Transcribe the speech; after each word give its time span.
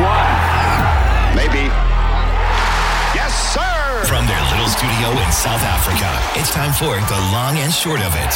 one. 0.00 0.36
Maybe. 1.36 1.68
Yes, 3.16 3.32
sir. 3.54 4.04
From 4.04 4.26
their 4.26 4.42
little 4.52 4.68
studio 4.68 5.10
in 5.24 5.30
South 5.32 5.62
Africa, 5.62 6.08
it's 6.38 6.52
time 6.52 6.72
for 6.72 6.94
the 7.08 7.20
long 7.32 7.56
and 7.58 7.72
short 7.72 8.00
of 8.00 8.12
it 8.14 8.32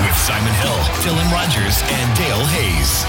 with 0.00 0.16
Simon 0.16 0.54
Hill, 0.54 0.78
Dylan 1.04 1.30
Rogers, 1.32 1.82
and 1.92 2.16
Dale 2.16 2.44
Hayes. 2.56 3.04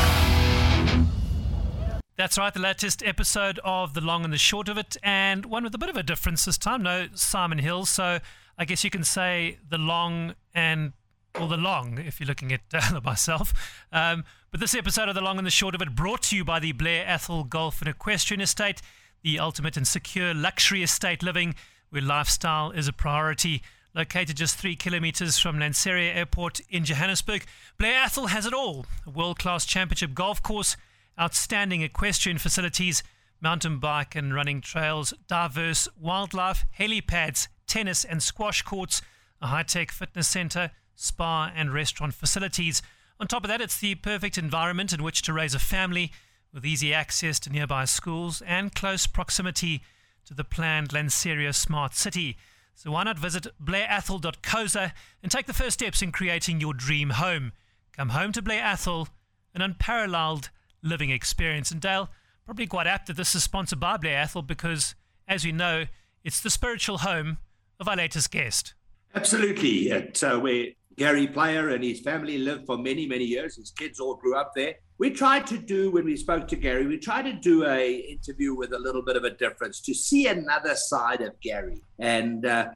That's 2.17 2.37
right, 2.37 2.53
the 2.53 2.59
latest 2.59 3.01
episode 3.01 3.59
of 3.63 3.93
The 3.93 4.01
Long 4.01 4.25
and 4.25 4.33
the 4.33 4.37
Short 4.37 4.67
of 4.67 4.77
It, 4.77 4.97
and 5.01 5.45
one 5.45 5.63
with 5.63 5.73
a 5.73 5.77
bit 5.77 5.87
of 5.87 5.95
a 5.95 6.03
difference 6.03 6.43
this 6.43 6.57
time. 6.57 6.83
No 6.83 7.07
Simon 7.13 7.59
Hill, 7.59 7.85
so 7.85 8.19
I 8.57 8.65
guess 8.65 8.83
you 8.83 8.89
can 8.89 9.05
say 9.05 9.57
The 9.69 9.77
Long 9.77 10.35
and, 10.53 10.91
or 11.39 11.47
The 11.47 11.55
Long, 11.55 11.97
if 11.97 12.19
you're 12.19 12.27
looking 12.27 12.51
at 12.51 12.61
uh, 12.73 12.99
myself. 13.01 13.81
Um, 13.93 14.25
but 14.51 14.59
this 14.59 14.73
episode 14.73 15.07
of 15.07 15.15
The 15.15 15.21
Long 15.21 15.37
and 15.37 15.45
the 15.45 15.51
Short 15.51 15.75
of 15.75 15.81
It 15.81 15.95
brought 15.95 16.23
to 16.23 16.35
you 16.35 16.43
by 16.43 16.59
the 16.59 16.71
Blair 16.71 17.05
Athol 17.05 17.43
Golf 17.43 17.81
and 17.81 17.89
Equestrian 17.89 18.41
Estate, 18.41 18.81
the 19.21 19.37
ultimate 19.37 19.77
and 19.77 19.87
secure 19.87 20.33
luxury 20.33 20.81
estate 20.81 21.21
living 21.21 21.53
where 21.91 22.01
lifestyle 22.01 22.71
is 22.71 22.87
a 22.87 22.93
priority. 22.93 23.61
Located 23.93 24.37
just 24.37 24.55
three 24.55 24.75
kilometers 24.75 25.37
from 25.37 25.59
Lanseria 25.59 26.15
Airport 26.15 26.61
in 26.69 26.83
Johannesburg, 26.83 27.45
Blair 27.77 28.03
Athol 28.03 28.27
has 28.27 28.45
it 28.47 28.53
all 28.53 28.85
a 29.05 29.11
world 29.11 29.37
class 29.37 29.65
championship 29.65 30.13
golf 30.13 30.41
course 30.41 30.75
outstanding 31.19 31.81
equestrian 31.81 32.37
facilities, 32.37 33.03
mountain 33.41 33.77
bike 33.77 34.15
and 34.15 34.33
running 34.33 34.61
trails, 34.61 35.13
diverse 35.27 35.87
wildlife, 35.99 36.65
helipads, 36.79 37.47
tennis 37.67 38.03
and 38.03 38.23
squash 38.23 38.63
courts, 38.63 39.01
a 39.41 39.47
high 39.47 39.63
tech 39.63 39.91
fitness 39.91 40.27
center, 40.27 40.71
spa 40.95 41.51
and 41.55 41.73
restaurant 41.73 42.13
facilities. 42.15 42.81
On 43.19 43.27
top 43.27 43.43
of 43.43 43.49
that, 43.49 43.59
it's 43.59 43.77
the 43.77 43.95
perfect 43.95 44.37
environment 44.37 44.93
in 44.93 45.03
which 45.03 45.21
to 45.23 45.33
raise 45.33 45.53
a 45.53 45.59
family 45.59 46.11
with 46.53 46.65
easy 46.65 46.93
access 46.93 47.39
to 47.41 47.49
nearby 47.49 47.83
schools 47.85 48.41
and 48.45 48.73
close 48.73 49.07
proximity 49.07 49.81
to 50.25 50.33
the 50.33 50.45
planned 50.45 50.89
Lanseria 50.89 51.53
Smart 51.53 51.93
City. 51.93 52.37
So 52.75 52.91
why 52.91 53.03
not 53.03 53.19
visit 53.19 53.45
blairathol.coza 53.61 54.93
and 55.21 55.31
take 55.31 55.47
the 55.47 55.53
first 55.53 55.79
steps 55.79 56.01
in 56.01 56.13
creating 56.13 56.61
your 56.61 56.73
dream 56.73 57.09
home? 57.11 57.51
Come 57.91 58.09
home 58.09 58.31
to 58.31 58.41
Blair 58.41 58.63
Athol, 58.63 59.09
an 59.53 59.61
unparalleled 59.61 60.49
living 60.81 61.09
experience. 61.09 61.71
And 61.71 61.81
Dale, 61.81 62.09
probably 62.45 62.67
quite 62.67 62.87
apt 62.87 63.07
that 63.07 63.17
this 63.17 63.35
is 63.35 63.43
sponsored 63.43 63.81
by 63.81 63.97
Blair 63.97 64.19
Athol 64.19 64.43
because, 64.43 64.95
as 65.27 65.43
we 65.43 65.51
know, 65.51 65.85
it's 66.23 66.39
the 66.39 66.49
spiritual 66.49 66.99
home 66.99 67.37
of 67.81 67.89
our 67.89 67.97
latest 67.97 68.31
guest. 68.31 68.73
Absolutely. 69.13 69.89
It's 69.89 70.23
uh, 70.23 70.39
where 70.39 70.67
Gary 70.99 71.27
Player 71.27 71.69
and 71.69 71.81
his 71.81 72.01
family 72.01 72.37
lived 72.37 72.65
for 72.65 72.77
many, 72.77 73.07
many 73.07 73.23
years. 73.23 73.55
His 73.55 73.71
kids 73.71 74.01
all 74.01 74.15
grew 74.15 74.35
up 74.35 74.51
there. 74.53 74.75
We 74.97 75.09
tried 75.11 75.47
to 75.47 75.57
do, 75.57 75.91
when 75.91 76.03
we 76.03 76.17
spoke 76.17 76.45
to 76.49 76.57
Gary, 76.57 76.85
we 76.87 76.97
tried 76.97 77.21
to 77.21 77.31
do 77.31 77.65
a 77.65 77.95
interview 78.15 78.53
with 78.53 78.73
a 78.73 78.77
little 78.77 79.01
bit 79.01 79.15
of 79.15 79.23
a 79.23 79.29
difference 79.29 79.79
to 79.81 79.93
see 79.93 80.27
another 80.27 80.75
side 80.75 81.21
of 81.21 81.39
Gary. 81.39 81.81
And, 81.99 82.45
uh, 82.45 82.71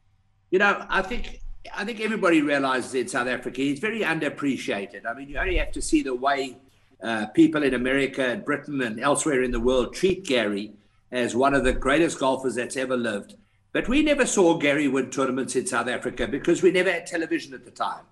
you 0.51 0.59
know, 0.59 0.85
I 0.89 1.01
think 1.01 1.41
I 1.75 1.83
think 1.83 1.99
everybody 1.99 2.41
realizes 2.41 2.93
in 2.93 3.09
South 3.09 3.27
Africa 3.27 3.59
he's 3.59 3.79
very 3.79 4.01
underappreciated. 4.01 5.05
I 5.05 5.13
mean, 5.13 5.27
you 5.27 5.37
only 5.37 5.57
have 5.57 5.73
to 5.73 5.81
see 5.81 6.01
the 6.01 6.15
way 6.15 6.57
uh, 7.03 7.25
people 7.27 7.63
in 7.63 7.73
America 7.73 8.25
and 8.25 8.45
Britain 8.45 8.81
and 8.83 9.01
elsewhere 9.01 9.43
in 9.43 9.51
the 9.51 9.59
world 9.59 9.93
treat 9.93 10.25
Gary 10.25 10.71
as 11.11 11.35
one 11.35 11.53
of 11.53 11.65
the 11.65 11.73
greatest 11.73 12.19
golfers 12.19 12.55
that's 12.55 12.77
ever 12.77 12.95
lived. 12.95 13.35
But 13.73 13.89
we 13.89 14.01
never 14.01 14.25
saw 14.25 14.57
Gary 14.57 14.87
win 14.87 15.09
tournaments 15.09 15.57
in 15.57 15.67
South 15.67 15.89
Africa 15.89 16.25
because 16.25 16.63
we 16.63 16.71
never 16.71 16.91
had 16.91 17.05
television 17.05 17.53
at 17.53 17.65
the 17.65 17.71
time. 17.71 18.05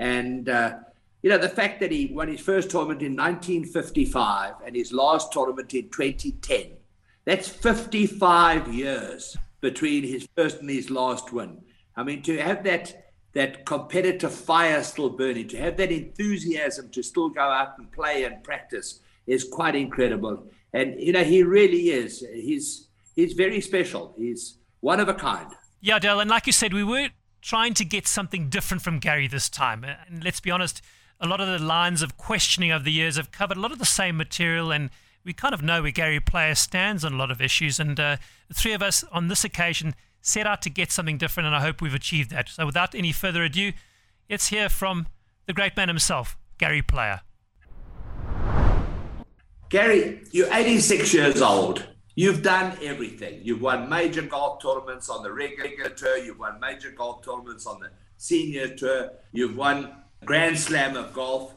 And, 0.00 0.48
uh, 0.48 0.78
you 1.22 1.28
know, 1.28 1.36
the 1.36 1.48
fact 1.48 1.78
that 1.80 1.92
he 1.92 2.06
won 2.06 2.28
his 2.28 2.40
first 2.40 2.70
tournament 2.70 3.02
in 3.02 3.14
1955 3.14 4.54
and 4.64 4.74
his 4.74 4.94
last 4.94 5.30
tournament 5.30 5.74
in 5.74 5.90
2010, 5.90 6.72
that's 7.26 7.50
55 7.50 8.72
years 8.72 9.36
between 9.60 10.02
his 10.02 10.26
first 10.34 10.60
and 10.60 10.70
his 10.70 10.90
last 10.90 11.34
win. 11.34 11.60
I 11.94 12.02
mean, 12.02 12.22
to 12.22 12.38
have 12.38 12.64
that 12.64 13.12
that 13.32 13.64
competitive 13.64 14.34
fire 14.34 14.82
still 14.82 15.10
burning, 15.10 15.46
to 15.48 15.56
have 15.58 15.76
that 15.76 15.92
enthusiasm 15.92 16.90
to 16.90 17.00
still 17.00 17.28
go 17.28 17.42
out 17.42 17.78
and 17.78 17.92
play 17.92 18.24
and 18.24 18.42
practice 18.42 19.00
is 19.28 19.44
quite 19.44 19.76
incredible. 19.76 20.50
And 20.72 20.98
you 20.98 21.12
know, 21.12 21.22
he 21.22 21.42
really 21.42 21.90
is. 21.90 22.24
He's 22.32 22.88
he's 23.14 23.34
very 23.34 23.60
special. 23.60 24.14
He's 24.16 24.56
one 24.80 24.98
of 24.98 25.08
a 25.10 25.14
kind. 25.14 25.52
Yeah, 25.82 25.98
Dale, 25.98 26.20
and 26.20 26.30
like 26.30 26.46
you 26.46 26.52
said, 26.52 26.72
we 26.72 26.84
were 26.84 27.10
trying 27.40 27.74
to 27.74 27.84
get 27.84 28.06
something 28.06 28.48
different 28.48 28.82
from 28.82 28.98
Gary 28.98 29.26
this 29.26 29.48
time. 29.48 29.84
And 29.84 30.22
let's 30.22 30.40
be 30.40 30.50
honest, 30.50 30.82
a 31.20 31.26
lot 31.26 31.40
of 31.40 31.48
the 31.48 31.58
lines 31.58 32.02
of 32.02 32.16
questioning 32.16 32.72
over 32.72 32.84
the 32.84 32.92
years 32.92 33.16
have 33.16 33.32
covered 33.32 33.56
a 33.56 33.60
lot 33.60 33.72
of 33.72 33.78
the 33.78 33.84
same 33.84 34.16
material 34.16 34.70
and 34.70 34.90
we 35.24 35.32
kind 35.32 35.52
of 35.54 35.62
know 35.62 35.82
where 35.82 35.90
Gary 35.90 36.20
Player 36.20 36.54
stands 36.54 37.04
on 37.04 37.12
a 37.12 37.16
lot 37.16 37.30
of 37.30 37.40
issues. 37.40 37.78
And 37.78 37.98
uh, 37.98 38.16
the 38.48 38.54
three 38.54 38.72
of 38.72 38.82
us 38.82 39.04
on 39.12 39.28
this 39.28 39.44
occasion 39.44 39.94
set 40.22 40.46
out 40.46 40.62
to 40.62 40.70
get 40.70 40.90
something 40.90 41.18
different, 41.18 41.46
and 41.46 41.56
I 41.56 41.60
hope 41.60 41.80
we've 41.80 41.94
achieved 41.94 42.30
that. 42.30 42.48
So, 42.48 42.66
without 42.66 42.94
any 42.94 43.12
further 43.12 43.42
ado, 43.42 43.72
let's 44.28 44.48
hear 44.48 44.68
from 44.68 45.06
the 45.46 45.52
great 45.52 45.76
man 45.76 45.88
himself, 45.88 46.36
Gary 46.58 46.82
Player. 46.82 47.20
Gary, 49.68 50.22
you're 50.32 50.52
86 50.52 51.14
years 51.14 51.40
old. 51.40 51.86
You've 52.14 52.42
done 52.42 52.76
everything. 52.82 53.40
You've 53.42 53.62
won 53.62 53.88
major 53.88 54.22
golf 54.22 54.60
tournaments 54.60 55.08
on 55.08 55.22
the 55.22 55.32
regular 55.32 55.90
tour. 55.90 56.18
You've 56.18 56.38
won 56.38 56.58
major 56.60 56.90
golf 56.90 57.24
tournaments 57.24 57.66
on 57.66 57.80
the 57.80 57.90
senior 58.16 58.74
tour. 58.74 59.12
You've 59.32 59.56
won 59.56 59.94
Grand 60.24 60.58
Slam 60.58 60.96
of 60.96 61.12
golf. 61.12 61.54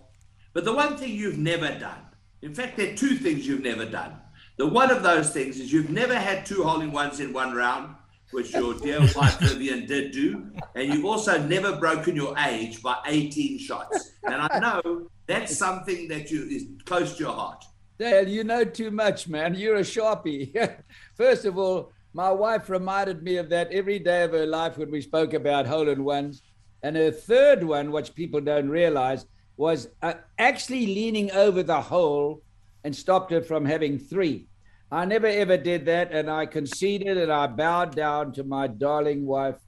But 0.54 0.66
the 0.66 0.74
one 0.74 0.98
thing 0.98 1.12
you've 1.12 1.40
never 1.40 1.68
done, 1.80 2.02
in 2.42 2.54
fact, 2.54 2.78
there 2.78 2.94
are 2.94 2.96
two 2.96 3.16
things 3.16 3.48
you've 3.48 3.64
never 3.64 3.86
done. 3.86 4.14
The 4.58 4.68
one 4.68 4.92
of 4.92 5.02
those 5.02 5.32
things 5.32 5.60
is 5.60 5.74
you've 5.74 5.90
never 5.90 6.16
had 6.16 6.46
two 6.46 6.64
hole 6.64 6.82
in 6.82 6.92
ones 6.92 7.20
in 7.20 7.34
one 7.34 7.56
round 7.56 7.96
which 8.34 8.52
your 8.54 8.74
dear 8.74 9.00
wife 9.16 9.40
Vivian 9.40 9.86
did 9.86 10.12
do, 10.12 10.52
and 10.76 10.92
you've 10.92 11.06
also 11.06 11.40
never 11.42 11.76
broken 11.76 12.16
your 12.16 12.38
age 12.40 12.82
by 12.82 12.98
18 13.06 13.60
shots. 13.60 14.12
And 14.24 14.36
I 14.36 14.60
know 14.60 15.08
that's 15.28 15.56
something 15.56 16.08
that 16.10 16.32
you 16.32 16.44
is 16.44 16.66
close 16.86 17.16
to 17.18 17.24
your 17.24 17.34
heart. 17.34 17.64
Dale, 18.00 18.28
you 18.28 18.44
know 18.44 18.64
too 18.64 18.92
much, 18.92 19.28
man. 19.28 19.54
You're 19.54 19.76
a 19.76 19.82
sharpie. 19.82 20.54
First 21.16 21.46
of 21.46 21.58
all, 21.58 21.92
my 22.14 22.32
wife 22.32 22.70
reminded 22.70 23.24
me 23.24 23.38
of 23.38 23.50
that 23.50 23.72
every 23.72 24.00
day 24.00 24.24
of 24.24 24.32
her 24.32 24.46
life 24.46 24.78
when 24.78 24.92
we 24.92 25.02
spoke 25.02 25.34
about 25.34 25.68
hole 25.68 25.90
in 25.90 26.04
ones. 26.04 26.42
And 26.82 26.96
her 26.96 27.12
third 27.12 27.64
one, 27.64 27.92
which 27.92 28.16
people 28.16 28.42
don't 28.42 28.70
realize, 28.70 29.26
was 29.58 29.90
uh, 30.02 30.16
actually 30.38 30.88
leaning 30.88 31.32
over 31.32 31.64
the 31.64 31.82
hole 31.82 32.42
and 32.84 32.96
stopped 32.96 33.32
her 33.32 33.42
from 33.42 33.66
having 33.66 33.98
three. 33.98 34.48
I 34.92 35.06
never 35.06 35.28
ever 35.28 35.58
did 35.58 35.86
that. 35.86 36.12
And 36.12 36.30
I 36.30 36.46
conceded 36.46 37.18
and 37.18 37.32
I 37.32 37.48
bowed 37.48 37.96
down 37.96 38.34
to 38.34 38.44
my 38.44 38.68
darling 38.68 39.26
wife, 39.26 39.60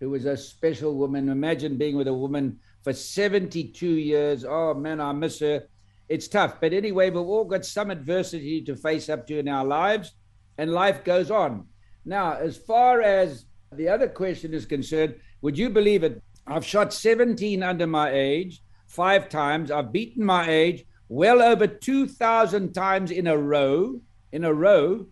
who 0.00 0.10
was 0.10 0.26
a 0.26 0.36
special 0.36 0.94
woman. 0.94 1.28
Imagine 1.28 1.76
being 1.76 1.96
with 1.96 2.08
a 2.08 2.14
woman 2.14 2.60
for 2.82 2.92
72 2.92 3.86
years. 3.86 4.44
Oh, 4.48 4.74
man, 4.74 5.00
I 5.00 5.12
miss 5.12 5.40
her. 5.40 5.64
It's 6.10 6.26
tough. 6.26 6.60
But 6.60 6.72
anyway, 6.72 7.08
we've 7.08 7.22
all 7.22 7.44
got 7.44 7.64
some 7.64 7.90
adversity 7.90 8.62
to 8.62 8.74
face 8.74 9.08
up 9.08 9.28
to 9.28 9.38
in 9.38 9.48
our 9.48 9.64
lives, 9.64 10.12
and 10.58 10.72
life 10.72 11.04
goes 11.04 11.30
on. 11.30 11.66
Now, 12.04 12.32
as 12.34 12.58
far 12.58 13.00
as 13.00 13.46
the 13.72 13.88
other 13.88 14.08
question 14.08 14.52
is 14.52 14.66
concerned, 14.66 15.14
would 15.40 15.56
you 15.56 15.70
believe 15.70 16.02
it? 16.02 16.20
I've 16.48 16.66
shot 16.66 16.92
17 16.92 17.62
under 17.62 17.86
my 17.86 18.10
age 18.10 18.60
five 18.88 19.28
times. 19.28 19.70
I've 19.70 19.92
beaten 19.92 20.24
my 20.24 20.50
age 20.50 20.84
well 21.08 21.40
over 21.40 21.68
2,000 21.68 22.72
times 22.72 23.12
in 23.12 23.28
a 23.28 23.38
row 23.38 24.00
in 24.32 24.44
a 24.44 24.52
row. 24.52 25.06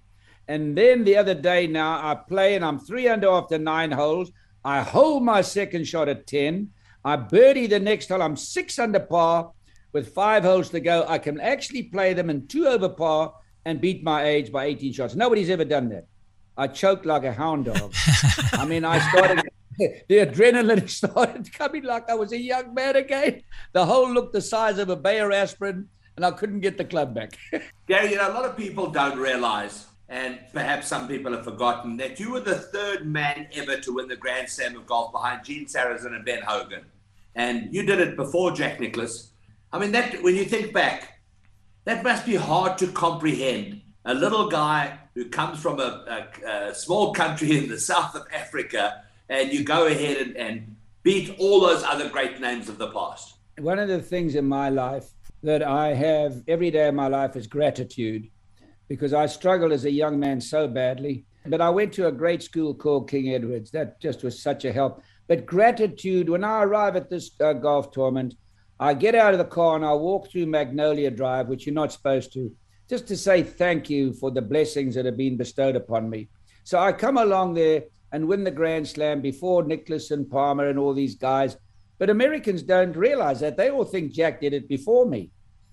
And 0.48 0.76
then 0.76 1.04
the 1.04 1.16
other 1.16 1.34
day 1.34 1.66
now 1.66 2.10
I 2.10 2.14
play 2.14 2.56
and 2.56 2.64
I'm 2.64 2.78
three 2.78 3.08
under 3.08 3.28
after 3.28 3.58
nine 3.58 3.92
holes. 3.92 4.32
I 4.64 4.82
hold 4.82 5.22
my 5.22 5.42
second 5.42 5.86
shot 5.86 6.08
at 6.08 6.26
10. 6.26 6.70
I 7.04 7.16
birdie 7.16 7.68
the 7.68 7.78
next 7.78 8.08
hole. 8.08 8.22
I'm 8.22 8.36
six 8.36 8.78
under 8.78 9.00
par 9.00 9.52
with 9.92 10.14
five 10.14 10.42
holes 10.42 10.70
to 10.70 10.80
go. 10.80 11.04
I 11.08 11.18
can 11.18 11.40
actually 11.40 11.84
play 11.84 12.14
them 12.14 12.30
in 12.30 12.46
two 12.46 12.66
over 12.66 12.88
par 12.88 13.34
and 13.64 13.80
beat 13.80 14.02
my 14.02 14.24
age 14.24 14.52
by 14.52 14.66
18 14.66 14.92
shots. 14.92 15.14
Nobody's 15.14 15.50
ever 15.50 15.64
done 15.64 15.88
that. 15.90 16.06
I 16.56 16.66
choked 16.66 17.06
like 17.06 17.24
a 17.24 17.32
hound 17.32 17.66
dog. 17.66 17.94
I 18.52 18.64
mean, 18.64 18.84
I 18.84 18.98
started, 19.10 19.48
the 19.78 20.18
adrenaline 20.18 20.88
started 20.90 21.52
coming 21.52 21.84
like 21.84 22.10
I 22.10 22.14
was 22.14 22.32
a 22.32 22.38
young 22.38 22.74
man 22.74 22.96
again. 22.96 23.42
The 23.72 23.86
hole 23.86 24.10
looked 24.12 24.32
the 24.32 24.40
size 24.40 24.78
of 24.78 24.88
a 24.88 24.96
Bayer 24.96 25.30
aspirin 25.32 25.88
and 26.18 26.26
I 26.26 26.32
couldn't 26.32 26.60
get 26.60 26.76
the 26.76 26.84
club 26.84 27.14
back. 27.14 27.38
Gary, 27.86 28.10
you 28.10 28.16
know, 28.16 28.28
a 28.28 28.34
lot 28.34 28.44
of 28.44 28.56
people 28.56 28.90
don't 28.90 29.16
realize, 29.16 29.86
and 30.08 30.40
perhaps 30.52 30.88
some 30.88 31.06
people 31.06 31.30
have 31.30 31.44
forgotten, 31.44 31.96
that 31.98 32.18
you 32.18 32.32
were 32.32 32.40
the 32.40 32.58
third 32.58 33.06
man 33.06 33.46
ever 33.54 33.76
to 33.76 33.94
win 33.94 34.08
the 34.08 34.16
Grand 34.16 34.48
Slam 34.48 34.74
of 34.74 34.84
golf 34.84 35.12
behind 35.12 35.44
Gene 35.44 35.66
Sarazen 35.66 36.16
and 36.16 36.24
Ben 36.24 36.42
Hogan. 36.42 36.84
And 37.36 37.72
you 37.72 37.84
did 37.84 38.00
it 38.00 38.16
before 38.16 38.50
Jack 38.50 38.80
Nicklaus. 38.80 39.30
I 39.72 39.78
mean, 39.78 39.92
that 39.92 40.22
when 40.22 40.34
you 40.34 40.44
think 40.44 40.72
back, 40.72 41.20
that 41.84 42.02
must 42.02 42.26
be 42.26 42.36
hard 42.36 42.78
to 42.78 42.86
comprehend. 42.88 43.82
A 44.04 44.14
little 44.14 44.48
guy 44.48 44.98
who 45.14 45.28
comes 45.28 45.58
from 45.60 45.80
a, 45.80 46.26
a, 46.46 46.70
a 46.70 46.74
small 46.74 47.12
country 47.12 47.58
in 47.58 47.68
the 47.68 47.78
south 47.78 48.14
of 48.14 48.26
Africa, 48.32 49.04
and 49.28 49.52
you 49.52 49.64
go 49.64 49.86
ahead 49.86 50.16
and, 50.18 50.36
and 50.36 50.76
beat 51.02 51.36
all 51.38 51.60
those 51.60 51.82
other 51.82 52.08
great 52.08 52.40
names 52.40 52.68
of 52.68 52.78
the 52.78 52.90
past. 52.90 53.34
One 53.58 53.78
of 53.78 53.88
the 53.88 54.00
things 54.00 54.34
in 54.34 54.46
my 54.46 54.68
life 54.70 55.08
that 55.42 55.62
I 55.62 55.94
have 55.94 56.42
every 56.48 56.70
day 56.70 56.88
of 56.88 56.94
my 56.94 57.08
life 57.08 57.36
is 57.36 57.46
gratitude. 57.46 58.30
because 58.88 59.12
I 59.12 59.26
struggled 59.26 59.72
as 59.72 59.84
a 59.84 59.90
young 59.90 60.18
man 60.18 60.40
so 60.40 60.66
badly. 60.66 61.26
But 61.46 61.60
I 61.60 61.70
went 61.70 61.92
to 61.94 62.08
a 62.08 62.12
great 62.12 62.42
school 62.42 62.74
called 62.74 63.08
King 63.08 63.34
Edwards. 63.34 63.70
That 63.70 64.00
just 64.00 64.22
was 64.22 64.42
such 64.42 64.64
a 64.64 64.72
help. 64.72 65.02
But 65.28 65.46
gratitude, 65.46 66.28
when 66.28 66.42
I 66.42 66.62
arrive 66.62 66.96
at 66.96 67.10
this 67.10 67.30
uh, 67.40 67.52
golf 67.52 67.90
tournament, 67.90 68.34
I 68.80 68.94
get 68.94 69.14
out 69.14 69.32
of 69.34 69.38
the 69.38 69.44
car 69.44 69.76
and 69.76 69.84
I 69.84 69.92
walk 69.92 70.30
through 70.30 70.46
Magnolia 70.46 71.10
Drive, 71.10 71.48
which 71.48 71.66
you're 71.66 71.74
not 71.74 71.92
supposed 71.92 72.32
to, 72.34 72.52
just 72.88 73.08
to 73.08 73.16
say 73.16 73.42
thank 73.42 73.90
you 73.90 74.12
for 74.12 74.30
the 74.30 74.42
blessings 74.42 74.94
that 74.94 75.04
have 75.04 75.16
been 75.16 75.36
bestowed 75.36 75.76
upon 75.76 76.08
me. 76.08 76.28
So 76.64 76.78
I 76.78 76.92
come 76.92 77.18
along 77.18 77.54
there 77.54 77.84
and 78.12 78.28
win 78.28 78.44
the 78.44 78.50
Grand 78.50 78.86
Slam 78.86 79.20
before 79.20 79.64
Nicklaus 79.64 80.10
and 80.10 80.30
Palmer 80.30 80.68
and 80.68 80.78
all 80.78 80.94
these 80.94 81.16
guys. 81.16 81.56
But 81.98 82.10
Americans 82.10 82.62
don't 82.62 82.96
realize 82.96 83.40
that. 83.40 83.56
They 83.56 83.70
all 83.70 83.84
think 83.84 84.12
Jack 84.12 84.40
did 84.40 84.52
it 84.52 84.68
before 84.68 85.06
me. 85.06 85.30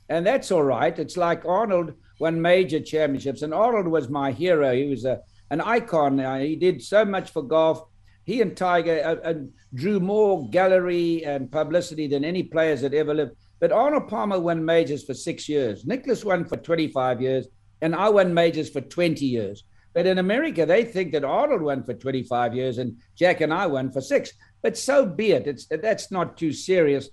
And 0.09 0.25
that's 0.25 0.51
all 0.51 0.63
right. 0.63 0.97
It's 0.97 1.17
like 1.17 1.45
Arnold 1.45 1.93
won 2.19 2.41
major 2.41 2.79
championships, 2.79 3.41
and 3.41 3.53
Arnold 3.53 3.87
was 3.87 4.09
my 4.09 4.31
hero. 4.31 4.73
He 4.73 4.87
was 4.87 5.05
a, 5.05 5.21
an 5.49 5.61
icon. 5.61 6.17
He 6.41 6.55
did 6.55 6.81
so 6.81 7.05
much 7.05 7.31
for 7.31 7.43
golf. 7.43 7.83
He 8.25 8.41
and 8.41 8.57
Tiger 8.57 9.01
uh, 9.05 9.29
uh, 9.29 9.33
drew 9.73 9.99
more 9.99 10.49
gallery 10.49 11.23
and 11.23 11.51
publicity 11.51 12.07
than 12.07 12.25
any 12.25 12.43
players 12.43 12.81
that 12.81 12.93
ever 12.93 13.13
lived. 13.13 13.35
But 13.59 13.71
Arnold 13.71 14.09
Palmer 14.09 14.39
won 14.39 14.65
majors 14.65 15.05
for 15.05 15.13
six 15.13 15.47
years. 15.47 15.85
Nicklaus 15.85 16.25
won 16.25 16.43
for 16.45 16.57
25 16.57 17.21
years, 17.21 17.47
and 17.81 17.95
I 17.95 18.09
won 18.09 18.33
majors 18.33 18.69
for 18.69 18.81
20 18.81 19.25
years. 19.25 19.63
But 19.93 20.07
in 20.07 20.17
America, 20.17 20.65
they 20.65 20.83
think 20.83 21.13
that 21.13 21.23
Arnold 21.23 21.61
won 21.61 21.83
for 21.83 21.93
25 21.93 22.53
years 22.53 22.79
and 22.79 22.97
Jack 23.15 23.39
and 23.39 23.53
I 23.53 23.65
won 23.67 23.91
for 23.91 24.01
six. 24.01 24.33
But 24.61 24.77
so 24.77 25.05
be 25.05 25.31
it. 25.31 25.47
It's 25.47 25.67
that's 25.67 26.11
not 26.11 26.35
too 26.35 26.51
serious. 26.51 27.09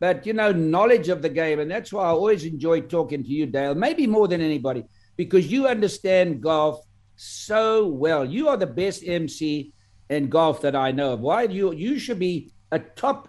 But 0.00 0.26
you 0.26 0.34
know, 0.34 0.52
knowledge 0.52 1.08
of 1.08 1.22
the 1.22 1.30
game, 1.30 1.60
and 1.60 1.70
that's 1.70 1.92
why 1.92 2.04
I 2.04 2.08
always 2.08 2.44
enjoy 2.44 2.82
talking 2.82 3.22
to 3.22 3.28
you, 3.30 3.46
Dale. 3.46 3.74
Maybe 3.74 4.06
more 4.06 4.28
than 4.28 4.42
anybody, 4.42 4.84
because 5.16 5.50
you 5.50 5.66
understand 5.66 6.42
golf 6.42 6.84
so 7.14 7.86
well. 7.86 8.24
You 8.24 8.48
are 8.48 8.58
the 8.58 8.66
best 8.66 9.02
MC 9.06 9.72
in 10.10 10.28
golf 10.28 10.60
that 10.62 10.76
I 10.76 10.92
know 10.92 11.12
of. 11.14 11.20
Why 11.20 11.42
you 11.44 11.72
you 11.72 11.98
should 11.98 12.18
be 12.18 12.52
a 12.72 12.78
top 12.78 13.28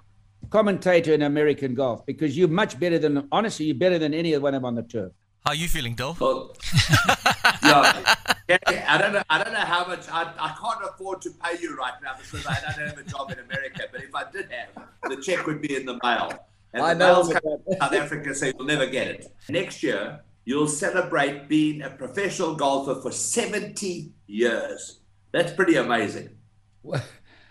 commentator 0.50 1.14
in 1.14 1.24
American 1.24 1.74
golf 1.74 2.06
because 2.06 2.38
you're 2.38 2.48
much 2.48 2.80
better 2.80 3.00
than 3.00 3.28
honestly 3.32 3.66
you're 3.66 3.76
better 3.76 4.00
than 4.00 4.14
any 4.14 4.38
one 4.38 4.54
of 4.54 4.62
them 4.62 4.66
on 4.66 4.76
the 4.76 4.84
tour. 4.84 5.12
How 5.46 5.52
are 5.52 5.56
you 5.56 5.68
feeling, 5.68 5.96
Dale? 5.96 6.18
Well, 7.64 7.88
yeah, 8.50 8.86
I 8.88 8.98
don't 8.98 9.14
know. 9.14 9.24
I 9.30 9.44
don't 9.44 9.54
know 9.54 9.60
how 9.60 9.86
much. 9.88 10.08
I, 10.10 10.24
I 10.40 10.56
can't 10.60 10.84
afford 10.90 11.22
to 11.22 11.32
pay 11.32 11.58
you 11.62 11.78
right 11.78 11.94
now 12.04 12.16
because 12.18 12.46
I 12.46 12.60
don't 12.62 12.88
have 12.90 12.98
a 12.98 13.04
job 13.04 13.32
in 13.32 13.40
America. 13.40 13.84
But 13.92 14.04
if 14.04 14.14
I 14.14 14.30
did 14.32 14.50
have, 14.52 14.88
the 15.10 15.22
check 15.22 15.46
would 15.48 15.62
be 15.62 15.76
in 15.76 15.86
the 15.86 16.00
mail. 16.04 16.34
And 16.74 16.84
I 16.84 16.94
the 16.94 17.00
know. 17.00 17.24
South 17.24 17.94
Africa 17.94 18.36
say 18.36 18.54
you'll 18.58 18.68
never 18.68 18.86
get 18.86 19.08
it. 19.08 19.34
Next 19.50 19.84
year, 19.84 20.22
you'll 20.46 20.68
celebrate 20.68 21.48
being 21.48 21.82
a 21.82 21.90
professional 21.90 22.56
golfer 22.56 22.96
for 23.02 23.12
70 23.12 24.12
years. 24.28 25.00
That's 25.32 25.52
pretty 25.52 25.76
amazing. 25.76 26.30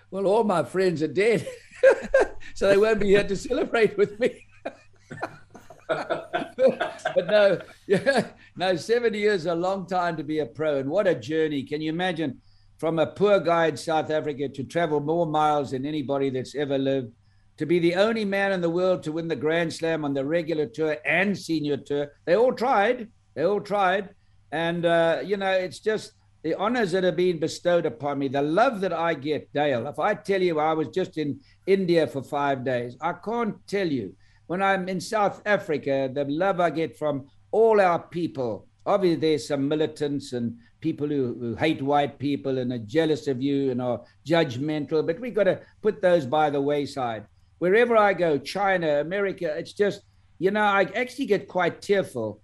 Well, 0.08 0.26
all 0.26 0.44
my 0.44 0.62
friends 0.62 1.02
are 1.02 1.08
dead, 1.08 1.46
so 2.54 2.68
they 2.68 2.76
won't 2.76 3.00
be 3.00 3.08
here 3.08 3.26
to 3.26 3.36
celebrate 3.36 3.98
with 3.98 4.20
me. 4.20 4.46
but 5.88 7.26
no, 7.26 7.58
yeah, 7.86 8.28
no, 8.56 8.76
70 8.76 9.18
years 9.18 9.42
is 9.42 9.46
a 9.46 9.54
long 9.54 9.86
time 9.86 10.16
to 10.16 10.24
be 10.24 10.38
a 10.38 10.46
pro. 10.46 10.78
And 10.78 10.88
what 10.88 11.06
a 11.06 11.14
journey. 11.14 11.64
Can 11.64 11.80
you 11.80 11.90
imagine 11.90 12.40
from 12.78 12.98
a 12.98 13.06
poor 13.06 13.40
guy 13.40 13.66
in 13.66 13.76
South 13.76 14.10
Africa 14.10 14.48
to 14.48 14.64
travel 14.64 15.00
more 15.00 15.26
miles 15.26 15.70
than 15.70 15.86
anybody 15.86 16.30
that's 16.30 16.54
ever 16.54 16.78
lived, 16.78 17.12
to 17.56 17.66
be 17.66 17.78
the 17.78 17.94
only 17.94 18.24
man 18.24 18.52
in 18.52 18.60
the 18.60 18.70
world 18.70 19.02
to 19.02 19.12
win 19.12 19.28
the 19.28 19.36
Grand 19.36 19.72
Slam 19.72 20.04
on 20.04 20.14
the 20.14 20.24
regular 20.24 20.66
tour 20.66 20.96
and 21.04 21.36
senior 21.36 21.76
tour? 21.76 22.12
They 22.26 22.36
all 22.36 22.52
tried. 22.52 23.08
They 23.34 23.44
all 23.44 23.60
tried. 23.60 24.10
And, 24.52 24.84
uh, 24.84 25.22
you 25.24 25.36
know, 25.36 25.50
it's 25.50 25.80
just 25.80 26.12
the 26.46 26.54
honors 26.58 26.92
that 26.92 27.02
have 27.02 27.16
been 27.16 27.40
bestowed 27.40 27.86
upon 27.86 28.20
me, 28.20 28.28
the 28.28 28.40
love 28.40 28.80
that 28.80 28.92
I 28.92 29.14
get, 29.14 29.52
Dale. 29.52 29.88
If 29.88 29.98
I 29.98 30.14
tell 30.14 30.40
you 30.40 30.60
I 30.60 30.74
was 30.74 30.86
just 30.90 31.18
in 31.18 31.40
India 31.66 32.06
for 32.06 32.22
five 32.22 32.64
days, 32.64 32.96
I 33.00 33.14
can't 33.14 33.56
tell 33.66 33.88
you 33.88 34.14
when 34.46 34.62
I'm 34.62 34.88
in 34.88 35.00
South 35.00 35.42
Africa, 35.44 36.08
the 36.14 36.24
love 36.26 36.60
I 36.60 36.70
get 36.70 36.96
from 36.96 37.26
all 37.50 37.80
our 37.80 37.98
people. 37.98 38.68
Obviously, 38.86 39.18
there's 39.18 39.48
some 39.48 39.66
militants 39.66 40.34
and 40.34 40.56
people 40.80 41.08
who, 41.08 41.36
who 41.40 41.56
hate 41.56 41.82
white 41.82 42.16
people 42.16 42.58
and 42.58 42.72
are 42.72 42.78
jealous 42.78 43.26
of 43.26 43.42
you 43.42 43.72
and 43.72 43.82
are 43.82 44.02
judgmental, 44.24 45.04
but 45.04 45.18
we've 45.18 45.34
got 45.34 45.50
to 45.50 45.60
put 45.82 46.00
those 46.00 46.26
by 46.26 46.48
the 46.48 46.60
wayside. 46.60 47.26
Wherever 47.58 47.96
I 47.96 48.12
go, 48.12 48.38
China, 48.38 49.00
America, 49.00 49.52
it's 49.58 49.72
just, 49.72 50.02
you 50.38 50.52
know, 50.52 50.62
I 50.62 50.82
actually 50.94 51.26
get 51.26 51.48
quite 51.48 51.82
tearful 51.82 52.40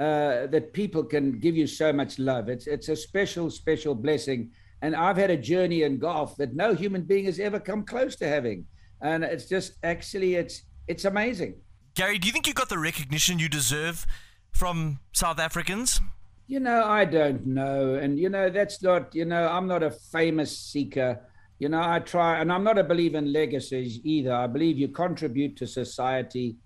uh, 0.00 0.46
that 0.46 0.72
people 0.72 1.04
can 1.04 1.38
give 1.38 1.56
you 1.56 1.66
so 1.66 1.92
much 1.92 2.18
love. 2.18 2.48
It's 2.48 2.66
it's 2.66 2.88
a 2.88 2.96
special, 2.96 3.50
special 3.50 3.94
blessing. 3.94 4.50
And 4.82 4.96
I've 4.96 5.18
had 5.18 5.30
a 5.30 5.36
journey 5.36 5.82
in 5.82 5.98
golf 5.98 6.36
that 6.38 6.54
no 6.54 6.72
human 6.74 7.02
being 7.02 7.26
has 7.26 7.38
ever 7.38 7.60
come 7.60 7.84
close 7.84 8.16
to 8.16 8.26
having. 8.26 8.64
And 9.02 9.22
it's 9.22 9.44
just 9.44 9.74
actually 9.82 10.36
it's 10.36 10.62
it's 10.88 11.04
amazing. 11.04 11.54
Gary, 11.94 12.18
do 12.18 12.26
you 12.26 12.32
think 12.32 12.46
you 12.46 12.54
got 12.54 12.70
the 12.70 12.78
recognition 12.78 13.38
you 13.38 13.48
deserve 13.48 14.06
from 14.52 15.00
South 15.12 15.38
Africans? 15.38 16.00
You 16.46 16.60
know, 16.60 16.82
I 16.84 17.04
don't 17.04 17.46
know. 17.46 17.94
And, 17.94 18.18
you 18.18 18.28
know, 18.28 18.48
that's 18.48 18.82
not, 18.82 19.14
you 19.14 19.24
know, 19.24 19.48
I'm 19.48 19.68
not 19.68 19.82
a 19.82 19.90
famous 19.90 20.56
seeker. 20.56 21.20
You 21.58 21.68
know, 21.68 21.82
I 21.82 21.98
try, 22.00 22.40
and 22.40 22.50
I'm 22.50 22.64
not 22.64 22.78
a 22.78 22.84
believer 22.84 23.18
in 23.18 23.32
legacies 23.32 24.00
either. 24.02 24.32
I 24.32 24.46
believe 24.46 24.78
you 24.78 24.88
contribute 24.88 25.56
to 25.58 25.66
society 25.66 26.56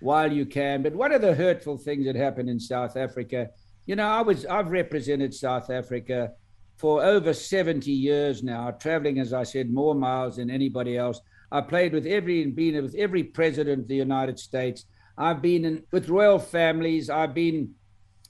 while 0.00 0.32
you 0.32 0.46
can. 0.46 0.82
But 0.82 0.94
one 0.94 1.12
of 1.12 1.22
the 1.22 1.34
hurtful 1.34 1.76
things 1.76 2.06
that 2.06 2.16
happened 2.16 2.48
in 2.48 2.58
South 2.58 2.96
Africa, 2.96 3.50
you 3.86 3.96
know, 3.96 4.06
I 4.06 4.22
was, 4.22 4.46
I've 4.46 4.70
represented 4.70 5.32
South 5.32 5.70
Africa 5.70 6.32
for 6.76 7.04
over 7.04 7.34
70 7.34 7.90
years 7.90 8.42
now, 8.42 8.70
traveling, 8.70 9.18
as 9.18 9.32
I 9.32 9.42
said, 9.42 9.70
more 9.70 9.94
miles 9.94 10.36
than 10.36 10.50
anybody 10.50 10.96
else. 10.96 11.20
I 11.52 11.60
played 11.60 11.92
with 11.92 12.06
every 12.06 12.42
and 12.42 12.54
been 12.54 12.82
with 12.82 12.94
every 12.94 13.24
president 13.24 13.82
of 13.82 13.88
the 13.88 13.96
United 13.96 14.38
States. 14.38 14.86
I've 15.18 15.42
been 15.42 15.64
in, 15.64 15.82
with 15.92 16.08
royal 16.08 16.38
families. 16.38 17.10
I've 17.10 17.34
been 17.34 17.74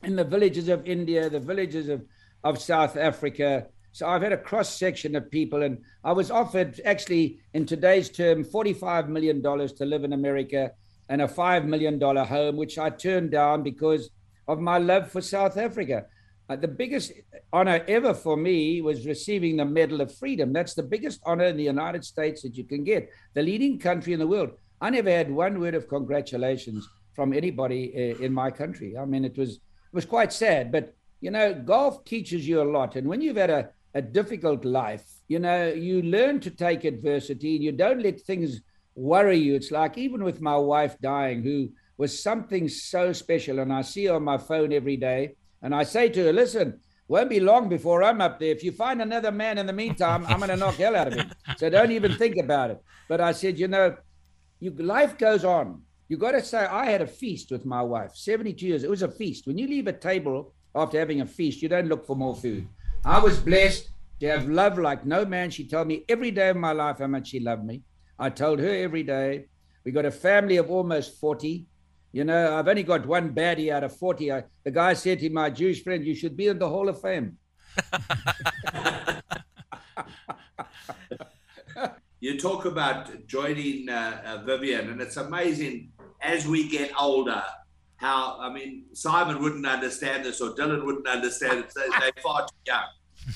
in 0.02 0.16
the 0.16 0.24
villages 0.24 0.68
of 0.68 0.86
India, 0.86 1.30
the 1.30 1.38
villages 1.38 1.88
of, 1.88 2.04
of 2.42 2.60
South 2.60 2.96
Africa. 2.96 3.66
So 3.92 4.08
I've 4.08 4.22
had 4.22 4.32
a 4.32 4.38
cross 4.38 4.74
section 4.76 5.14
of 5.14 5.30
people, 5.30 5.62
and 5.62 5.78
I 6.02 6.12
was 6.12 6.30
offered 6.30 6.80
actually 6.84 7.40
in 7.54 7.66
today's 7.66 8.08
term 8.08 8.44
$45 8.44 9.08
million 9.08 9.42
to 9.42 9.84
live 9.84 10.04
in 10.04 10.12
America 10.12 10.72
and 11.10 11.20
a 11.20 11.26
$5 11.26 11.66
million 11.66 12.00
home, 12.00 12.56
which 12.56 12.78
I 12.78 12.88
turned 12.88 13.32
down 13.32 13.64
because 13.64 14.10
of 14.46 14.60
my 14.60 14.78
love 14.78 15.10
for 15.10 15.20
South 15.20 15.56
Africa. 15.56 16.06
Uh, 16.48 16.54
the 16.56 16.68
biggest 16.68 17.12
honor 17.52 17.84
ever 17.88 18.14
for 18.14 18.36
me 18.36 18.80
was 18.80 19.06
receiving 19.06 19.56
the 19.56 19.64
Medal 19.64 20.00
of 20.00 20.16
Freedom. 20.16 20.52
That's 20.52 20.74
the 20.74 20.84
biggest 20.84 21.20
honor 21.26 21.46
in 21.46 21.56
the 21.56 21.64
United 21.64 22.04
States 22.04 22.42
that 22.42 22.56
you 22.56 22.64
can 22.64 22.84
get, 22.84 23.10
the 23.34 23.42
leading 23.42 23.78
country 23.78 24.12
in 24.12 24.20
the 24.20 24.26
world. 24.26 24.52
I 24.80 24.90
never 24.90 25.10
had 25.10 25.30
one 25.30 25.60
word 25.60 25.74
of 25.74 25.88
congratulations 25.88 26.88
from 27.12 27.32
anybody 27.32 27.92
uh, 27.94 28.24
in 28.24 28.32
my 28.32 28.50
country. 28.52 28.96
I 28.96 29.04
mean, 29.04 29.24
it 29.24 29.36
was 29.36 29.56
it 29.56 29.94
was 29.94 30.06
quite 30.06 30.32
sad, 30.32 30.70
but 30.70 30.94
you 31.20 31.32
know, 31.32 31.52
golf 31.52 32.04
teaches 32.04 32.46
you 32.46 32.62
a 32.62 32.70
lot. 32.70 32.96
And 32.96 33.08
when 33.08 33.20
you've 33.20 33.36
had 33.36 33.50
a, 33.50 33.70
a 33.94 34.00
difficult 34.00 34.64
life, 34.64 35.04
you 35.26 35.40
know, 35.40 35.68
you 35.68 36.02
learn 36.02 36.40
to 36.40 36.50
take 36.50 36.84
adversity 36.84 37.56
and 37.56 37.64
you 37.64 37.72
don't 37.72 38.02
let 38.02 38.20
things 38.20 38.60
worry 38.94 39.36
you. 39.36 39.54
It's 39.54 39.70
like 39.70 39.98
even 39.98 40.24
with 40.24 40.40
my 40.40 40.56
wife 40.56 40.96
dying, 41.00 41.42
who 41.42 41.70
was 41.96 42.22
something 42.22 42.68
so 42.68 43.12
special, 43.12 43.58
and 43.58 43.72
I 43.72 43.82
see 43.82 44.06
her 44.06 44.14
on 44.14 44.24
my 44.24 44.38
phone 44.38 44.72
every 44.72 44.96
day 44.96 45.34
and 45.62 45.74
I 45.74 45.82
say 45.82 46.08
to 46.08 46.24
her, 46.24 46.32
listen, 46.32 46.80
won't 47.08 47.28
be 47.28 47.40
long 47.40 47.68
before 47.68 48.02
I'm 48.02 48.20
up 48.20 48.38
there. 48.38 48.50
If 48.50 48.62
you 48.62 48.72
find 48.72 49.02
another 49.02 49.32
man 49.32 49.58
in 49.58 49.66
the 49.66 49.72
meantime, 49.72 50.24
I'm 50.26 50.38
going 50.38 50.50
to 50.50 50.56
knock 50.56 50.76
hell 50.76 50.96
out 50.96 51.08
of 51.08 51.14
him. 51.14 51.30
So 51.58 51.68
don't 51.68 51.90
even 51.90 52.16
think 52.16 52.36
about 52.36 52.70
it. 52.70 52.82
But 53.08 53.20
I 53.20 53.32
said, 53.32 53.58
you 53.58 53.68
know, 53.68 53.96
you, 54.60 54.70
life 54.70 55.18
goes 55.18 55.44
on. 55.44 55.82
You 56.08 56.16
got 56.16 56.32
to 56.32 56.42
say, 56.42 56.58
I 56.58 56.86
had 56.86 57.02
a 57.02 57.06
feast 57.06 57.50
with 57.50 57.66
my 57.66 57.82
wife, 57.82 58.14
72 58.14 58.66
years. 58.66 58.84
It 58.84 58.90
was 58.90 59.02
a 59.02 59.10
feast. 59.10 59.46
When 59.46 59.58
you 59.58 59.66
leave 59.66 59.86
a 59.86 59.92
table 59.92 60.54
after 60.74 60.98
having 60.98 61.20
a 61.20 61.26
feast, 61.26 61.62
you 61.62 61.68
don't 61.68 61.88
look 61.88 62.06
for 62.06 62.16
more 62.16 62.34
food. 62.34 62.66
I 63.04 63.18
was 63.18 63.38
blessed 63.38 63.90
to 64.20 64.28
have 64.28 64.48
love 64.48 64.78
like 64.78 65.04
no 65.04 65.24
man. 65.24 65.50
She 65.50 65.66
told 65.66 65.88
me 65.88 66.04
every 66.08 66.30
day 66.30 66.48
of 66.50 66.56
my 66.56 66.72
life 66.72 66.98
how 66.98 67.06
much 67.06 67.28
she 67.28 67.40
loved 67.40 67.64
me. 67.64 67.82
I 68.20 68.28
told 68.28 68.60
her 68.60 68.68
every 68.68 69.02
day. 69.02 69.46
We 69.84 69.92
got 69.92 70.04
a 70.04 70.10
family 70.10 70.58
of 70.58 70.70
almost 70.70 71.18
40. 71.18 71.64
You 72.12 72.24
know, 72.24 72.58
I've 72.58 72.68
only 72.68 72.82
got 72.82 73.06
one 73.06 73.34
baddie 73.34 73.72
out 73.72 73.82
of 73.82 73.96
40. 73.96 74.30
I, 74.30 74.44
the 74.62 74.70
guy 74.70 74.92
said 74.92 75.20
to 75.20 75.30
my 75.30 75.48
Jewish 75.48 75.82
friend, 75.82 76.04
You 76.04 76.14
should 76.14 76.36
be 76.36 76.48
in 76.48 76.58
the 76.58 76.68
Hall 76.68 76.90
of 76.90 77.00
Fame. 77.00 77.38
you 82.20 82.38
talk 82.38 82.66
about 82.66 83.26
joining 83.26 83.88
uh, 83.88 84.20
uh, 84.26 84.42
Vivian, 84.44 84.90
and 84.90 85.00
it's 85.00 85.16
amazing 85.16 85.92
as 86.20 86.46
we 86.46 86.68
get 86.68 86.92
older 87.00 87.42
how, 87.96 88.38
I 88.38 88.52
mean, 88.52 88.84
Simon 88.92 89.42
wouldn't 89.42 89.66
understand 89.66 90.26
this 90.26 90.42
or 90.42 90.50
Dylan 90.50 90.84
wouldn't 90.84 91.06
understand 91.06 91.60
it. 91.60 91.72
They're 91.74 92.12
far 92.22 92.46
too 92.46 92.54
young. 92.66 92.84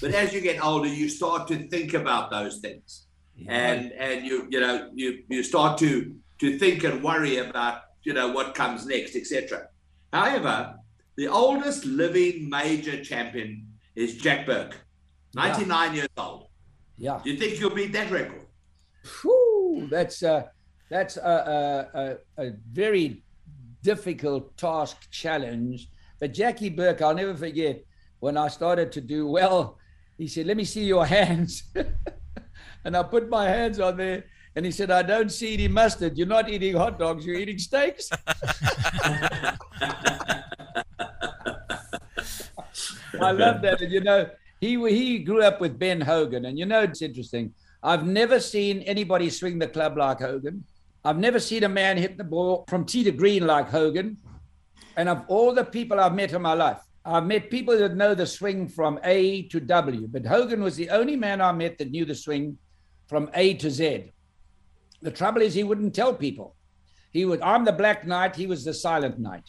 But 0.00 0.14
as 0.14 0.32
you 0.34 0.40
get 0.40 0.62
older, 0.62 0.88
you 0.88 1.08
start 1.08 1.48
to 1.48 1.68
think 1.68 1.94
about 1.94 2.30
those 2.30 2.58
things. 2.58 3.03
Yeah. 3.36 3.52
And 3.52 3.92
and 3.92 4.26
you 4.26 4.46
you 4.50 4.60
know 4.60 4.90
you 4.94 5.24
you 5.28 5.42
start 5.42 5.78
to 5.78 6.14
to 6.40 6.58
think 6.58 6.84
and 6.84 7.02
worry 7.02 7.38
about 7.38 7.82
you 8.02 8.12
know 8.12 8.28
what 8.32 8.54
comes 8.54 8.86
next, 8.86 9.16
etc. 9.16 9.68
However, 10.12 10.76
The 11.16 11.28
oldest 11.28 11.84
living 11.84 12.48
major 12.50 13.02
champion 13.04 13.68
is 13.94 14.16
Jack 14.16 14.46
Burke, 14.46 14.74
99 15.34 15.94
years 15.94 16.08
old. 16.16 16.48
Yeah. 16.98 17.20
Do 17.22 17.30
you 17.30 17.38
think 17.38 17.60
you'll 17.60 17.70
beat 17.74 17.92
that 17.92 18.10
record? 18.10 18.46
Whew, 19.22 19.86
that's 19.90 20.22
a, 20.22 20.50
that's 20.90 21.16
a, 21.16 21.86
a, 21.96 22.42
a, 22.42 22.46
a 22.46 22.52
very 22.72 23.22
difficult 23.82 24.56
task 24.56 25.08
challenge. 25.10 25.88
But 26.18 26.34
Jackie 26.34 26.70
Burke, 26.70 27.00
I'll 27.02 27.14
never 27.14 27.36
forget 27.36 27.84
when 28.18 28.36
I 28.36 28.48
started 28.48 28.90
to 28.92 29.00
do 29.00 29.28
well, 29.28 29.78
he 30.18 30.26
said, 30.26 30.46
Let 30.46 30.56
me 30.56 30.64
see 30.64 30.84
your 30.84 31.06
hands. 31.18 31.70
And 32.84 32.96
I 32.96 33.02
put 33.02 33.28
my 33.28 33.48
hands 33.48 33.80
on 33.80 33.96
there. 33.96 34.24
And 34.56 34.64
he 34.64 34.70
said, 34.70 34.90
I 34.90 35.02
don't 35.02 35.30
see 35.32 35.54
any 35.54 35.66
mustard. 35.66 36.16
You're 36.16 36.28
not 36.28 36.48
eating 36.48 36.76
hot 36.76 36.98
dogs, 36.98 37.26
you're 37.26 37.36
eating 37.36 37.58
steaks. 37.58 38.08
I 43.20 43.30
love 43.32 43.62
that. 43.62 43.80
And 43.80 43.92
you 43.92 44.00
know, 44.00 44.28
he 44.60 44.76
he 44.90 45.18
grew 45.18 45.42
up 45.42 45.60
with 45.60 45.78
Ben 45.78 46.00
Hogan, 46.00 46.44
and 46.44 46.58
you 46.58 46.66
know 46.66 46.80
it's 46.80 47.02
interesting. 47.02 47.52
I've 47.82 48.06
never 48.06 48.40
seen 48.40 48.80
anybody 48.82 49.28
swing 49.30 49.58
the 49.58 49.66
club 49.66 49.96
like 49.96 50.20
Hogan. 50.20 50.64
I've 51.04 51.18
never 51.18 51.38
seen 51.38 51.64
a 51.64 51.68
man 51.68 51.98
hit 51.98 52.16
the 52.16 52.24
ball 52.24 52.64
from 52.68 52.86
tee 52.86 53.04
to 53.04 53.12
green 53.12 53.46
like 53.46 53.68
Hogan. 53.68 54.16
And 54.96 55.08
of 55.08 55.24
all 55.28 55.52
the 55.52 55.64
people 55.64 56.00
I've 56.00 56.14
met 56.14 56.32
in 56.32 56.40
my 56.40 56.54
life, 56.54 56.78
I've 57.04 57.26
met 57.26 57.50
people 57.50 57.76
that 57.76 57.94
know 57.96 58.14
the 58.14 58.26
swing 58.26 58.68
from 58.68 58.98
A 59.04 59.42
to 59.48 59.60
W, 59.60 60.06
but 60.10 60.24
Hogan 60.24 60.62
was 60.62 60.76
the 60.76 60.88
only 60.88 61.16
man 61.16 61.42
I 61.42 61.52
met 61.52 61.76
that 61.78 61.90
knew 61.90 62.06
the 62.06 62.14
swing 62.14 62.56
from 63.06 63.30
A 63.34 63.54
to 63.54 63.70
Z. 63.70 64.12
The 65.02 65.10
trouble 65.10 65.42
is, 65.42 65.54
he 65.54 65.64
wouldn't 65.64 65.94
tell 65.94 66.14
people. 66.14 66.56
He 67.12 67.24
would. 67.24 67.40
I'm 67.42 67.64
the 67.64 67.72
Black 67.72 68.06
Knight. 68.06 68.34
He 68.34 68.46
was 68.46 68.64
the 68.64 68.74
Silent 68.74 69.18
Knight. 69.18 69.44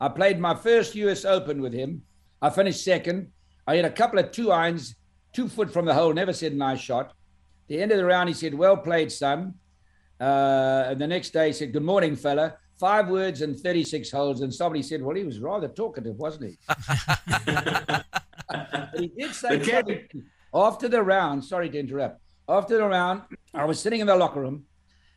I 0.00 0.08
played 0.08 0.38
my 0.38 0.54
first 0.54 0.94
U.S. 0.94 1.24
Open 1.24 1.60
with 1.60 1.72
him. 1.72 2.02
I 2.40 2.50
finished 2.50 2.84
second. 2.84 3.32
I 3.66 3.76
hit 3.76 3.84
a 3.84 3.90
couple 3.90 4.18
of 4.18 4.30
two 4.30 4.52
irons, 4.52 4.94
two 5.34 5.48
foot 5.48 5.72
from 5.72 5.84
the 5.86 5.94
hole. 5.94 6.12
Never 6.12 6.32
said 6.32 6.54
nice 6.54 6.80
shot. 6.80 7.12
The 7.68 7.82
end 7.82 7.90
of 7.92 7.98
the 7.98 8.04
round, 8.04 8.28
he 8.28 8.34
said, 8.34 8.54
"Well 8.54 8.76
played, 8.76 9.10
son." 9.10 9.54
Uh, 10.20 10.84
and 10.88 11.00
the 11.00 11.06
next 11.06 11.30
day, 11.30 11.48
he 11.48 11.52
said, 11.52 11.72
"Good 11.72 11.82
morning, 11.82 12.14
fella." 12.14 12.56
Five 12.78 13.08
words 13.08 13.42
and 13.42 13.58
36 13.58 14.10
holes. 14.10 14.40
And 14.40 14.54
somebody 14.54 14.82
said, 14.82 15.02
"Well, 15.02 15.16
he 15.16 15.24
was 15.24 15.40
rather 15.40 15.68
talkative, 15.68 16.16
wasn't 16.16 16.50
he?" 16.50 16.58
he 18.98 19.08
did 19.08 19.34
say 19.34 19.58
Jerry- 19.58 20.08
after 20.54 20.88
the 20.88 21.02
round. 21.02 21.44
Sorry 21.44 21.68
to 21.70 21.78
interrupt. 21.78 22.20
After 22.50 22.78
the 22.78 22.88
round, 22.88 23.22
I 23.54 23.64
was 23.64 23.78
sitting 23.78 24.00
in 24.00 24.08
the 24.08 24.16
locker 24.16 24.40
room, 24.40 24.64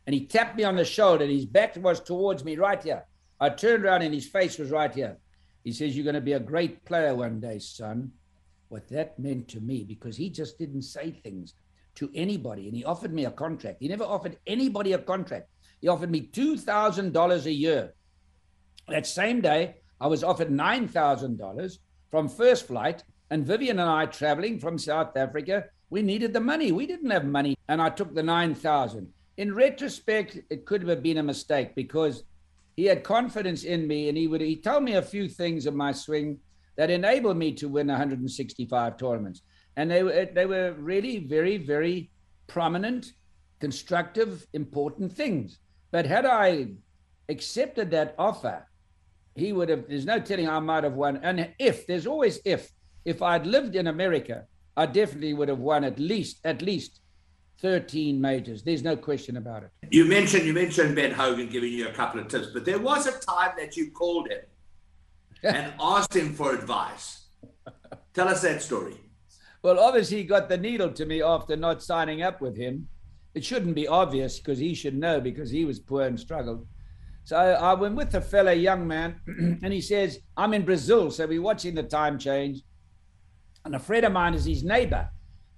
and 0.06 0.14
he 0.14 0.24
tapped 0.24 0.56
me 0.56 0.62
on 0.62 0.76
the 0.76 0.84
shoulder. 0.84 1.24
And 1.24 1.32
his 1.32 1.46
back 1.46 1.74
was 1.76 1.98
towards 1.98 2.44
me, 2.44 2.54
right 2.56 2.80
here. 2.80 3.04
I 3.40 3.48
turned 3.48 3.84
around, 3.84 4.02
and 4.02 4.14
his 4.14 4.28
face 4.28 4.56
was 4.56 4.70
right 4.70 4.94
here. 4.94 5.16
He 5.64 5.72
says, 5.72 5.96
You're 5.96 6.04
going 6.04 6.14
to 6.14 6.20
be 6.20 6.34
a 6.34 6.40
great 6.40 6.84
player 6.84 7.12
one 7.12 7.40
day, 7.40 7.58
son. 7.58 8.12
What 8.68 8.88
that 8.90 9.18
meant 9.18 9.48
to 9.48 9.60
me, 9.60 9.82
because 9.82 10.16
he 10.16 10.30
just 10.30 10.58
didn't 10.60 10.82
say 10.82 11.10
things 11.10 11.54
to 11.96 12.08
anybody. 12.14 12.68
And 12.68 12.76
he 12.76 12.84
offered 12.84 13.12
me 13.12 13.24
a 13.24 13.30
contract. 13.32 13.78
He 13.80 13.88
never 13.88 14.04
offered 14.04 14.38
anybody 14.46 14.92
a 14.92 14.98
contract. 14.98 15.48
He 15.80 15.88
offered 15.88 16.12
me 16.12 16.28
$2,000 16.32 17.44
a 17.44 17.52
year. 17.52 17.94
That 18.88 19.06
same 19.08 19.40
day, 19.40 19.76
I 20.00 20.06
was 20.06 20.22
offered 20.22 20.50
$9,000 20.50 21.78
from 22.10 22.28
First 22.28 22.68
Flight, 22.68 23.02
and 23.30 23.44
Vivian 23.44 23.80
and 23.80 23.90
I 23.90 24.06
traveling 24.06 24.60
from 24.60 24.78
South 24.78 25.16
Africa. 25.16 25.64
We 25.94 26.02
needed 26.02 26.32
the 26.32 26.40
money. 26.40 26.72
We 26.72 26.86
didn't 26.86 27.12
have 27.12 27.24
money, 27.24 27.56
and 27.68 27.80
I 27.80 27.88
took 27.88 28.16
the 28.16 28.22
9,000. 28.24 29.06
In 29.36 29.54
retrospect, 29.54 30.40
it 30.50 30.66
could 30.66 30.88
have 30.88 31.04
been 31.04 31.18
a 31.18 31.22
mistake 31.22 31.76
because 31.76 32.24
he 32.74 32.86
had 32.86 33.04
confidence 33.04 33.62
in 33.62 33.86
me, 33.86 34.08
and 34.08 34.18
he 34.18 34.26
would 34.26 34.40
he 34.40 34.56
told 34.56 34.82
me 34.82 34.94
a 34.94 35.02
few 35.02 35.28
things 35.28 35.66
of 35.66 35.74
my 35.76 35.92
swing 35.92 36.40
that 36.74 36.90
enabled 36.90 37.36
me 37.36 37.52
to 37.52 37.68
win 37.68 37.86
165 37.86 38.96
tournaments, 38.96 39.42
and 39.76 39.88
they 39.88 40.02
were 40.02 40.26
they 40.34 40.46
were 40.46 40.72
really 40.72 41.18
very 41.18 41.58
very 41.58 42.10
prominent, 42.48 43.12
constructive, 43.60 44.48
important 44.52 45.12
things. 45.12 45.60
But 45.92 46.06
had 46.06 46.26
I 46.26 46.70
accepted 47.28 47.92
that 47.92 48.16
offer, 48.18 48.66
he 49.36 49.52
would 49.52 49.68
have. 49.68 49.86
There's 49.88 50.06
no 50.06 50.18
telling 50.18 50.48
I 50.48 50.58
might 50.58 50.82
have 50.82 50.94
won. 50.94 51.20
And 51.22 51.54
if 51.60 51.86
there's 51.86 52.08
always 52.08 52.40
if 52.44 52.72
if 53.04 53.22
I'd 53.22 53.46
lived 53.46 53.76
in 53.76 53.86
America, 53.86 54.46
I 54.76 54.86
definitely 54.86 55.34
would 55.34 55.48
have 55.48 55.58
won 55.58 55.84
at 55.84 55.98
least 55.98 56.40
at 56.44 56.62
least 56.62 57.00
13 57.60 58.20
majors. 58.20 58.62
There's 58.62 58.82
no 58.82 58.96
question 58.96 59.36
about 59.36 59.62
it. 59.62 59.70
You 59.90 60.04
mentioned 60.04 60.44
you 60.44 60.52
mentioned 60.52 60.96
Ben 60.96 61.12
Hogan 61.12 61.48
giving 61.48 61.72
you 61.72 61.88
a 61.88 61.92
couple 61.92 62.20
of 62.20 62.28
tips, 62.28 62.48
but 62.52 62.64
there 62.64 62.78
was 62.78 63.06
a 63.06 63.18
time 63.20 63.52
that 63.58 63.76
you 63.76 63.90
called 63.90 64.28
him 64.28 64.40
and 65.42 65.72
asked 65.80 66.14
him 66.14 66.34
for 66.34 66.54
advice. 66.54 67.26
Tell 68.12 68.28
us 68.28 68.42
that 68.42 68.62
story. 68.62 68.96
Well, 69.62 69.78
obviously, 69.80 70.18
he 70.18 70.24
got 70.24 70.48
the 70.48 70.58
needle 70.58 70.90
to 70.92 71.06
me 71.06 71.22
after 71.22 71.56
not 71.56 71.82
signing 71.82 72.22
up 72.22 72.40
with 72.40 72.56
him. 72.56 72.88
It 73.34 73.44
shouldn't 73.44 73.74
be 73.74 73.88
obvious 73.88 74.38
because 74.38 74.58
he 74.58 74.74
should 74.74 74.94
know 74.94 75.20
because 75.20 75.50
he 75.50 75.64
was 75.64 75.80
poor 75.80 76.02
and 76.02 76.20
struggled. 76.20 76.66
So 77.24 77.36
I 77.36 77.72
went 77.72 77.96
with 77.96 78.14
a 78.14 78.20
fellow 78.20 78.52
young 78.52 78.86
man, 78.86 79.20
and 79.62 79.72
he 79.72 79.80
says, 79.80 80.18
I'm 80.36 80.52
in 80.52 80.64
Brazil, 80.64 81.10
so 81.10 81.26
we're 81.26 81.40
watching 81.40 81.74
the 81.74 81.82
time 81.82 82.18
change. 82.18 82.60
And 83.64 83.74
a 83.74 83.78
friend 83.78 84.04
of 84.04 84.12
mine 84.12 84.34
is 84.34 84.44
his 84.44 84.62
neighbor. 84.62 85.08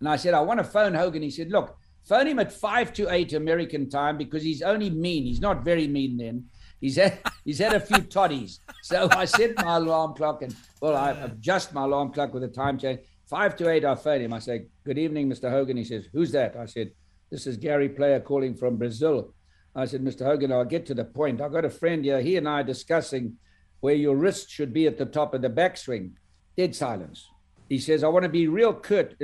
And 0.00 0.08
I 0.08 0.16
said, 0.16 0.34
I 0.34 0.40
want 0.40 0.58
to 0.58 0.64
phone 0.64 0.94
Hogan. 0.94 1.22
He 1.22 1.30
said, 1.30 1.50
Look, 1.50 1.76
phone 2.04 2.26
him 2.26 2.38
at 2.38 2.52
five 2.52 2.92
to 2.94 3.10
eight 3.10 3.32
American 3.32 3.88
time 3.88 4.16
because 4.16 4.42
he's 4.42 4.62
only 4.62 4.90
mean. 4.90 5.24
He's 5.24 5.40
not 5.40 5.64
very 5.64 5.88
mean 5.88 6.16
then. 6.16 6.44
He's 6.80 6.96
had 6.96 7.18
he's 7.44 7.58
had 7.58 7.74
a 7.74 7.80
few 7.80 8.02
toddies. 8.02 8.60
So 8.82 9.08
I 9.10 9.24
set 9.24 9.56
my 9.56 9.76
alarm 9.76 10.14
clock 10.14 10.42
and 10.42 10.54
well, 10.80 10.94
I 10.94 11.10
adjust 11.10 11.72
my 11.72 11.84
alarm 11.84 12.12
clock 12.12 12.32
with 12.34 12.42
the 12.42 12.48
time 12.48 12.78
change. 12.78 13.00
Five 13.28 13.56
to 13.56 13.68
eight, 13.68 13.84
I 13.84 13.94
phone 13.96 14.20
him. 14.20 14.32
I 14.32 14.38
say, 14.38 14.66
Good 14.84 14.98
evening, 14.98 15.28
Mr. 15.28 15.50
Hogan. 15.50 15.76
He 15.76 15.84
says, 15.84 16.08
Who's 16.12 16.32
that? 16.32 16.56
I 16.56 16.66
said, 16.66 16.92
This 17.30 17.46
is 17.46 17.56
Gary 17.56 17.88
Player 17.88 18.20
calling 18.20 18.54
from 18.54 18.76
Brazil. 18.76 19.34
I 19.74 19.84
said, 19.84 20.02
Mr. 20.02 20.24
Hogan, 20.24 20.52
I'll 20.52 20.64
get 20.64 20.86
to 20.86 20.94
the 20.94 21.04
point. 21.04 21.40
I've 21.40 21.52
got 21.52 21.64
a 21.64 21.70
friend 21.70 22.04
here. 22.04 22.20
He 22.20 22.36
and 22.36 22.48
I 22.48 22.60
are 22.60 22.64
discussing 22.64 23.36
where 23.80 23.94
your 23.94 24.16
wrist 24.16 24.50
should 24.50 24.72
be 24.72 24.86
at 24.86 24.96
the 24.96 25.04
top 25.04 25.34
of 25.34 25.42
the 25.42 25.50
backswing. 25.50 26.12
Dead 26.56 26.74
silence. 26.74 27.28
He 27.68 27.78
says, 27.78 28.04
I 28.04 28.08
want 28.08 28.22
to 28.24 28.28
be 28.28 28.46
real 28.46 28.72
curt. 28.74 29.16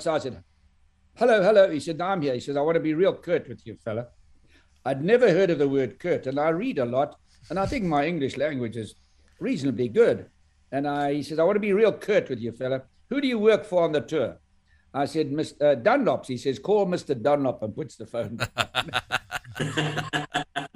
So 0.00 0.12
I 0.12 0.18
said, 0.18 0.42
Hello, 1.16 1.42
hello. 1.42 1.70
He 1.70 1.78
said, 1.78 2.00
I'm 2.00 2.22
here. 2.22 2.34
He 2.34 2.40
says, 2.40 2.56
I 2.56 2.60
want 2.60 2.74
to 2.74 2.80
be 2.80 2.94
real 2.94 3.14
curt 3.14 3.48
with 3.48 3.64
you, 3.66 3.76
fella. 3.84 4.08
I'd 4.84 5.04
never 5.04 5.30
heard 5.30 5.50
of 5.50 5.58
the 5.58 5.68
word 5.68 5.98
curt, 5.98 6.26
and 6.26 6.38
I 6.38 6.48
read 6.48 6.78
a 6.78 6.84
lot, 6.84 7.16
and 7.48 7.58
I 7.58 7.66
think 7.66 7.84
my 7.84 8.04
English 8.04 8.36
language 8.36 8.76
is 8.76 8.96
reasonably 9.38 9.88
good. 9.88 10.26
And 10.72 10.88
I, 10.88 11.14
he 11.14 11.22
says, 11.22 11.38
I 11.38 11.44
want 11.44 11.56
to 11.56 11.60
be 11.60 11.72
real 11.72 11.92
curt 11.92 12.28
with 12.28 12.40
you, 12.40 12.52
fella. 12.52 12.82
Who 13.10 13.20
do 13.20 13.28
you 13.28 13.38
work 13.38 13.64
for 13.64 13.84
on 13.84 13.92
the 13.92 14.00
tour? 14.00 14.38
I 14.92 15.06
said, 15.06 15.30
Mr. 15.30 15.72
Uh, 15.72 15.74
Dunlop's. 15.76 16.28
He 16.28 16.36
says, 16.36 16.58
call 16.58 16.86
Mr. 16.86 17.20
Dunlop 17.20 17.62
and 17.62 17.74
puts 17.74 17.96
the 17.96 18.06
phone 18.06 18.36
down. 18.36 18.90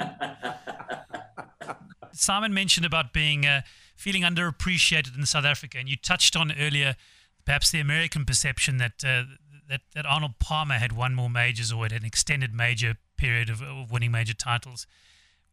Simon 2.18 2.52
mentioned 2.52 2.86
about 2.86 3.12
being 3.12 3.46
uh, 3.46 3.62
feeling 3.96 4.22
underappreciated 4.22 5.16
in 5.16 5.26
South 5.26 5.44
Africa, 5.44 5.78
and 5.78 5.88
you 5.88 5.96
touched 5.96 6.36
on 6.36 6.52
earlier 6.58 6.96
perhaps 7.44 7.70
the 7.70 7.80
American 7.80 8.24
perception 8.24 8.76
that 8.78 9.04
uh, 9.04 9.22
that, 9.68 9.82
that 9.94 10.06
Arnold 10.06 10.38
Palmer 10.38 10.74
had 10.74 10.92
won 10.92 11.14
more 11.14 11.30
majors 11.30 11.72
or 11.72 11.84
had 11.84 11.92
an 11.92 12.04
extended 12.04 12.54
major 12.54 12.96
period 13.16 13.50
of, 13.50 13.62
of 13.62 13.90
winning 13.90 14.10
major 14.10 14.34
titles. 14.34 14.86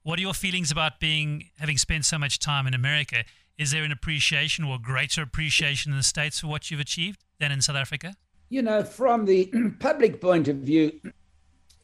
What 0.04 0.20
are 0.20 0.22
your 0.22 0.34
feelings 0.34 0.72
about 0.72 1.00
being 1.00 1.50
having 1.60 1.78
spent 1.78 2.06
so 2.06 2.18
much 2.18 2.40
time 2.40 2.68
in 2.68 2.74
America? 2.74 3.24
Is 3.58 3.72
there 3.72 3.84
an 3.84 3.92
appreciation 3.92 4.66
or 4.66 4.78
greater 4.78 5.22
appreciation 5.22 5.92
in 5.92 5.98
the 5.98 6.04
States 6.04 6.40
for 6.40 6.48
what 6.48 6.70
you've 6.70 6.80
achieved 6.80 7.24
than 7.40 7.52
in 7.52 7.62
South 7.62 7.76
Africa? 7.76 8.16
You 8.50 8.62
know, 8.62 8.84
from 8.84 9.26
the 9.26 9.52
public 9.80 10.22
point 10.22 10.48
of 10.48 10.58
view, 10.58 11.00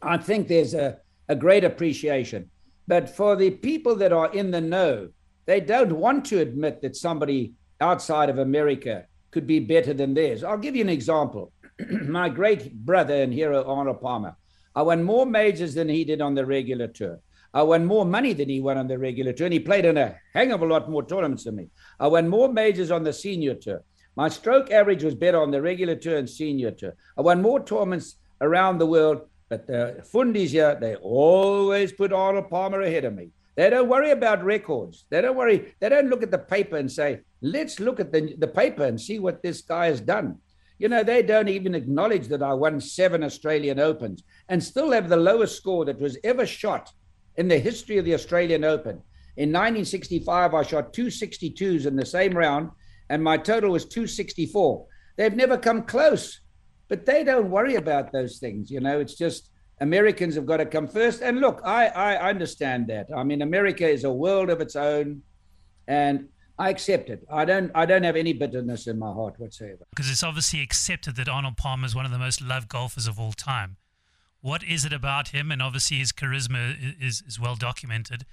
I 0.01 0.17
think 0.17 0.47
there's 0.47 0.73
a, 0.73 0.99
a 1.27 1.35
great 1.35 1.63
appreciation. 1.63 2.49
But 2.87 3.09
for 3.09 3.35
the 3.35 3.51
people 3.51 3.95
that 3.95 4.13
are 4.13 4.31
in 4.33 4.51
the 4.51 4.61
know, 4.61 5.09
they 5.45 5.59
don't 5.59 5.93
want 5.93 6.25
to 6.25 6.39
admit 6.39 6.81
that 6.81 6.95
somebody 6.95 7.53
outside 7.79 8.29
of 8.29 8.37
America 8.37 9.05
could 9.31 9.47
be 9.47 9.59
better 9.59 9.93
than 9.93 10.13
theirs. 10.13 10.43
I'll 10.43 10.57
give 10.57 10.75
you 10.75 10.81
an 10.81 10.89
example. 10.89 11.51
My 11.89 12.29
great 12.29 12.73
brother 12.73 13.15
and 13.15 13.33
hero, 13.33 13.63
Arnold 13.63 14.01
Palmer, 14.01 14.35
I 14.75 14.83
won 14.83 15.03
more 15.03 15.25
majors 15.25 15.73
than 15.73 15.89
he 15.89 16.03
did 16.03 16.21
on 16.21 16.35
the 16.35 16.45
regular 16.45 16.87
tour. 16.87 17.19
I 17.53 17.63
won 17.63 17.85
more 17.85 18.05
money 18.05 18.33
than 18.33 18.47
he 18.47 18.61
won 18.61 18.77
on 18.77 18.87
the 18.87 18.97
regular 18.97 19.33
tour, 19.33 19.45
and 19.45 19.53
he 19.53 19.59
played 19.59 19.83
in 19.83 19.97
a 19.97 20.15
hang 20.33 20.51
of 20.53 20.61
a 20.61 20.65
lot 20.65 20.89
more 20.89 21.03
tournaments 21.03 21.43
than 21.43 21.57
me. 21.57 21.67
I 21.99 22.07
won 22.07 22.29
more 22.29 22.51
majors 22.51 22.91
on 22.91 23.03
the 23.03 23.11
senior 23.11 23.55
tour. 23.55 23.83
My 24.15 24.29
stroke 24.29 24.71
average 24.71 25.03
was 25.03 25.15
better 25.15 25.41
on 25.41 25.51
the 25.51 25.61
regular 25.61 25.95
tour 25.95 26.17
and 26.17 26.29
senior 26.29 26.71
tour. 26.71 26.95
I 27.17 27.21
won 27.21 27.41
more 27.41 27.61
tournaments 27.63 28.15
around 28.39 28.77
the 28.77 28.85
world, 28.85 29.21
but 29.51 29.67
the 29.67 30.01
Fundis 30.13 30.51
here, 30.51 30.77
they 30.79 30.95
always 30.95 31.91
put 31.91 32.13
Arnold 32.13 32.49
Palmer 32.49 32.83
ahead 32.83 33.03
of 33.03 33.13
me. 33.13 33.31
They 33.57 33.69
don't 33.69 33.89
worry 33.89 34.11
about 34.11 34.45
records. 34.45 35.03
They 35.09 35.19
don't 35.19 35.35
worry. 35.35 35.75
They 35.81 35.89
don't 35.89 36.09
look 36.09 36.23
at 36.23 36.31
the 36.31 36.37
paper 36.37 36.77
and 36.77 36.89
say, 36.89 37.19
let's 37.41 37.77
look 37.77 37.99
at 37.99 38.13
the, 38.13 38.33
the 38.37 38.47
paper 38.47 38.85
and 38.85 38.99
see 38.99 39.19
what 39.19 39.43
this 39.43 39.59
guy 39.59 39.87
has 39.87 39.99
done. 39.99 40.37
You 40.79 40.87
know, 40.87 41.03
they 41.03 41.21
don't 41.21 41.49
even 41.49 41.75
acknowledge 41.75 42.29
that 42.29 42.41
I 42.41 42.53
won 42.53 42.79
seven 42.79 43.25
Australian 43.25 43.77
Opens 43.77 44.23
and 44.47 44.63
still 44.63 44.93
have 44.93 45.09
the 45.09 45.17
lowest 45.17 45.57
score 45.57 45.83
that 45.83 45.99
was 45.99 46.17
ever 46.23 46.45
shot 46.45 46.89
in 47.35 47.49
the 47.49 47.59
history 47.59 47.97
of 47.97 48.05
the 48.05 48.13
Australian 48.13 48.63
Open. 48.63 49.01
In 49.35 49.49
1965, 49.49 50.53
I 50.53 50.63
shot 50.63 50.93
two 50.93 51.07
62s 51.07 51.85
in 51.85 51.97
the 51.97 52.05
same 52.05 52.37
round, 52.37 52.69
and 53.09 53.21
my 53.21 53.35
total 53.35 53.71
was 53.71 53.83
264. 53.83 54.87
They've 55.17 55.35
never 55.35 55.57
come 55.57 55.83
close, 55.83 56.39
but 56.91 57.05
they 57.05 57.23
don't 57.23 57.49
worry 57.49 57.75
about 57.75 58.11
those 58.11 58.37
things. 58.37 58.69
You 58.69 58.81
know, 58.81 58.99
it's 58.99 59.15
just 59.15 59.49
Americans 59.79 60.35
have 60.35 60.45
got 60.45 60.57
to 60.57 60.65
come 60.65 60.89
first. 60.89 61.21
And 61.21 61.39
look, 61.39 61.61
I, 61.63 61.87
I 61.87 62.29
understand 62.29 62.87
that. 62.87 63.07
I 63.15 63.23
mean, 63.23 63.41
America 63.41 63.87
is 63.87 64.03
a 64.03 64.11
world 64.11 64.49
of 64.49 64.59
its 64.59 64.75
own, 64.75 65.21
and 65.87 66.27
I 66.59 66.69
accept 66.69 67.09
it. 67.09 67.25
I 67.31 67.45
don't 67.45 67.71
I 67.73 67.85
don't 67.85 68.03
have 68.03 68.17
any 68.17 68.33
bitterness 68.33 68.87
in 68.87 68.99
my 68.99 69.09
heart 69.09 69.39
whatsoever. 69.39 69.85
Because 69.89 70.11
it's 70.11 70.21
obviously 70.21 70.61
accepted 70.61 71.15
that 71.15 71.29
Arnold 71.29 71.55
Palmer 71.55 71.85
is 71.85 71.95
one 71.95 72.03
of 72.03 72.11
the 72.11 72.19
most 72.19 72.41
loved 72.41 72.67
golfers 72.67 73.07
of 73.07 73.17
all 73.17 73.31
time. 73.31 73.77
What 74.41 74.61
is 74.61 74.83
it 74.83 74.91
about 74.91 75.29
him? 75.29 75.49
And 75.49 75.61
obviously 75.61 75.95
his 75.95 76.11
charisma 76.11 76.75
is, 76.99 77.23
is 77.25 77.39
well 77.39 77.55
documented. 77.55 78.25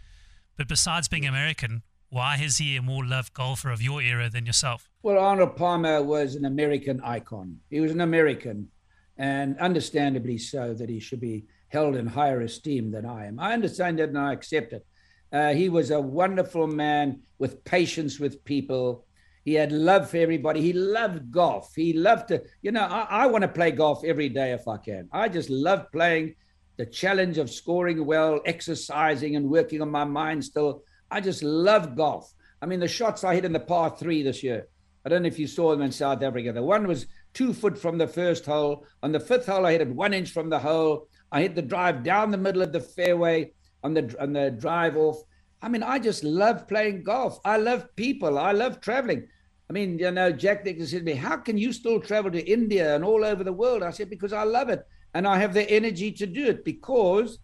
But 0.56 0.66
besides 0.66 1.06
being 1.06 1.26
American, 1.26 1.82
why 2.10 2.38
is 2.42 2.58
he 2.58 2.76
a 2.76 2.82
more 2.82 3.04
loved 3.04 3.34
golfer 3.34 3.70
of 3.70 3.82
your 3.82 4.00
era 4.00 4.30
than 4.30 4.46
yourself? 4.46 4.88
Well, 5.02 5.18
Arnold 5.18 5.56
Palmer 5.56 6.02
was 6.02 6.34
an 6.34 6.44
American 6.44 7.00
icon. 7.02 7.58
He 7.70 7.80
was 7.80 7.92
an 7.92 8.00
American, 8.00 8.68
and 9.16 9.58
understandably 9.58 10.38
so 10.38 10.74
that 10.74 10.88
he 10.88 11.00
should 11.00 11.20
be 11.20 11.44
held 11.68 11.96
in 11.96 12.06
higher 12.06 12.40
esteem 12.40 12.90
than 12.90 13.04
I 13.04 13.26
am. 13.26 13.38
I 13.38 13.52
understand 13.52 13.98
that 13.98 14.08
and 14.08 14.18
I 14.18 14.32
accept 14.32 14.72
it. 14.72 14.86
Uh, 15.30 15.52
he 15.52 15.68
was 15.68 15.90
a 15.90 16.00
wonderful 16.00 16.66
man 16.66 17.20
with 17.38 17.62
patience 17.64 18.18
with 18.18 18.42
people. 18.44 19.04
He 19.44 19.54
had 19.54 19.72
love 19.72 20.10
for 20.10 20.16
everybody. 20.16 20.62
He 20.62 20.72
loved 20.72 21.30
golf. 21.30 21.72
He 21.74 21.92
loved 21.92 22.28
to, 22.28 22.42
you 22.62 22.72
know, 22.72 22.84
I, 22.84 23.24
I 23.24 23.26
want 23.26 23.42
to 23.42 23.48
play 23.48 23.70
golf 23.70 24.02
every 24.04 24.30
day 24.30 24.52
if 24.52 24.66
I 24.66 24.78
can. 24.78 25.08
I 25.12 25.28
just 25.28 25.50
love 25.50 25.92
playing 25.92 26.34
the 26.78 26.86
challenge 26.86 27.36
of 27.38 27.50
scoring 27.50 28.06
well, 28.06 28.40
exercising, 28.46 29.36
and 29.36 29.50
working 29.50 29.82
on 29.82 29.90
my 29.90 30.04
mind 30.04 30.44
still. 30.44 30.82
I 31.10 31.20
just 31.20 31.42
love 31.42 31.96
golf. 31.96 32.32
I 32.60 32.66
mean, 32.66 32.80
the 32.80 32.88
shots 32.88 33.24
I 33.24 33.34
hit 33.34 33.44
in 33.44 33.52
the 33.52 33.60
par 33.60 33.96
three 33.98 34.22
this 34.22 34.42
year, 34.42 34.68
I 35.04 35.08
don't 35.08 35.22
know 35.22 35.28
if 35.28 35.38
you 35.38 35.46
saw 35.46 35.70
them 35.70 35.82
in 35.82 35.92
South 35.92 36.22
Africa. 36.22 36.52
The 36.52 36.62
one 36.62 36.86
was 36.86 37.06
two 37.32 37.52
foot 37.52 37.78
from 37.78 37.98
the 37.98 38.08
first 38.08 38.44
hole. 38.44 38.84
On 39.02 39.12
the 39.12 39.20
fifth 39.20 39.46
hole, 39.46 39.64
I 39.64 39.72
hit 39.72 39.80
it 39.80 39.88
one 39.88 40.12
inch 40.12 40.30
from 40.30 40.50
the 40.50 40.58
hole. 40.58 41.08
I 41.30 41.42
hit 41.42 41.54
the 41.54 41.62
drive 41.62 42.02
down 42.02 42.30
the 42.30 42.36
middle 42.36 42.62
of 42.62 42.72
the 42.72 42.80
fairway 42.80 43.52
on 43.84 43.94
the 43.94 44.14
on 44.20 44.32
the 44.32 44.50
drive 44.50 44.96
off. 44.96 45.22
I 45.62 45.68
mean, 45.68 45.82
I 45.82 45.98
just 45.98 46.24
love 46.24 46.68
playing 46.68 47.04
golf. 47.04 47.40
I 47.44 47.56
love 47.56 47.94
people. 47.96 48.38
I 48.38 48.52
love 48.52 48.80
traveling. 48.80 49.28
I 49.68 49.72
mean, 49.72 49.98
you 49.98 50.10
know, 50.10 50.32
Jack 50.32 50.64
Nicklaus 50.64 50.90
said 50.90 51.00
to 51.00 51.04
me, 51.04 51.14
How 51.14 51.36
can 51.36 51.58
you 51.58 51.72
still 51.72 52.00
travel 52.00 52.30
to 52.30 52.50
India 52.50 52.94
and 52.94 53.04
all 53.04 53.24
over 53.24 53.44
the 53.44 53.52
world? 53.52 53.82
I 53.82 53.90
said, 53.90 54.10
Because 54.10 54.32
I 54.32 54.44
love 54.44 54.68
it. 54.68 54.86
And 55.14 55.26
I 55.26 55.38
have 55.38 55.54
the 55.54 55.68
energy 55.70 56.12
to 56.12 56.26
do 56.26 56.46
it 56.46 56.64
because 56.64 57.38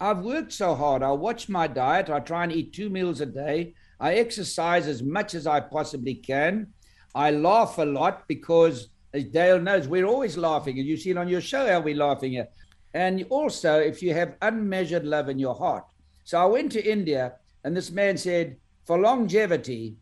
I've 0.00 0.20
worked 0.20 0.52
so 0.52 0.74
hard. 0.74 1.02
I 1.02 1.12
watch 1.12 1.50
my 1.50 1.66
diet. 1.66 2.08
I 2.08 2.20
try 2.20 2.44
and 2.44 2.52
eat 2.52 2.72
two 2.72 2.88
meals 2.88 3.20
a 3.20 3.26
day. 3.26 3.74
I 4.00 4.14
exercise 4.14 4.86
as 4.86 5.02
much 5.02 5.34
as 5.34 5.46
I 5.46 5.60
possibly 5.60 6.14
can. 6.14 6.68
I 7.14 7.32
laugh 7.32 7.76
a 7.76 7.84
lot 7.84 8.26
because, 8.26 8.88
as 9.12 9.24
Dale 9.24 9.60
knows, 9.60 9.88
we're 9.88 10.06
always 10.06 10.38
laughing. 10.38 10.78
And 10.78 10.88
you 10.88 10.96
see 10.96 11.10
it 11.10 11.18
on 11.18 11.28
your 11.28 11.42
show 11.42 11.66
how 11.68 11.80
we're 11.80 11.96
laughing 11.96 12.36
at. 12.38 12.52
And 12.94 13.26
also, 13.28 13.78
if 13.78 14.02
you 14.02 14.14
have 14.14 14.36
unmeasured 14.40 15.04
love 15.04 15.28
in 15.28 15.38
your 15.38 15.54
heart. 15.54 15.84
So 16.24 16.40
I 16.40 16.46
went 16.46 16.72
to 16.72 16.90
India 16.90 17.34
and 17.64 17.76
this 17.76 17.90
man 17.90 18.16
said, 18.16 18.56
for 18.86 18.98
longevity, 18.98 19.96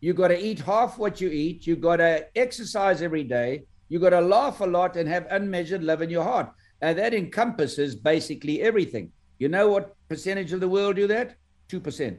you 0.00 0.14
got 0.14 0.28
to 0.28 0.38
eat 0.38 0.58
half 0.58 0.98
what 0.98 1.20
you 1.20 1.28
eat. 1.28 1.64
You 1.64 1.76
got 1.76 1.96
to 1.96 2.26
exercise 2.36 3.02
every 3.02 3.22
day. 3.22 3.66
You 3.88 4.00
got 4.00 4.10
to 4.10 4.20
laugh 4.20 4.60
a 4.60 4.66
lot 4.66 4.96
and 4.96 5.08
have 5.08 5.28
unmeasured 5.30 5.84
love 5.84 6.02
in 6.02 6.10
your 6.10 6.24
heart. 6.24 6.52
And 6.82 6.98
that 6.98 7.14
encompasses 7.14 7.94
basically 7.94 8.60
everything. 8.60 9.12
You 9.38 9.48
know 9.48 9.70
what 9.70 9.96
percentage 10.08 10.52
of 10.52 10.60
the 10.60 10.68
world 10.68 10.96
do 10.96 11.06
that? 11.06 11.36
2%. 11.68 12.18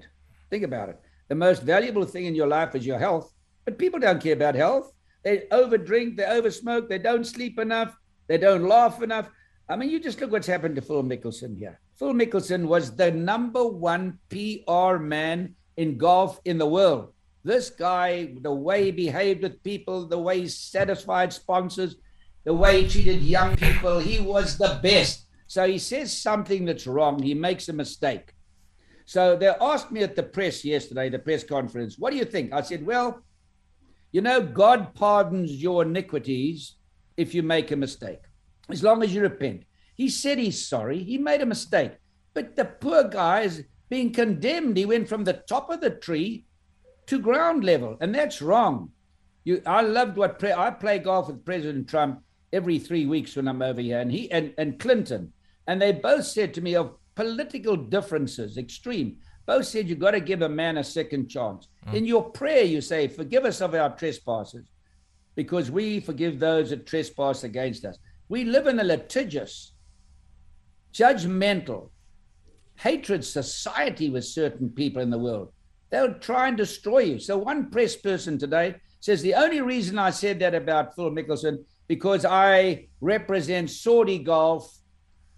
Think 0.49 0.63
about 0.63 0.89
it. 0.89 0.99
The 1.27 1.35
most 1.35 1.63
valuable 1.63 2.05
thing 2.05 2.25
in 2.25 2.33
your 2.33 2.47
life 2.47 2.73
is 2.73 2.85
your 2.85 2.97
health, 2.97 3.33
but 3.65 3.77
people 3.77 3.99
don't 3.99 4.23
care 4.23 4.33
about 4.33 4.55
health. 4.55 4.93
They 5.23 5.39
overdrink, 5.51 6.17
they 6.17 6.23
oversmoke, 6.23 6.89
they 6.89 6.97
don't 6.97 7.25
sleep 7.25 7.59
enough, 7.59 7.95
they 8.27 8.37
don't 8.37 8.67
laugh 8.67 9.01
enough. 9.01 9.29
I 9.69 9.75
mean, 9.75 9.89
you 9.89 9.99
just 9.99 10.19
look 10.19 10.31
what's 10.31 10.47
happened 10.47 10.75
to 10.75 10.81
Phil 10.81 11.03
Mickelson 11.03 11.57
here. 11.57 11.79
Phil 11.97 12.13
Mickelson 12.13 12.65
was 12.65 12.95
the 12.95 13.11
number 13.11 13.65
one 13.65 14.19
PR 14.29 14.97
man 14.97 15.55
in 15.77 15.97
golf 15.97 16.39
in 16.45 16.57
the 16.57 16.65
world. 16.65 17.13
This 17.43 17.69
guy, 17.69 18.35
the 18.41 18.53
way 18.53 18.85
he 18.85 18.91
behaved 18.91 19.43
with 19.43 19.63
people, 19.63 20.07
the 20.07 20.17
way 20.19 20.41
he 20.41 20.47
satisfied 20.47 21.33
sponsors, 21.33 21.95
the 22.45 22.53
way 22.53 22.81
he 22.81 22.89
treated 22.89 23.21
young 23.21 23.55
people, 23.55 23.99
he 23.99 24.19
was 24.19 24.57
the 24.57 24.79
best. 24.81 25.25
So 25.47 25.67
he 25.67 25.77
says 25.77 26.15
something 26.15 26.65
that's 26.65 26.87
wrong, 26.87 27.21
he 27.21 27.33
makes 27.33 27.69
a 27.69 27.73
mistake. 27.73 28.33
So 29.05 29.35
they 29.35 29.47
asked 29.47 29.91
me 29.91 30.01
at 30.01 30.15
the 30.15 30.23
press 30.23 30.63
yesterday, 30.63 31.09
the 31.09 31.19
press 31.19 31.43
conference, 31.43 31.97
what 31.97 32.11
do 32.11 32.17
you 32.17 32.25
think? 32.25 32.53
I 32.53 32.61
said, 32.61 32.85
well, 32.85 33.21
you 34.11 34.21
know, 34.21 34.41
God 34.41 34.93
pardons 34.93 35.51
your 35.51 35.83
iniquities 35.83 36.75
if 37.17 37.33
you 37.33 37.43
make 37.43 37.71
a 37.71 37.75
mistake, 37.75 38.21
as 38.69 38.83
long 38.83 39.03
as 39.03 39.13
you 39.13 39.21
repent. 39.21 39.63
He 39.95 40.09
said 40.09 40.37
he's 40.37 40.67
sorry. 40.67 41.03
He 41.03 41.17
made 41.17 41.41
a 41.41 41.45
mistake. 41.45 41.93
But 42.33 42.55
the 42.55 42.65
poor 42.65 43.03
guy 43.03 43.41
is 43.41 43.63
being 43.89 44.11
condemned. 44.11 44.77
He 44.77 44.85
went 44.85 45.07
from 45.07 45.23
the 45.23 45.43
top 45.47 45.69
of 45.69 45.81
the 45.81 45.91
tree 45.91 46.45
to 47.07 47.19
ground 47.19 47.63
level, 47.63 47.97
and 48.01 48.15
that's 48.15 48.41
wrong. 48.41 48.91
You, 49.43 49.61
I 49.65 49.81
loved 49.81 50.17
what 50.17 50.39
pre- 50.39 50.53
I 50.53 50.71
play 50.71 50.99
golf 50.99 51.27
with 51.27 51.45
President 51.45 51.89
Trump 51.89 52.23
every 52.53 52.79
three 52.79 53.05
weeks 53.05 53.35
when 53.35 53.47
I'm 53.47 53.61
over 53.61 53.81
here, 53.81 53.99
and 53.99 54.11
he 54.11 54.31
and, 54.31 54.53
and 54.57 54.79
Clinton, 54.79 55.33
and 55.67 55.81
they 55.81 55.91
both 55.91 56.25
said 56.25 56.53
to 56.53 56.61
me 56.61 56.75
of 56.75 56.95
political 57.15 57.75
differences, 57.75 58.57
extreme. 58.57 59.17
Both 59.45 59.65
said 59.65 59.89
you've 59.89 59.99
got 59.99 60.11
to 60.11 60.21
give 60.21 60.41
a 60.41 60.47
man 60.47 60.77
a 60.77 60.83
second 60.83 61.27
chance. 61.27 61.67
Mm. 61.87 61.93
In 61.95 62.05
your 62.05 62.29
prayer, 62.29 62.63
you 62.63 62.79
say, 62.79 63.07
"Forgive 63.07 63.43
us 63.43 63.59
of 63.59 63.73
our 63.73 63.93
trespasses, 63.97 64.65
because 65.35 65.69
we 65.69 65.99
forgive 65.99 66.39
those 66.39 66.69
that 66.69 66.85
trespass 66.85 67.43
against 67.43 67.83
us." 67.83 67.97
We 68.29 68.45
live 68.45 68.67
in 68.67 68.79
a 68.79 68.83
litigious 68.83 69.73
judgmental, 70.93 71.89
hatred 72.75 73.25
society 73.25 74.09
with 74.09 74.23
certain 74.25 74.69
people 74.69 75.01
in 75.01 75.09
the 75.09 75.19
world. 75.19 75.51
They'll 75.89 76.13
try 76.15 76.47
and 76.47 76.57
destroy 76.57 76.99
you. 76.99 77.19
So 77.19 77.37
one 77.37 77.69
press 77.69 77.95
person 77.95 78.37
today 78.37 78.75
says 78.99 79.21
the 79.21 79.33
only 79.35 79.61
reason 79.61 79.99
I 79.99 80.11
said 80.11 80.39
that 80.39 80.55
about 80.55 80.95
Phil 80.95 81.11
Mickelson 81.11 81.65
because 81.87 82.25
I 82.25 82.87
represent 83.01 83.69
Saudi 83.69 84.19
golf, 84.19 84.77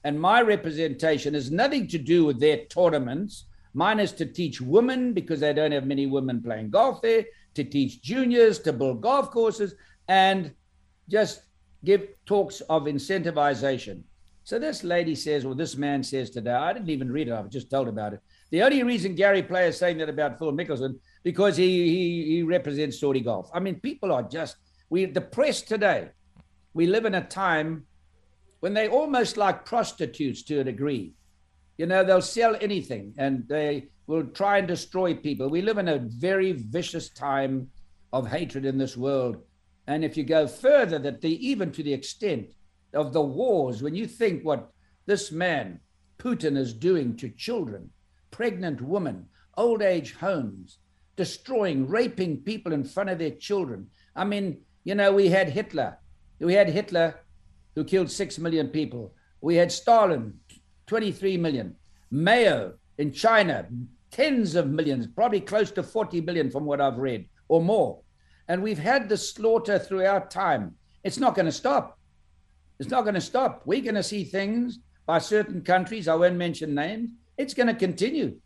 and 0.03 0.19
my 0.19 0.41
representation 0.41 1.33
has 1.33 1.49
nothing 1.51 1.87
to 1.87 1.97
do 1.97 2.25
with 2.25 2.39
their 2.39 2.65
tournaments. 2.65 3.45
Mine 3.73 3.99
is 3.99 4.11
to 4.13 4.25
teach 4.25 4.61
women 4.61 5.13
because 5.13 5.39
they 5.39 5.53
don't 5.53 5.71
have 5.71 5.85
many 5.85 6.05
women 6.05 6.41
playing 6.41 6.69
golf 6.69 7.01
there, 7.01 7.25
to 7.55 7.63
teach 7.63 8.01
juniors, 8.01 8.59
to 8.59 8.71
build 8.71 9.01
golf 9.01 9.31
courses, 9.31 9.75
and 10.07 10.53
just 11.09 11.41
give 11.83 12.07
talks 12.25 12.61
of 12.61 12.83
incentivization. 12.83 14.01
So 14.43 14.59
this 14.59 14.83
lady 14.83 15.15
says, 15.15 15.43
or 15.43 15.55
this 15.55 15.75
man 15.75 16.03
says 16.03 16.29
today, 16.29 16.51
I 16.51 16.71
didn't 16.71 16.89
even 16.89 17.11
read 17.11 17.27
it, 17.27 17.31
I 17.31 17.41
was 17.41 17.51
just 17.51 17.71
told 17.71 17.87
about 17.87 18.13
it. 18.13 18.21
The 18.51 18.61
only 18.61 18.83
reason 18.83 19.15
Gary 19.15 19.41
Player 19.41 19.69
is 19.69 19.77
saying 19.77 19.97
that 19.97 20.09
about 20.09 20.37
Phil 20.37 20.53
Mickelson, 20.53 20.99
because 21.23 21.57
he, 21.57 21.87
he, 21.87 22.25
he 22.35 22.43
represents 22.43 22.99
Saudi 22.99 23.21
golf. 23.21 23.49
I 23.53 23.59
mean, 23.59 23.79
people 23.79 24.11
are 24.11 24.21
just, 24.21 24.57
we 24.89 25.05
the 25.05 25.21
press 25.21 25.63
today, 25.63 26.09
we 26.75 26.85
live 26.85 27.05
in 27.05 27.15
a 27.15 27.23
time 27.23 27.85
when 28.59 28.73
they 28.73 28.89
almost 28.89 29.37
like 29.37 29.65
prostitutes 29.65 30.43
to 30.43 30.59
a 30.59 30.63
degree. 30.63 31.13
You 31.77 31.85
know, 31.85 32.03
they'll 32.03 32.21
sell 32.21 32.57
anything 32.59 33.15
and 33.17 33.47
they 33.47 33.87
will 34.07 34.25
try 34.25 34.57
and 34.57 34.67
destroy 34.67 35.15
people. 35.15 35.49
We 35.49 35.61
live 35.61 35.77
in 35.77 35.87
a 35.87 35.99
very 35.99 36.51
vicious 36.51 37.09
time 37.09 37.69
of 38.11 38.27
hatred 38.27 38.65
in 38.65 38.77
this 38.77 38.97
world. 38.97 39.37
And 39.87 40.03
if 40.03 40.17
you 40.17 40.25
go 40.25 40.47
further, 40.47 40.99
that 40.99 41.21
the 41.21 41.47
even 41.47 41.71
to 41.71 41.81
the 41.81 41.93
extent 41.93 42.47
of 42.93 43.13
the 43.13 43.21
wars, 43.21 43.81
when 43.81 43.95
you 43.95 44.05
think 44.05 44.43
what 44.43 44.69
this 45.05 45.31
man, 45.31 45.79
Putin, 46.17 46.57
is 46.57 46.73
doing 46.73 47.15
to 47.17 47.29
children, 47.29 47.89
pregnant 48.31 48.81
women, 48.81 49.27
old 49.55 49.81
age 49.81 50.15
homes, 50.15 50.79
destroying, 51.15 51.87
raping 51.87 52.37
people 52.41 52.73
in 52.73 52.83
front 52.83 53.09
of 53.09 53.17
their 53.17 53.31
children. 53.31 53.87
I 54.13 54.25
mean, 54.25 54.57
you 54.83 54.95
know, 54.95 55.13
we 55.13 55.29
had 55.29 55.49
Hitler. 55.49 55.99
We 56.39 56.53
had 56.53 56.69
Hitler 56.69 57.19
who 57.75 57.83
killed 57.83 58.09
six 58.09 58.37
million 58.39 58.69
people. 58.69 59.13
We 59.41 59.55
had 59.55 59.71
Stalin, 59.71 60.39
23 60.87 61.37
million. 61.37 61.75
Mao 62.11 62.73
in 62.97 63.11
China, 63.11 63.67
tens 64.11 64.55
of 64.55 64.69
millions, 64.69 65.07
probably 65.07 65.41
close 65.41 65.71
to 65.71 65.83
40 65.83 66.21
million 66.21 66.49
from 66.49 66.65
what 66.65 66.79
I've 66.81 66.97
read 66.97 67.27
or 67.47 67.61
more. 67.61 67.99
And 68.47 68.61
we've 68.61 68.79
had 68.79 69.09
the 69.09 69.17
slaughter 69.17 69.77
throughout 69.77 70.31
time. 70.31 70.75
It's 71.03 71.19
not 71.19 71.35
going 71.35 71.47
to 71.47 71.51
stop. 71.51 71.99
It's 72.79 72.89
not 72.89 73.03
going 73.03 73.15
to 73.15 73.21
stop. 73.21 73.63
We're 73.65 73.81
going 73.81 73.95
to 73.95 74.03
see 74.03 74.23
things 74.23 74.79
by 75.05 75.19
certain 75.19 75.61
countries. 75.61 76.07
I 76.07 76.15
won't 76.15 76.35
mention 76.35 76.75
names. 76.75 77.09
It's 77.37 77.53
going 77.53 77.67
to 77.67 77.75
continue. 77.75 78.39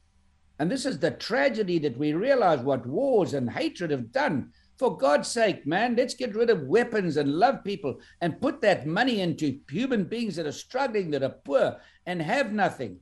And 0.60 0.70
this 0.70 0.86
is 0.86 1.00
the 1.00 1.12
tragedy 1.12 1.80
that 1.80 1.98
we 1.98 2.14
realize 2.14 2.60
what 2.60 2.86
wars 2.86 3.34
and 3.34 3.50
hatred 3.50 3.92
have 3.92 4.12
done. 4.12 4.52
For 4.80 4.98
God's 4.98 5.28
sake, 5.28 5.68
man, 5.68 5.98
let's 5.98 6.14
get 6.14 6.34
rid 6.34 6.50
of 6.50 6.70
weapons 6.70 7.18
and 7.18 7.34
love 7.34 7.66
people 7.66 8.00
and 8.22 8.40
put 8.40 8.62
that 8.62 8.88
money 8.88 9.20
into 9.20 9.60
human 9.70 10.06
beings 10.06 10.38
that 10.38 10.48
are 10.48 10.54
struggling, 10.54 11.12
that 11.12 11.22
are 11.22 11.36
poor 11.44 11.76
and 12.06 12.22
have 12.22 12.54
nothing. 12.54 12.98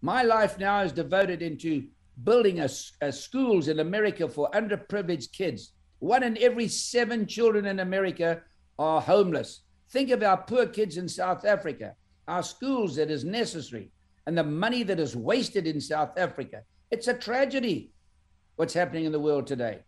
My 0.00 0.22
life 0.22 0.60
now 0.60 0.80
is 0.82 0.92
devoted 0.92 1.42
into 1.42 1.88
building 2.22 2.60
a, 2.60 2.68
a 3.00 3.10
schools 3.10 3.66
in 3.66 3.80
America 3.80 4.28
for 4.28 4.48
underprivileged 4.52 5.32
kids. 5.32 5.72
One 5.98 6.22
in 6.22 6.38
every 6.40 6.68
seven 6.68 7.26
children 7.26 7.66
in 7.66 7.80
America 7.80 8.40
are 8.78 9.00
homeless. 9.00 9.62
Think 9.90 10.10
of 10.10 10.22
our 10.22 10.36
poor 10.36 10.66
kids 10.66 10.98
in 10.98 11.08
South 11.08 11.44
Africa, 11.44 11.96
our 12.28 12.44
schools 12.44 12.94
that 12.94 13.10
is 13.10 13.24
necessary, 13.24 13.90
and 14.28 14.38
the 14.38 14.44
money 14.44 14.84
that 14.84 15.00
is 15.00 15.16
wasted 15.16 15.66
in 15.66 15.80
South 15.80 16.16
Africa. 16.16 16.62
It's 16.92 17.08
a 17.08 17.14
tragedy 17.14 17.90
what's 18.54 18.74
happening 18.74 19.04
in 19.04 19.10
the 19.10 19.18
world 19.18 19.48
today. 19.48 19.80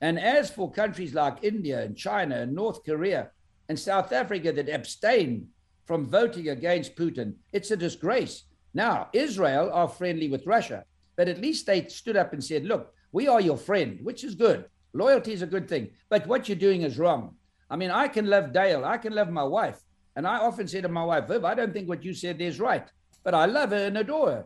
And 0.00 0.18
as 0.18 0.50
for 0.50 0.70
countries 0.70 1.14
like 1.14 1.42
India 1.42 1.82
and 1.82 1.96
China 1.96 2.36
and 2.36 2.54
North 2.54 2.84
Korea 2.84 3.30
and 3.68 3.78
South 3.78 4.12
Africa 4.12 4.52
that 4.52 4.68
abstain 4.68 5.48
from 5.86 6.06
voting 6.06 6.48
against 6.48 6.96
Putin, 6.96 7.34
it's 7.52 7.70
a 7.70 7.76
disgrace. 7.76 8.44
Now, 8.74 9.08
Israel 9.12 9.70
are 9.72 9.88
friendly 9.88 10.28
with 10.28 10.46
Russia, 10.46 10.84
but 11.16 11.28
at 11.28 11.40
least 11.40 11.66
they 11.66 11.86
stood 11.86 12.16
up 12.16 12.32
and 12.32 12.44
said, 12.44 12.66
look, 12.66 12.92
we 13.12 13.26
are 13.26 13.40
your 13.40 13.56
friend, 13.56 14.00
which 14.02 14.22
is 14.22 14.34
good. 14.34 14.66
Loyalty 14.92 15.32
is 15.32 15.42
a 15.42 15.46
good 15.46 15.68
thing. 15.68 15.90
But 16.08 16.26
what 16.26 16.48
you're 16.48 16.56
doing 16.56 16.82
is 16.82 16.98
wrong. 16.98 17.36
I 17.70 17.76
mean, 17.76 17.90
I 17.90 18.08
can 18.08 18.26
love 18.26 18.52
Dale, 18.52 18.84
I 18.84 18.98
can 18.98 19.14
love 19.14 19.30
my 19.30 19.44
wife. 19.44 19.80
And 20.14 20.26
I 20.26 20.38
often 20.38 20.68
say 20.68 20.80
to 20.80 20.88
my 20.88 21.04
wife, 21.04 21.28
Viv, 21.28 21.44
I 21.44 21.54
don't 21.54 21.72
think 21.72 21.88
what 21.88 22.04
you 22.04 22.14
said 22.14 22.40
is 22.40 22.60
right, 22.60 22.86
but 23.24 23.34
I 23.34 23.46
love 23.46 23.70
her 23.70 23.86
and 23.86 23.98
adore 23.98 24.30
her. 24.30 24.44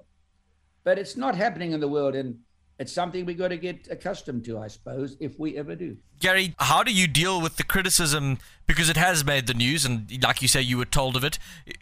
But 0.85 0.99
it's 0.99 1.17
not 1.17 1.35
happening 1.35 1.73
in 1.73 1.81
the 1.81 1.89
world. 1.89 2.15
And 2.15 2.39
it's 2.81 2.93
something 2.93 3.27
we 3.27 3.35
got 3.35 3.49
to 3.49 3.59
get 3.59 3.89
accustomed 3.91 4.43
to, 4.47 4.59
I 4.59 4.69
suppose, 4.69 5.15
if 5.21 5.39
we 5.39 5.59
ever 5.59 5.77
do. 5.77 5.99
Gary, 6.19 6.55
how 6.59 6.83
do 6.83 6.91
you 6.93 7.07
deal 7.07 7.39
with 7.39 7.59
the 7.59 7.63
criticism 7.63 8.39
because 8.67 8.89
it 8.89 8.97
has 8.97 9.23
made 9.23 9.47
the 9.47 9.53
news 9.53 9.85
and 9.85 10.11
like 10.23 10.41
you 10.41 10.49
say 10.49 10.63
you 10.63 10.79
were 10.79 10.87
told 10.87 11.15
of 11.15 11.23
it? 11.23 11.39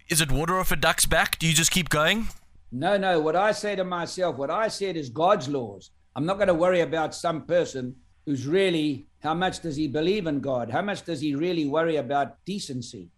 Is 0.09 0.21
it 0.21 0.33
water 0.33 0.59
off 0.59 0.73
a 0.73 0.77
duck's 0.77 1.07
back? 1.07 1.39
Do 1.39 1.47
you 1.47 1.55
just 1.55 1.71
keep 1.71 1.89
going? 1.89 2.27
No, 2.73 2.97
no. 2.97 3.21
What 3.21 3.37
I 3.37 3.53
say 3.53 3.77
to 3.77 3.85
myself, 3.85 4.37
what 4.37 4.51
I 4.51 4.67
said 4.67 4.97
is 4.97 5.09
God's 5.09 5.49
laws. 5.49 5.91
I'm 6.17 6.27
not 6.27 6.37
going 6.37 6.49
to 6.49 6.55
worry 6.55 6.81
about 6.81 7.15
some 7.15 7.47
person 7.47 7.95
who's 8.27 8.49
really 8.49 9.07
how 9.21 9.35
much 9.35 9.61
does 9.61 9.77
he 9.77 9.87
believe 9.87 10.27
in 10.27 10.41
God? 10.41 10.69
How 10.69 10.83
much 10.83 11.05
does 11.05 11.21
he 11.21 11.37
really 11.37 11.67
worry 11.67 11.97
about 11.97 12.45
decency? 12.45 13.09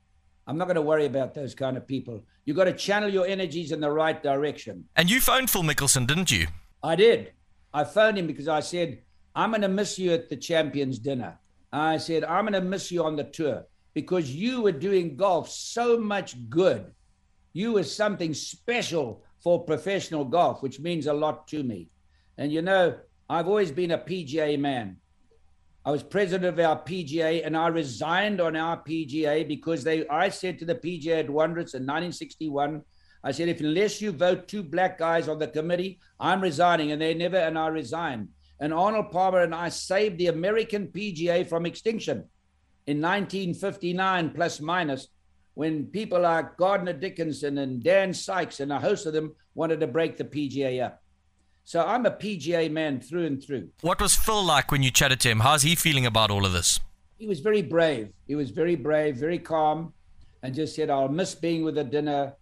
I'm 0.46 0.58
not 0.58 0.66
going 0.66 0.76
to 0.76 0.82
worry 0.82 1.06
about 1.06 1.32
those 1.32 1.54
kind 1.54 1.78
of 1.78 1.86
people. 1.86 2.22
You've 2.44 2.58
got 2.58 2.64
to 2.64 2.74
channel 2.74 3.08
your 3.08 3.26
energies 3.26 3.72
in 3.72 3.80
the 3.80 3.90
right 3.90 4.22
direction. 4.22 4.84
And 4.96 5.10
you 5.10 5.20
phoned 5.20 5.48
Phil 5.48 5.62
Mickelson, 5.62 6.06
didn't 6.06 6.30
you? 6.30 6.48
I 6.82 6.96
did. 6.96 7.32
I 7.72 7.84
phoned 7.84 8.18
him 8.18 8.26
because 8.26 8.48
I 8.48 8.60
said, 8.60 9.02
I'm 9.34 9.50
going 9.50 9.62
to 9.62 9.68
miss 9.68 9.98
you 9.98 10.12
at 10.12 10.28
the 10.28 10.36
champions 10.36 10.98
dinner. 10.98 11.38
I 11.72 11.98
said, 11.98 12.24
I'm 12.24 12.44
going 12.44 12.60
to 12.60 12.68
miss 12.68 12.90
you 12.90 13.04
on 13.04 13.16
the 13.16 13.24
tour 13.24 13.64
because 13.94 14.34
you 14.34 14.62
were 14.62 14.72
doing 14.72 15.16
golf 15.16 15.48
so 15.48 15.98
much 15.98 16.36
good. 16.48 16.92
You 17.52 17.74
were 17.74 17.84
something 17.84 18.34
special 18.34 19.24
for 19.42 19.64
professional 19.64 20.24
golf, 20.24 20.62
which 20.62 20.80
means 20.80 21.06
a 21.06 21.12
lot 21.12 21.48
to 21.48 21.62
me. 21.62 21.88
And 22.38 22.52
you 22.52 22.62
know, 22.62 22.96
I've 23.28 23.48
always 23.48 23.70
been 23.70 23.92
a 23.92 23.98
PGA 23.98 24.58
man. 24.58 24.96
I 25.84 25.90
was 25.90 26.02
president 26.02 26.58
of 26.58 26.64
our 26.64 26.82
PGA 26.82 27.46
and 27.46 27.56
I 27.56 27.68
resigned 27.68 28.40
on 28.40 28.54
our 28.54 28.82
PGA 28.82 29.48
because 29.48 29.82
they 29.82 30.06
I 30.08 30.28
said 30.28 30.58
to 30.58 30.64
the 30.64 30.74
PGA 30.74 31.20
at 31.20 31.30
Wanderers 31.30 31.74
in 31.74 31.82
1961, 31.82 32.82
I 33.22 33.32
said, 33.32 33.48
if 33.48 33.60
unless 33.60 34.00
you 34.00 34.12
vote 34.12 34.48
two 34.48 34.62
black 34.62 34.98
guys 34.98 35.28
on 35.28 35.38
the 35.38 35.48
committee, 35.48 36.00
I'm 36.18 36.40
resigning. 36.40 36.92
And 36.92 37.00
they 37.00 37.14
never, 37.14 37.36
and 37.36 37.58
I 37.58 37.68
resigned. 37.68 38.28
And 38.60 38.72
Arnold 38.72 39.10
Palmer 39.10 39.42
and 39.42 39.54
I 39.54 39.68
saved 39.68 40.18
the 40.18 40.28
American 40.28 40.88
PGA 40.88 41.48
from 41.48 41.66
extinction 41.66 42.24
in 42.86 43.00
1959, 43.00 44.30
plus 44.30 44.60
minus, 44.60 45.08
when 45.54 45.86
people 45.86 46.20
like 46.20 46.56
Gardner 46.56 46.92
Dickinson 46.92 47.58
and 47.58 47.82
Dan 47.82 48.12
Sikes 48.14 48.60
and 48.60 48.72
a 48.72 48.80
host 48.80 49.06
of 49.06 49.12
them 49.12 49.34
wanted 49.54 49.80
to 49.80 49.86
break 49.86 50.16
the 50.16 50.24
PGA 50.24 50.84
up. 50.84 51.02
So 51.64 51.84
I'm 51.84 52.06
a 52.06 52.10
PGA 52.10 52.70
man 52.70 53.00
through 53.00 53.26
and 53.26 53.42
through. 53.42 53.68
What 53.82 54.00
was 54.00 54.16
Phil 54.16 54.42
like 54.42 54.72
when 54.72 54.82
you 54.82 54.90
chatted 54.90 55.20
to 55.20 55.28
him? 55.28 55.40
How's 55.40 55.62
he 55.62 55.74
feeling 55.74 56.06
about 56.06 56.30
all 56.30 56.44
of 56.44 56.52
this? 56.52 56.80
He 57.18 57.26
was 57.26 57.40
very 57.40 57.62
brave. 57.62 58.08
He 58.26 58.34
was 58.34 58.50
very 58.50 58.76
brave, 58.76 59.16
very 59.16 59.38
calm, 59.38 59.92
and 60.42 60.54
just 60.54 60.74
said, 60.74 60.90
I'll 60.90 61.08
miss 61.08 61.34
being 61.34 61.62
with 61.62 61.74
the 61.74 61.84
dinner 61.84 62.34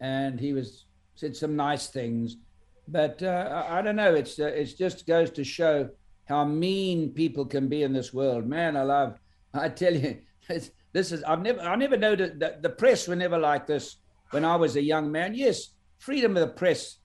and 0.00 0.38
he 0.38 0.52
was 0.52 0.86
said 1.14 1.36
some 1.36 1.56
nice 1.56 1.88
things. 1.88 2.36
But 2.86 3.22
uh, 3.22 3.64
I, 3.68 3.82
don't 3.82 3.96
know. 3.96 4.14
It's 4.14 4.38
uh, 4.38 4.46
it 4.46 4.72
just 4.78 5.06
goes 5.06 5.30
to 5.32 5.44
show 5.44 5.90
how 6.26 6.44
mean 6.44 7.10
people 7.10 7.44
can 7.44 7.68
be 7.68 7.82
in 7.82 7.92
this 7.92 8.14
world. 8.14 8.46
Man, 8.46 8.76
I 8.76 8.82
love. 8.82 9.18
I 9.52 9.68
tell 9.68 9.94
you, 9.94 10.18
this 10.48 11.12
is. 11.12 11.22
I've 11.24 11.42
never. 11.42 11.60
I 11.60 11.76
never 11.76 11.96
know 11.96 12.16
that 12.16 12.38
the, 12.38 12.58
the 12.62 12.70
press 12.70 13.06
were 13.06 13.16
never 13.16 13.38
like 13.38 13.66
this 13.66 13.96
when 14.30 14.44
I 14.44 14.56
was 14.56 14.76
a 14.76 14.82
young 14.82 15.12
man. 15.12 15.34
Yes, 15.34 15.74
freedom 15.98 16.36
of 16.36 16.40
the 16.40 16.54
press. 16.54 16.98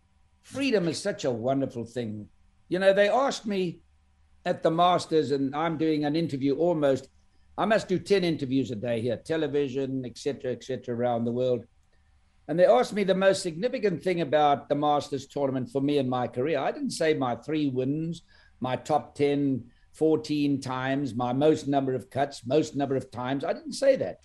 Freedom 0.43 0.87
is 0.87 1.01
such 1.01 1.25
a 1.25 1.31
wonderful 1.31 1.85
thing. 1.85 2.27
You 2.69 2.79
know, 2.79 2.93
they 2.93 3.09
asked 3.09 3.45
me 3.45 3.79
at 4.45 4.63
the 4.63 4.71
Masters, 4.71 5.31
and 5.31 5.55
I'm 5.55 5.77
doing 5.77 6.05
an 6.05 6.15
interview 6.15 6.55
almost. 6.55 7.09
I 7.57 7.65
must 7.65 7.87
do 7.87 7.99
ten 7.99 8.23
interviews 8.23 8.71
a 8.71 8.75
day 8.75 9.01
here, 9.01 9.17
television, 9.17 10.05
etc., 10.05 10.51
etc., 10.53 10.95
around 10.95 11.25
the 11.25 11.31
world. 11.31 11.65
And 12.47 12.59
they 12.59 12.65
asked 12.65 12.93
me 12.93 13.03
the 13.03 13.15
most 13.15 13.41
significant 13.41 14.03
thing 14.03 14.21
about 14.21 14.67
the 14.67 14.75
Masters 14.75 15.27
tournament 15.27 15.69
for 15.69 15.81
me 15.81 15.97
in 15.97 16.09
my 16.09 16.27
career. 16.27 16.59
I 16.59 16.71
didn't 16.71 16.91
say 16.91 17.13
my 17.13 17.35
three 17.35 17.69
wins, 17.69 18.23
my 18.59 18.75
top 18.75 19.15
10, 19.15 19.63
14 19.93 20.59
times, 20.59 21.15
my 21.15 21.31
most 21.31 21.67
number 21.67 21.93
of 21.93 22.09
cuts, 22.09 22.45
most 22.45 22.75
number 22.75 22.95
of 22.95 23.11
times. 23.11 23.45
I 23.45 23.53
didn't 23.53 23.73
say 23.73 23.95
that. 23.97 24.17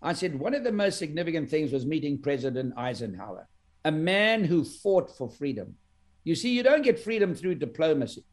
I 0.00 0.12
said 0.12 0.38
one 0.38 0.54
of 0.54 0.64
the 0.64 0.72
most 0.72 0.98
significant 0.98 1.50
things 1.50 1.72
was 1.72 1.84
meeting 1.84 2.20
President 2.20 2.74
Eisenhower, 2.76 3.48
a 3.84 3.92
man 3.92 4.44
who 4.44 4.64
fought 4.64 5.16
for 5.16 5.28
freedom. 5.28 5.74
You 6.24 6.34
see, 6.34 6.50
you 6.50 6.62
don't 6.62 6.82
get 6.82 6.98
freedom 6.98 7.34
through 7.34 7.56
diplomacy, 7.56 8.24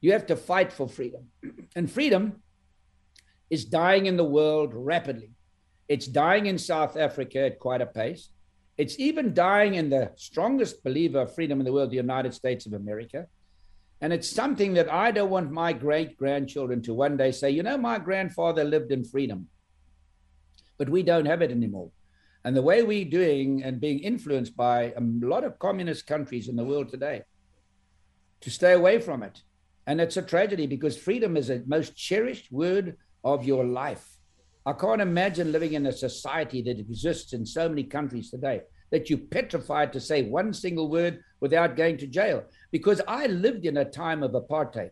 you 0.00 0.12
have 0.12 0.26
to 0.26 0.36
fight 0.36 0.72
for 0.72 0.88
freedom. 0.88 1.26
And 1.76 1.90
freedom 1.90 2.42
is 3.48 3.64
dying 3.64 4.06
in 4.06 4.16
the 4.16 4.24
world 4.24 4.72
rapidly. 4.74 5.30
It's 5.88 6.06
dying 6.06 6.46
in 6.46 6.58
South 6.58 6.96
Africa 6.96 7.40
at 7.46 7.58
quite 7.58 7.80
a 7.80 7.86
pace. 7.86 8.30
It's 8.80 8.98
even 8.98 9.34
dying 9.34 9.74
in 9.74 9.90
the 9.90 10.10
strongest 10.16 10.82
believer 10.82 11.20
of 11.20 11.34
freedom 11.34 11.60
in 11.60 11.66
the 11.66 11.72
world, 11.72 11.90
the 11.90 11.96
United 11.96 12.32
States 12.32 12.64
of 12.64 12.72
America. 12.72 13.26
And 14.00 14.10
it's 14.10 14.26
something 14.26 14.72
that 14.72 14.90
I 14.90 15.10
don't 15.10 15.28
want 15.28 15.50
my 15.50 15.74
great 15.74 16.16
grandchildren 16.16 16.80
to 16.84 16.94
one 16.94 17.18
day 17.18 17.30
say, 17.30 17.50
you 17.50 17.62
know, 17.62 17.76
my 17.76 17.98
grandfather 17.98 18.64
lived 18.64 18.90
in 18.90 19.04
freedom, 19.04 19.48
but 20.78 20.88
we 20.88 21.02
don't 21.02 21.26
have 21.26 21.42
it 21.42 21.50
anymore. 21.50 21.90
And 22.42 22.56
the 22.56 22.62
way 22.62 22.82
we're 22.82 23.04
doing 23.04 23.62
and 23.62 23.82
being 23.82 23.98
influenced 23.98 24.56
by 24.56 24.94
a 24.96 25.00
lot 25.02 25.44
of 25.44 25.58
communist 25.58 26.06
countries 26.06 26.48
in 26.48 26.56
the 26.56 26.64
world 26.64 26.88
today 26.88 27.24
to 28.40 28.50
stay 28.50 28.72
away 28.72 28.98
from 28.98 29.22
it. 29.22 29.42
And 29.86 30.00
it's 30.00 30.16
a 30.16 30.22
tragedy 30.22 30.66
because 30.66 30.96
freedom 30.96 31.36
is 31.36 31.48
the 31.48 31.62
most 31.66 31.94
cherished 31.96 32.50
word 32.50 32.96
of 33.22 33.44
your 33.44 33.66
life. 33.66 34.09
I 34.66 34.72
can't 34.74 35.00
imagine 35.00 35.52
living 35.52 35.72
in 35.72 35.86
a 35.86 35.92
society 35.92 36.60
that 36.62 36.78
exists 36.78 37.32
in 37.32 37.46
so 37.46 37.68
many 37.68 37.84
countries 37.84 38.30
today 38.30 38.60
that 38.90 39.08
you're 39.08 39.18
petrified 39.18 39.92
to 39.92 40.00
say 40.00 40.22
one 40.22 40.52
single 40.52 40.90
word 40.90 41.22
without 41.40 41.76
going 41.76 41.96
to 41.98 42.06
jail. 42.06 42.44
Because 42.70 43.00
I 43.08 43.26
lived 43.26 43.64
in 43.64 43.78
a 43.78 43.84
time 43.84 44.22
of 44.22 44.32
apartheid. 44.32 44.90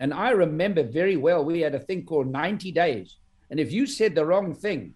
And 0.00 0.14
I 0.14 0.30
remember 0.30 0.82
very 0.82 1.16
well 1.16 1.44
we 1.44 1.60
had 1.60 1.74
a 1.74 1.80
thing 1.80 2.06
called 2.06 2.28
90 2.28 2.72
days. 2.72 3.16
And 3.50 3.60
if 3.60 3.72
you 3.72 3.86
said 3.86 4.14
the 4.14 4.24
wrong 4.24 4.54
thing, 4.54 4.94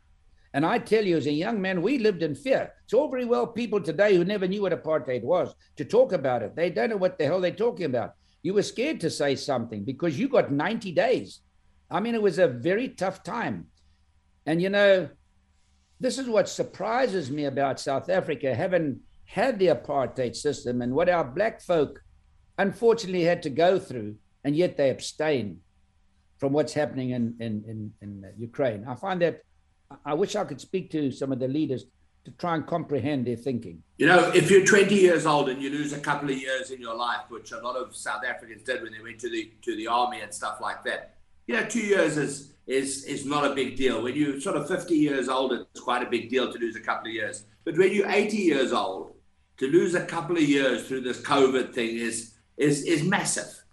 and 0.54 0.64
I 0.64 0.78
tell 0.78 1.04
you, 1.04 1.18
as 1.18 1.26
a 1.26 1.32
young 1.32 1.60
man, 1.60 1.82
we 1.82 1.98
lived 1.98 2.22
in 2.22 2.34
fear. 2.34 2.72
It's 2.84 2.94
all 2.94 3.10
very 3.10 3.26
well 3.26 3.46
people 3.46 3.80
today 3.80 4.16
who 4.16 4.24
never 4.24 4.48
knew 4.48 4.62
what 4.62 4.72
apartheid 4.72 5.22
was 5.22 5.54
to 5.76 5.84
talk 5.84 6.12
about 6.12 6.42
it. 6.42 6.56
They 6.56 6.70
don't 6.70 6.88
know 6.88 6.96
what 6.96 7.18
the 7.18 7.26
hell 7.26 7.40
they're 7.40 7.50
talking 7.50 7.84
about. 7.84 8.14
You 8.42 8.54
were 8.54 8.62
scared 8.62 9.00
to 9.00 9.10
say 9.10 9.36
something 9.36 9.84
because 9.84 10.18
you 10.18 10.28
got 10.28 10.50
90 10.50 10.92
days. 10.92 11.40
I 11.90 12.00
mean, 12.00 12.14
it 12.14 12.22
was 12.22 12.38
a 12.38 12.48
very 12.48 12.88
tough 12.88 13.22
time. 13.22 13.66
And 14.48 14.62
you 14.62 14.70
know, 14.70 15.10
this 16.00 16.16
is 16.16 16.26
what 16.26 16.48
surprises 16.48 17.30
me 17.30 17.44
about 17.44 17.78
South 17.78 18.08
Africa, 18.08 18.54
having 18.54 19.00
had 19.26 19.58
the 19.58 19.66
apartheid 19.66 20.34
system 20.34 20.80
and 20.80 20.94
what 20.94 21.10
our 21.10 21.22
black 21.22 21.60
folk 21.60 22.02
unfortunately 22.56 23.24
had 23.24 23.42
to 23.42 23.50
go 23.50 23.78
through, 23.78 24.16
and 24.44 24.56
yet 24.56 24.78
they 24.78 24.88
abstain 24.88 25.60
from 26.38 26.54
what's 26.54 26.72
happening 26.72 27.10
in, 27.10 27.34
in, 27.40 27.62
in, 27.68 27.92
in 28.00 28.32
Ukraine. 28.38 28.86
I 28.88 28.94
find 28.94 29.20
that 29.20 29.42
I 30.02 30.14
wish 30.14 30.34
I 30.34 30.44
could 30.44 30.62
speak 30.62 30.90
to 30.92 31.10
some 31.10 31.30
of 31.30 31.40
the 31.40 31.48
leaders 31.48 31.84
to 32.24 32.30
try 32.30 32.54
and 32.54 32.66
comprehend 32.66 33.26
their 33.26 33.36
thinking. 33.36 33.82
You 33.98 34.06
know, 34.06 34.32
if 34.34 34.50
you're 34.50 34.64
20 34.64 34.94
years 34.94 35.26
old 35.26 35.50
and 35.50 35.60
you 35.60 35.68
lose 35.68 35.92
a 35.92 36.00
couple 36.00 36.30
of 36.30 36.38
years 36.38 36.70
in 36.70 36.80
your 36.80 36.94
life, 36.94 37.24
which 37.28 37.52
a 37.52 37.58
lot 37.58 37.76
of 37.76 37.94
South 37.94 38.22
Africans 38.24 38.62
did 38.62 38.82
when 38.82 38.92
they 38.92 39.02
went 39.02 39.18
to 39.20 39.28
the 39.28 39.52
to 39.60 39.76
the 39.76 39.88
army 39.88 40.22
and 40.22 40.32
stuff 40.32 40.58
like 40.62 40.84
that, 40.84 41.17
you 41.48 41.54
know, 41.54 41.64
two 41.64 41.80
years 41.80 42.16
is 42.16 42.52
is 42.66 43.04
is 43.04 43.24
not 43.24 43.50
a 43.50 43.54
big 43.54 43.74
deal. 43.74 44.02
When 44.02 44.14
you're 44.14 44.40
sort 44.40 44.56
of 44.56 44.68
50 44.68 44.94
years 44.94 45.28
old, 45.28 45.52
it's 45.54 45.80
quite 45.80 46.06
a 46.06 46.10
big 46.10 46.28
deal 46.28 46.52
to 46.52 46.58
lose 46.58 46.76
a 46.76 46.80
couple 46.80 47.08
of 47.08 47.14
years. 47.14 47.44
But 47.64 47.76
when 47.76 47.92
you're 47.92 48.08
80 48.08 48.36
years 48.36 48.72
old, 48.72 49.14
to 49.56 49.66
lose 49.66 49.94
a 49.94 50.04
couple 50.04 50.36
of 50.36 50.42
years 50.42 50.86
through 50.86 51.00
this 51.00 51.20
COVID 51.22 51.72
thing 51.72 51.96
is 51.96 52.34
is 52.58 52.84
is 52.84 53.02
massive. 53.02 53.64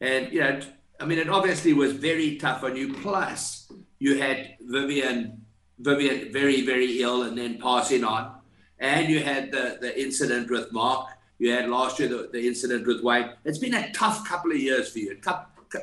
And 0.00 0.32
you 0.32 0.40
know, 0.40 0.60
I 1.00 1.06
mean, 1.06 1.18
it 1.18 1.28
obviously 1.28 1.72
was 1.72 1.92
very 1.92 2.36
tough 2.36 2.64
on 2.64 2.76
you. 2.76 2.92
Plus, 2.94 3.72
you 4.00 4.18
had 4.18 4.56
Vivian 4.60 5.40
Vivian 5.78 6.32
very 6.32 6.66
very 6.66 7.00
ill 7.00 7.22
and 7.22 7.38
then 7.38 7.60
passing 7.60 8.02
on, 8.02 8.34
and 8.80 9.08
you 9.08 9.20
had 9.20 9.52
the 9.52 9.78
the 9.80 10.02
incident 10.02 10.50
with 10.50 10.72
Marc 10.72 11.10
You 11.38 11.52
had 11.52 11.68
last 11.68 12.00
year 12.00 12.08
the, 12.08 12.28
the 12.32 12.44
incident 12.44 12.88
with 12.88 13.02
Wayne. 13.04 13.30
It's 13.44 13.58
been 13.58 13.74
a 13.74 13.92
tough 13.92 14.26
couple 14.26 14.50
of 14.50 14.58
years 14.58 14.90
for 14.90 14.98
you. 14.98 15.16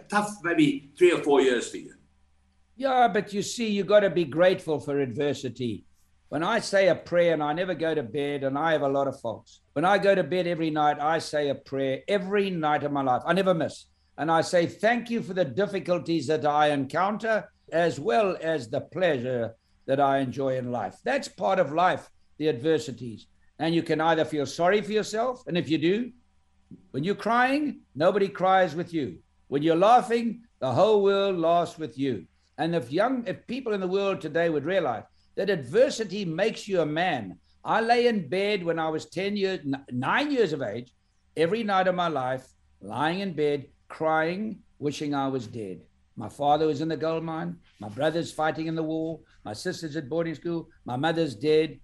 Tough 0.09 0.29
maybe 0.43 0.91
three 0.97 1.11
or 1.11 1.23
four 1.23 1.41
years 1.41 1.69
for 1.69 1.77
you. 1.77 1.93
Yeah, 2.75 3.07
but 3.07 3.33
you 3.33 3.41
see, 3.41 3.69
you 3.69 3.83
got 3.83 3.99
to 4.01 4.09
be 4.09 4.25
grateful 4.25 4.79
for 4.79 4.99
adversity. 4.99 5.85
When 6.29 6.43
I 6.43 6.59
say 6.59 6.87
a 6.87 6.95
prayer 6.95 7.33
and 7.33 7.43
I 7.43 7.53
never 7.53 7.75
go 7.75 7.93
to 7.93 8.03
bed, 8.03 8.43
and 8.43 8.57
I 8.57 8.71
have 8.71 8.83
a 8.83 8.89
lot 8.89 9.07
of 9.07 9.19
faults. 9.19 9.61
When 9.73 9.85
I 9.85 9.97
go 9.97 10.15
to 10.15 10.23
bed 10.23 10.47
every 10.47 10.69
night, 10.69 10.97
I 10.99 11.19
say 11.19 11.49
a 11.49 11.55
prayer 11.55 12.01
every 12.07 12.49
night 12.49 12.83
of 12.83 12.91
my 12.91 13.03
life. 13.03 13.21
I 13.25 13.33
never 13.33 13.53
miss. 13.53 13.87
And 14.17 14.31
I 14.31 14.41
say, 14.41 14.65
Thank 14.65 15.09
you 15.09 15.21
for 15.21 15.33
the 15.33 15.45
difficulties 15.45 16.27
that 16.27 16.45
I 16.45 16.69
encounter, 16.69 17.51
as 17.71 17.99
well 17.99 18.37
as 18.41 18.69
the 18.69 18.81
pleasure 18.81 19.55
that 19.87 19.99
I 19.99 20.19
enjoy 20.19 20.57
in 20.57 20.71
life. 20.71 20.95
That's 21.03 21.27
part 21.27 21.59
of 21.59 21.73
life, 21.73 22.09
the 22.37 22.47
adversities. 22.47 23.27
And 23.59 23.75
you 23.75 23.83
can 23.83 23.99
either 23.99 24.25
feel 24.25 24.45
sorry 24.45 24.81
for 24.81 24.91
yourself, 24.91 25.43
and 25.47 25.57
if 25.57 25.69
you 25.69 25.77
do, 25.77 26.11
when 26.91 27.03
you're 27.03 27.15
crying, 27.15 27.81
nobody 27.93 28.27
cries 28.29 28.73
with 28.73 28.93
you. 28.93 29.19
When 29.51 29.63
you're 29.63 29.75
laughing, 29.75 30.43
the 30.59 30.71
whole 30.71 31.03
world 31.03 31.37
laughs 31.37 31.77
with 31.77 31.97
you. 31.97 32.25
And 32.57 32.73
if 32.73 32.89
young, 32.89 33.27
if 33.27 33.45
people 33.47 33.73
in 33.73 33.81
the 33.81 33.95
world 33.95 34.21
today 34.21 34.49
would 34.49 34.63
realize 34.63 35.03
that 35.35 35.49
adversity 35.49 36.23
makes 36.23 36.69
you 36.69 36.79
a 36.79 36.85
man, 36.85 37.37
I 37.65 37.81
lay 37.81 38.07
in 38.07 38.29
bed 38.29 38.63
when 38.63 38.79
I 38.79 38.87
was 38.87 39.07
10 39.07 39.35
years, 39.35 39.59
nine 39.91 40.31
years 40.31 40.53
of 40.53 40.61
age, 40.61 40.93
every 41.35 41.63
night 41.63 41.89
of 41.89 41.95
my 41.95 42.07
life, 42.07 42.47
lying 42.79 43.19
in 43.19 43.33
bed, 43.33 43.65
crying, 43.89 44.59
wishing 44.79 45.13
I 45.13 45.27
was 45.27 45.47
dead. 45.47 45.81
My 46.15 46.29
father 46.29 46.67
was 46.67 46.79
in 46.79 46.87
the 46.87 46.95
gold 46.95 47.25
mine. 47.25 47.57
My 47.81 47.89
brother's 47.89 48.31
fighting 48.31 48.67
in 48.67 48.75
the 48.75 48.83
war. 48.83 49.19
My 49.43 49.51
sister's 49.51 49.97
at 49.97 50.07
boarding 50.07 50.35
school. 50.35 50.69
My 50.85 50.95
mother's 50.95 51.35
dead. 51.35 51.77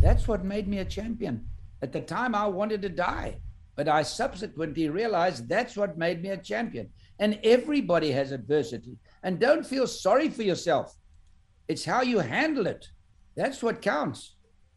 That's 0.00 0.26
what 0.26 0.42
made 0.42 0.66
me 0.66 0.78
a 0.78 0.86
champion. 0.86 1.46
At 1.82 1.92
the 1.92 2.00
time, 2.00 2.34
I 2.34 2.46
wanted 2.46 2.80
to 2.80 2.88
die, 2.88 3.42
but 3.76 3.88
I 3.88 4.04
subsequently 4.04 4.88
realized 4.88 5.50
that's 5.50 5.76
what 5.76 5.98
made 5.98 6.22
me 6.22 6.30
a 6.30 6.38
champion. 6.38 6.88
And 7.20 7.38
everybody 7.44 8.10
has 8.10 8.32
adversity. 8.32 8.96
And 9.22 9.38
don't 9.38 9.64
feel 9.64 9.86
sorry 9.86 10.28
for 10.28 10.42
yourself. 10.42 10.96
It's 11.68 11.84
how 11.84 12.02
you 12.02 12.18
handle 12.18 12.66
it. 12.66 12.88
That's 13.36 13.62
what 13.62 13.82
counts. 13.82 14.34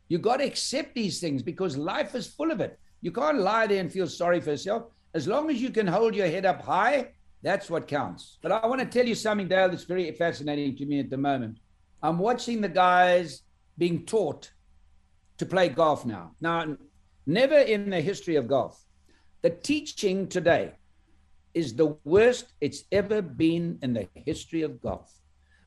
You 0.09 0.19
got 0.19 0.37
to 0.37 0.45
accept 0.45 0.93
these 0.93 1.19
things 1.19 1.41
because 1.41 1.75
life 1.75 2.13
is 2.13 2.27
full 2.27 2.51
of 2.51 2.59
it. 2.59 2.77
You 3.01 3.11
can't 3.11 3.39
lie 3.39 3.65
there 3.65 3.79
and 3.79 3.91
feel 3.91 4.07
sorry 4.07 4.39
for 4.41 4.51
yourself. 4.51 4.83
As 5.15 5.27
long 5.27 5.49
as 5.49 5.61
you 5.61 5.71
can 5.71 5.87
hold 5.87 6.15
your 6.15 6.27
head 6.27 6.45
up 6.45 6.61
high, 6.61 7.09
that's 7.41 7.69
what 7.69 7.87
counts. 7.87 8.37
But 8.41 8.51
I 8.51 8.67
want 8.67 8.79
to 8.81 8.85
tell 8.85 9.07
you 9.07 9.15
something, 9.15 9.47
Dale, 9.47 9.69
that's 9.69 9.83
very 9.83 10.11
fascinating 10.11 10.75
to 10.77 10.85
me 10.85 10.99
at 10.99 11.09
the 11.09 11.17
moment. 11.17 11.59
I'm 12.01 12.19
watching 12.19 12.61
the 12.61 12.69
guys 12.69 13.41
being 13.77 14.05
taught 14.05 14.51
to 15.37 15.45
play 15.45 15.69
golf 15.69 16.05
now. 16.05 16.35
Now, 16.41 16.77
never 17.25 17.57
in 17.57 17.89
the 17.89 18.01
history 18.01 18.35
of 18.35 18.47
golf, 18.47 18.81
the 19.41 19.49
teaching 19.49 20.27
today 20.27 20.73
is 21.53 21.75
the 21.75 21.95
worst 22.03 22.53
it's 22.61 22.83
ever 22.91 23.21
been 23.21 23.79
in 23.81 23.93
the 23.93 24.07
history 24.25 24.61
of 24.61 24.81
golf. 24.81 25.11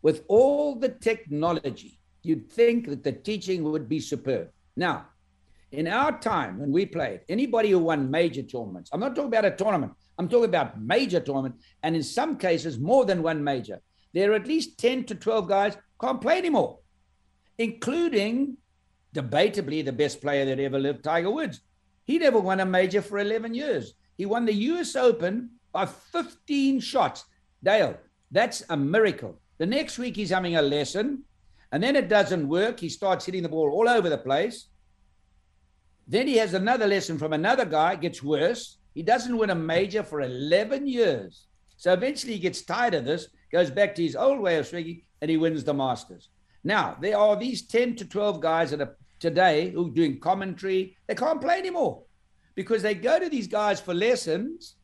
With 0.03 0.25
all 0.29 0.75
the 0.75 0.89
technology, 0.89 2.01
you'd 2.23 2.51
think 2.51 2.89
that 2.89 3.05
the 3.05 3.13
teaching 3.13 3.65
would 3.65 3.89
be 3.89 4.01
superb. 4.01 4.51
Now, 4.77 5.07
in 5.73 5.87
our 5.87 6.19
time 6.19 6.59
when 6.59 6.71
we 6.71 6.87
played, 6.87 7.21
anybody 7.29 7.71
who 7.71 7.79
won 7.79 8.11
major 8.11 8.43
tournaments, 8.43 8.91
I'm 8.93 9.01
not 9.01 9.15
talking 9.15 9.29
about 9.29 9.45
a 9.45 9.51
tournament, 9.51 9.93
I'm 10.19 10.29
talking 10.29 10.47
about 10.49 10.81
major 10.81 11.21
tournament, 11.21 11.57
and 11.83 11.97
in 11.97 12.03
some 12.03 12.37
cases, 12.37 12.79
more 12.79 13.05
than 13.05 13.23
one 13.23 13.43
major. 13.43 13.81
There 14.15 14.33
are 14.33 14.37
at 14.37 14.47
least 14.47 14.79
10 14.79 15.05
to 15.05 15.15
12 15.15 15.49
guys 15.49 15.77
can't 16.01 16.21
play 16.21 16.39
anymore, 16.39 16.79
including 17.59 18.57
debatably 19.15 19.85
the 19.85 19.93
best 19.93 20.21
player 20.21 20.45
that 20.45 20.61
ever 20.61 20.79
lived, 20.79 21.05
Tiger 21.05 21.31
Woods. 21.31 21.61
He 22.05 22.19
never 22.19 22.39
won 22.39 22.61
a 22.61 22.65
major 22.65 23.03
for 23.03 23.19
11 23.19 23.55
years. 23.55 23.95
He 24.17 24.27
won 24.27 24.45
the 24.45 24.55
US 24.55 24.95
Open 24.97 25.51
by 25.77 25.85
15 25.85 26.81
shots. 26.81 27.27
Dale, 27.63 27.99
that's 28.31 28.63
a 28.71 28.77
miracle. 28.79 29.39
The 29.59 29.67
next 29.67 29.99
week 29.99 30.17
he's 30.17 30.31
having 30.31 30.57
a 30.57 30.63
lesson, 30.63 31.25
and 31.71 31.83
then 31.83 31.97
it 31.97 32.09
doesn't 32.09 32.49
work. 32.49 32.81
He 32.81 32.89
starts 32.89 33.27
hitting 33.27 33.43
the 33.43 33.51
ball 33.51 33.71
all 33.71 33.87
over 33.87 34.09
the 34.09 34.17
place. 34.17 34.69
Then 36.09 36.29
he 36.29 36.37
has 36.39 36.55
another 36.55 36.87
lesson 36.87 37.19
from 37.19 37.35
another 37.35 37.67
guy, 37.67 37.95
gets 37.97 38.23
worse. 38.23 38.79
He 38.95 39.03
doesn't 39.03 39.37
win 39.37 39.51
a 39.51 39.55
major 39.55 40.03
for 40.03 40.23
11 40.23 40.89
years. 40.89 41.47
So 41.77 41.93
eventually 41.93 42.33
he 42.33 42.39
gets 42.39 42.63
tired 42.63 42.95
of 42.95 43.05
this, 43.05 43.29
goes 43.53 43.71
back 43.71 43.95
to 43.97 44.03
his 44.03 44.17
old 44.17 44.41
way 44.41 44.57
of 44.57 44.67
swinging, 44.67 45.03
and 45.21 45.31
he 45.31 45.37
wins 45.37 45.63
the 45.63 45.75
Masters. 45.75 46.31
Now, 46.65 46.97
there 47.03 47.19
are 47.19 47.37
these 47.37 47.67
10 47.67 47.97
to 47.97 48.07
12 48.07 48.41
guys 48.41 48.71
that 48.71 48.81
are 48.81 48.97
today 49.21 49.73
who 49.73 49.89
are 49.89 49.95
doing 49.95 50.21
commentary. 50.21 50.97
They 51.07 51.15
can't 51.15 51.41
play 51.41 51.59
anymore 51.59 52.05
because 52.55 52.81
they 52.81 52.95
go 52.95 53.19
to 53.19 53.29
these 53.29 53.47
guys 53.47 53.79
for 53.79 53.93
lessons 53.93 54.77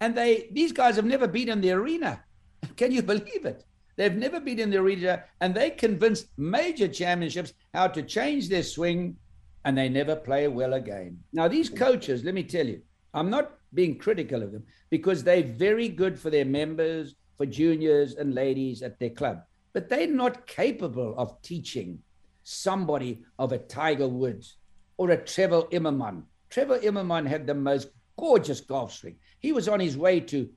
and 0.00 0.14
they 0.14 0.48
these 0.52 0.72
guys 0.72 0.96
have 0.96 1.04
never 1.04 1.26
been 1.26 1.48
in 1.48 1.60
the 1.60 1.72
arena. 1.72 2.22
Can 2.76 2.92
you 2.92 3.02
believe 3.02 3.44
it? 3.44 3.64
They've 3.96 4.14
never 4.14 4.40
been 4.40 4.58
in 4.58 4.70
the 4.70 4.78
arena 4.78 5.24
and 5.40 5.54
they 5.54 5.70
convinced 5.70 6.28
major 6.36 6.86
championships 6.86 7.54
how 7.72 7.88
to 7.88 8.02
change 8.02 8.48
their 8.48 8.62
swing 8.62 9.16
and 9.64 9.76
they 9.76 9.88
never 9.88 10.14
play 10.14 10.46
well 10.48 10.74
again. 10.74 11.18
Now, 11.32 11.48
these 11.48 11.70
coaches, 11.70 12.22
let 12.22 12.34
me 12.34 12.44
tell 12.44 12.66
you, 12.66 12.82
I'm 13.14 13.30
not 13.30 13.58
being 13.74 13.98
critical 13.98 14.42
of 14.42 14.52
them 14.52 14.64
because 14.90 15.24
they're 15.24 15.42
very 15.42 15.88
good 15.88 16.18
for 16.18 16.30
their 16.30 16.44
members, 16.44 17.14
for 17.36 17.46
juniors 17.46 18.14
and 18.14 18.34
ladies 18.34 18.82
at 18.82 18.98
their 18.98 19.10
club, 19.10 19.42
but 19.72 19.88
they're 19.88 20.06
not 20.06 20.46
capable 20.46 21.14
of 21.18 21.40
teaching 21.42 21.98
somebody 22.44 23.24
of 23.38 23.52
a 23.52 23.58
Tiger 23.58 24.08
Woods 24.08 24.56
or 24.98 25.10
a 25.10 25.16
Trevor 25.16 25.62
Immelman. 25.72 26.22
Trevor 26.48 26.78
Immelman 26.78 27.26
had 27.26 27.46
the 27.46 27.54
most 27.54 27.88
gorgeous 28.18 28.60
golf 28.60 28.92
swing. 28.92 29.16
He 29.40 29.52
was 29.52 29.68
on 29.68 29.80
his 29.80 29.96
way 29.96 30.20
to 30.20 30.48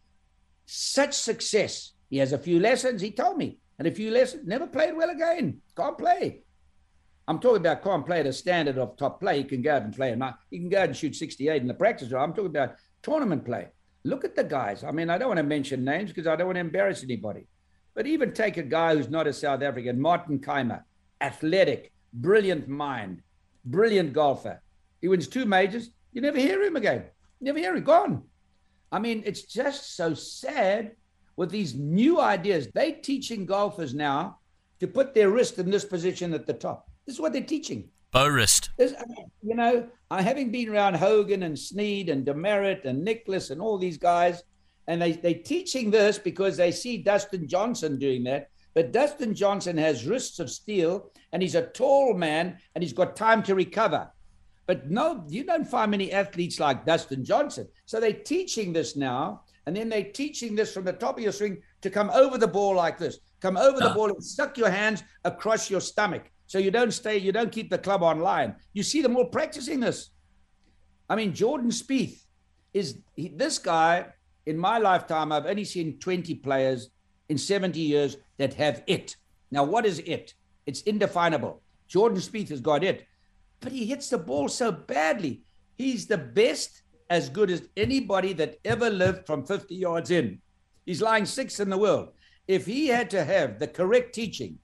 such 0.65 1.13
success. 1.13 1.93
He 2.09 2.17
has 2.17 2.33
a 2.33 2.37
few 2.37 2.59
lessons, 2.59 3.01
he 3.01 3.11
told 3.11 3.37
me, 3.37 3.59
and 3.77 3.87
a 3.87 3.91
few 3.91 4.11
lessons, 4.11 4.47
never 4.47 4.67
played 4.67 4.95
well 4.95 5.09
again. 5.09 5.61
Can't 5.75 5.97
play. 5.97 6.41
I'm 7.27 7.39
talking 7.39 7.57
about 7.57 7.83
can't 7.83 8.05
play 8.05 8.21
at 8.21 8.25
a 8.25 8.33
standard 8.33 8.79
of 8.79 8.97
top 8.97 9.19
play. 9.19 9.37
He 9.37 9.43
can 9.43 9.61
go 9.61 9.75
out 9.75 9.83
and 9.83 9.95
play, 9.95 10.11
and 10.11 10.23
he 10.49 10.57
can 10.57 10.69
go 10.69 10.79
out 10.79 10.87
and 10.87 10.97
shoot 10.97 11.15
68 11.15 11.61
in 11.61 11.67
the 11.67 11.73
practice. 11.75 12.11
I'm 12.11 12.33
talking 12.33 12.47
about 12.47 12.75
tournament 13.03 13.45
play. 13.45 13.67
Look 14.03 14.25
at 14.25 14.35
the 14.35 14.43
guys. 14.43 14.83
I 14.83 14.91
mean, 14.91 15.09
I 15.09 15.17
don't 15.17 15.27
want 15.27 15.37
to 15.37 15.43
mention 15.43 15.85
names 15.85 16.09
because 16.09 16.25
I 16.25 16.35
don't 16.35 16.47
want 16.47 16.55
to 16.55 16.61
embarrass 16.61 17.03
anybody. 17.03 17.45
But 17.93 18.07
even 18.07 18.33
take 18.33 18.57
a 18.57 18.63
guy 18.63 18.95
who's 18.95 19.09
not 19.09 19.27
a 19.27 19.33
South 19.33 19.61
African, 19.61 20.01
Martin 20.01 20.39
Kaymer, 20.39 20.83
athletic, 21.21 21.91
brilliant 22.13 22.67
mind, 22.67 23.21
brilliant 23.65 24.13
golfer. 24.13 24.61
He 25.01 25.07
wins 25.07 25.27
two 25.27 25.45
majors. 25.45 25.89
You 26.13 26.21
never 26.21 26.39
hear 26.39 26.63
him 26.63 26.75
again. 26.75 27.03
Never 27.41 27.59
hear 27.59 27.75
him. 27.75 27.83
Gone. 27.83 28.23
I 28.91 28.99
mean, 28.99 29.23
it's 29.25 29.43
just 29.43 29.95
so 29.95 30.13
sad 30.13 30.95
with 31.35 31.51
these 31.51 31.75
new 31.75 32.19
ideas. 32.19 32.67
They 32.73 32.93
teaching 32.93 33.45
golfers 33.45 33.93
now 33.93 34.39
to 34.79 34.87
put 34.87 35.13
their 35.13 35.29
wrist 35.29 35.59
in 35.59 35.69
this 35.69 35.85
position 35.85 36.33
at 36.33 36.47
the 36.47 36.53
top. 36.53 36.89
This 37.05 37.15
is 37.15 37.21
what 37.21 37.33
they're 37.33 37.41
teaching. 37.41 37.89
Bow 38.11 38.27
wrist. 38.27 38.71
you 38.77 39.55
know, 39.55 39.87
I 40.09 40.21
having 40.21 40.51
been 40.51 40.69
around 40.69 40.95
Hogan 40.95 41.43
and 41.43 41.57
Snead 41.57 42.09
and 42.09 42.25
Demaret 42.25 42.85
and 42.85 43.03
Nicklaus 43.03 43.51
and 43.51 43.61
all 43.61 43.77
these 43.77 43.97
guys, 43.97 44.43
and 44.87 44.99
they 45.01 45.11
they 45.11 45.35
teaching 45.35 45.91
this 45.91 46.17
because 46.17 46.57
they 46.57 46.71
see 46.71 46.97
Dustin 46.97 47.47
Johnson 47.47 47.99
doing 47.99 48.23
that. 48.23 48.49
But 48.73 48.91
Dustin 48.91 49.35
Johnson 49.35 49.77
has 49.77 50.07
wrists 50.07 50.39
of 50.39 50.49
steel, 50.49 51.11
and 51.31 51.41
he's 51.41 51.55
a 51.55 51.67
tall 51.67 52.15
man, 52.15 52.57
and 52.73 52.83
he's 52.83 52.93
got 52.93 53.15
time 53.15 53.43
to 53.43 53.55
recover. 53.55 54.09
But 54.69 54.87
no, 54.87 55.23
you 55.27 55.45
don't 55.45 55.65
find 55.65 55.89
many 55.89 56.11
athletes 56.11 56.59
like 56.59 56.85
Dustin 56.85 57.25
Johnson. 57.25 57.67
So 57.87 57.99
they're 57.99 58.13
teaching 58.13 58.71
this 58.71 58.95
now, 58.95 59.41
and 59.65 59.75
then 59.75 59.89
they're 59.89 60.11
teaching 60.11 60.55
this 60.55 60.71
from 60.71 60.83
the 60.85 60.93
top 60.93 61.17
of 61.17 61.23
your 61.23 61.31
swing 61.31 61.63
to 61.81 61.89
come 61.89 62.11
over 62.11 62.37
the 62.37 62.47
ball 62.47 62.75
like 62.75 62.99
this. 62.99 63.17
Come 63.41 63.57
over 63.57 63.79
the 63.79 63.89
ball 63.95 64.11
and 64.11 64.23
suck 64.23 64.59
your 64.59 64.69
hands 64.69 65.01
across 65.25 65.71
your 65.71 65.81
stomach. 65.81 66.29
So 66.45 66.59
you 66.59 66.69
don't 66.69 66.91
stay, 66.91 67.17
you 67.17 67.31
don't 67.31 67.51
keep 67.51 67.71
the 67.71 67.79
club 67.79 68.03
online. 68.03 68.57
You 68.73 68.83
see 68.83 69.01
them 69.01 69.17
all 69.17 69.25
practicing 69.25 69.79
this. 69.79 70.11
I 71.09 71.15
mean, 71.15 71.33
Jordan 71.33 71.71
Spieth 71.71 72.25
is 72.71 72.99
he, 73.15 73.29
this 73.29 73.57
guy 73.57 74.05
in 74.45 74.55
my 74.55 74.77
lifetime. 74.77 75.31
I've 75.31 75.47
only 75.47 75.65
seen 75.65 75.97
20 75.97 76.35
players 76.35 76.91
in 77.27 77.39
70 77.39 77.79
years 77.79 78.17
that 78.37 78.53
have 78.53 78.83
it. 78.85 79.15
Now, 79.49 79.63
what 79.63 79.87
is 79.87 79.97
it? 79.97 80.35
It's 80.67 80.81
indefinable. 80.81 81.63
Jordan 81.87 82.19
Spieth 82.19 82.49
has 82.49 82.61
got 82.61 82.83
it, 82.83 83.07
but 83.59 83.71
he 83.71 83.85
hits 83.85 84.09
the 84.09 84.17
ball 84.17 84.47
so 84.47 84.71
badly. 84.71 85.41
He's 85.77 86.07
the 86.07 86.17
best, 86.17 86.83
as 87.09 87.29
good 87.29 87.49
as 87.49 87.63
anybody 87.75 88.33
that 88.33 88.59
ever 88.63 88.89
lived 88.89 89.25
from 89.25 89.45
50 89.45 89.75
yards 89.75 90.11
in. 90.11 90.39
He's 90.85 91.01
lying 91.01 91.25
sixth 91.25 91.59
in 91.59 91.69
the 91.69 91.77
world. 91.77 92.09
If 92.47 92.65
he 92.65 92.87
had 92.87 93.09
to 93.11 93.23
have 93.23 93.59
the 93.59 93.67
correct 93.67 94.13
teaching, 94.13 94.59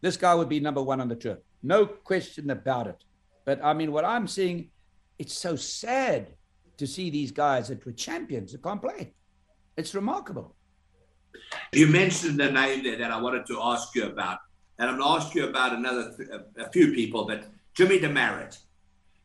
this 0.00 0.16
guy 0.16 0.34
would 0.34 0.48
be 0.48 0.60
number 0.60 0.82
one 0.82 1.00
on 1.00 1.08
the 1.08 1.16
tour. 1.16 1.38
No 1.62 1.86
question 1.86 2.50
about 2.50 2.86
it. 2.86 3.02
But 3.44 3.64
I 3.64 3.74
mean, 3.74 3.92
what 3.92 4.04
I'm 4.04 4.26
seeing, 4.26 4.70
it's 5.18 5.34
so 5.34 5.56
sad 5.56 6.34
to 6.78 6.86
see 6.86 7.10
these 7.10 7.32
guys 7.32 7.68
that 7.68 7.84
were 7.86 7.92
champions 7.92 8.52
that 8.52 8.62
can't 8.62 8.82
play. 8.82 9.14
It's 9.76 9.94
remarkable. 9.94 10.54
You 11.72 11.86
mentioned 11.86 12.40
a 12.40 12.50
name 12.50 12.82
there 12.82 12.98
that 12.98 13.10
I 13.10 13.20
wanted 13.20 13.46
to 13.46 13.60
ask 13.62 13.94
you 13.94 14.06
about, 14.06 14.38
and 14.78 14.90
I'm 14.90 14.98
going 14.98 15.20
to 15.20 15.24
ask 15.24 15.34
you 15.34 15.48
about 15.48 15.74
another 15.74 16.14
a 16.58 16.70
few 16.70 16.92
people, 16.92 17.26
but 17.26 17.46
Jimmy 17.76 17.98
Demaret. 18.00 18.58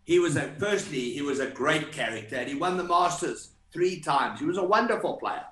he 0.04 0.20
was 0.20 0.36
a 0.36 0.54
firstly 0.60 1.12
he 1.14 1.22
was 1.22 1.40
a 1.40 1.48
great 1.48 1.92
character 1.92 2.36
and 2.36 2.50
he 2.50 2.56
won 2.56 2.78
the 2.78 2.84
Masters 2.84 3.52
three 3.74 4.00
times. 4.02 4.40
He 4.40 4.46
was 4.46 4.58
a 4.58 4.64
wonderful 4.64 5.18
player. 5.18 5.46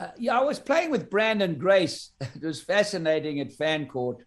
Uh, 0.00 0.08
yeah, 0.18 0.38
I 0.38 0.42
was 0.42 0.58
playing 0.58 0.90
with 0.90 1.08
Branden 1.10 1.58
Grace. 1.58 2.10
It 2.20 2.42
was 2.42 2.60
fascinating 2.60 3.38
at 3.40 3.52
Fancourt, 3.52 4.24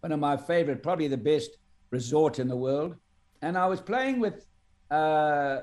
one 0.00 0.12
of 0.12 0.20
my 0.20 0.36
favorite, 0.36 0.82
probably 0.82 1.08
the 1.08 1.16
best 1.16 1.50
resort 1.90 2.38
in 2.38 2.46
the 2.46 2.56
world. 2.56 2.94
And 3.42 3.58
I 3.58 3.66
was 3.66 3.80
playing 3.80 4.20
with 4.20 4.46
uh, 4.90 5.58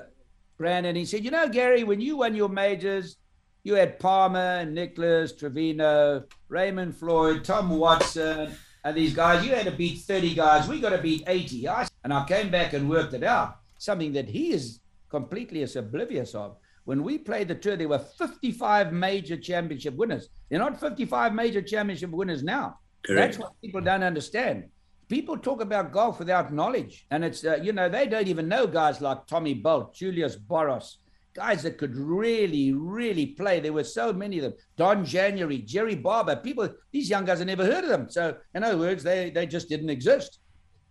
Branden. 0.60 0.96
He 0.96 1.06
said, 1.06 1.24
"You 1.24 1.30
know, 1.30 1.48
Gary, 1.48 1.84
when 1.84 2.00
you 2.00 2.18
won 2.18 2.34
your 2.34 2.50
majors, 2.50 3.16
you 3.64 3.74
had 3.74 3.98
Palmer, 3.98 4.64
Nicklaus, 4.66 5.32
Trevino, 5.32 6.24
Raymond 6.48 6.94
Floyd, 6.96 7.44
Tom 7.44 7.70
Watson, 7.70 8.52
and 8.86 8.96
these 8.96 9.12
guys. 9.12 9.44
You 9.44 9.52
had 9.52 9.64
to 9.66 9.72
beat 9.72 9.98
30 9.98 10.34
guys. 10.34 10.68
We 10.68 10.80
got 10.80 10.90
to 10.90 10.98
beat 10.98 11.24
80. 11.26 11.68
I, 11.68 11.88
and 12.04 12.12
I 12.12 12.24
came 12.24 12.50
back 12.50 12.72
and 12.72 12.88
worked 12.88 13.14
it 13.14 13.24
out, 13.24 13.58
something 13.78 14.12
that 14.12 14.28
he 14.28 14.52
is 14.52 14.80
completely 15.10 15.64
oblivious 15.64 16.34
of. 16.36 16.56
When 16.84 17.02
we 17.02 17.18
played 17.18 17.48
the 17.48 17.56
tour, 17.56 17.76
there 17.76 17.88
were 17.88 17.98
55 17.98 18.92
major 18.92 19.36
championship 19.36 19.94
winners. 19.96 20.28
They're 20.48 20.60
not 20.60 20.78
55 20.78 21.34
major 21.34 21.60
championship 21.60 22.10
winners 22.10 22.44
now. 22.44 22.78
Correct. 23.04 23.32
That's 23.32 23.38
what 23.38 23.60
people 23.60 23.80
don't 23.80 24.04
understand. 24.04 24.68
People 25.08 25.36
talk 25.36 25.60
about 25.60 25.90
golf 25.90 26.20
without 26.20 26.52
knowledge. 26.52 27.06
And 27.10 27.24
it's, 27.24 27.44
uh, 27.44 27.58
you 27.60 27.72
know, 27.72 27.88
they 27.88 28.06
don't 28.06 28.28
even 28.28 28.46
know 28.46 28.68
guys 28.68 29.00
like 29.00 29.26
Tommy 29.26 29.54
Bolt, 29.54 29.94
Julius 29.94 30.36
Boros, 30.36 30.98
guys 31.36 31.62
that 31.62 31.78
could 31.78 31.94
really, 31.96 32.72
really 32.72 33.26
play. 33.26 33.60
There 33.60 33.72
were 33.72 33.84
so 33.84 34.12
many 34.12 34.38
of 34.38 34.44
them. 34.44 34.54
Don 34.76 35.04
January, 35.04 35.58
Jerry 35.58 35.94
Barber, 35.94 36.36
people, 36.36 36.68
these 36.90 37.10
young 37.10 37.24
guys 37.24 37.38
have 37.38 37.46
never 37.46 37.64
heard 37.64 37.84
of 37.84 37.90
them. 37.90 38.08
So, 38.08 38.36
in 38.54 38.64
other 38.64 38.78
words, 38.78 39.02
they, 39.02 39.30
they 39.30 39.46
just 39.46 39.68
didn't 39.68 39.90
exist. 39.90 40.40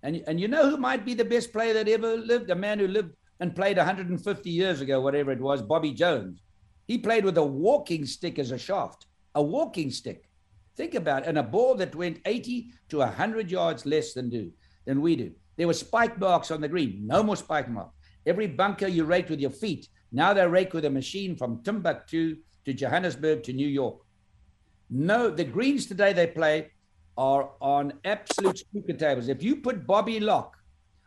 And, 0.04 0.24
and 0.28 0.40
you 0.40 0.48
know 0.48 0.70
who 0.70 0.78
might 0.78 1.04
be 1.04 1.16
the 1.16 1.26
best 1.26 1.52
player 1.52 1.74
that 1.74 1.88
ever 1.88 2.16
lived? 2.16 2.50
A 2.52 2.56
man 2.56 2.80
who 2.80 2.88
lived 2.88 3.14
and 3.40 3.56
played 3.56 3.78
150 3.78 4.50
years 4.50 4.82
ago, 4.82 5.02
whatever 5.02 5.32
it 5.32 5.42
was, 5.42 5.62
Bobby 5.62 5.92
Jones. 5.92 6.42
He 6.88 6.98
played 6.98 7.26
with 7.26 7.38
a 7.38 7.44
walking 7.44 8.06
stick 8.06 8.38
as 8.38 8.52
a 8.52 8.58
shaft, 8.58 9.08
a 9.34 9.42
walking 9.42 9.90
stick. 9.90 10.30
Think 10.78 10.94
about 10.94 11.24
it, 11.24 11.30
and 11.30 11.38
a 11.38 11.44
ball 11.44 11.76
that 11.76 11.96
went 11.96 12.22
80 12.26 12.72
to 12.90 12.98
100 12.98 13.50
yards 13.50 13.86
less 13.86 14.14
than 14.14 14.30
do 14.30 14.52
than 14.86 15.02
we 15.02 15.16
do. 15.16 15.32
There 15.58 15.68
were 15.68 15.74
spike 15.74 16.20
marks 16.20 16.52
on 16.52 16.62
the 16.62 16.68
green, 16.68 17.08
no 17.08 17.24
more 17.24 17.36
spike 17.36 17.70
marks. 17.70 17.96
Every 18.26 18.48
bunker 18.48 18.88
you 18.88 19.06
rake 19.06 19.30
with 19.30 19.40
your 19.40 19.52
feet, 19.52 19.88
now 20.12 20.34
they 20.34 20.48
rake 20.48 20.74
with 20.74 20.86
a 20.86 20.90
machine 20.90 21.36
from 21.36 21.62
Timbuktu 21.64 22.38
to 22.66 22.74
Johannesburg 22.74 23.44
to 23.44 23.54
New 23.54 23.68
York. 23.68 23.98
No, 24.90 25.30
the 25.30 25.44
greens 25.44 25.86
today 25.86 26.14
they 26.14 26.28
play 26.28 26.72
are 27.18 27.52
on 27.62 27.94
absolute 28.04 28.60
snooker 28.72 28.94
tables. 28.94 29.30
If 29.30 29.42
you 29.42 29.58
put 29.58 29.88
Bobby 29.88 30.20
Locke 30.20 30.56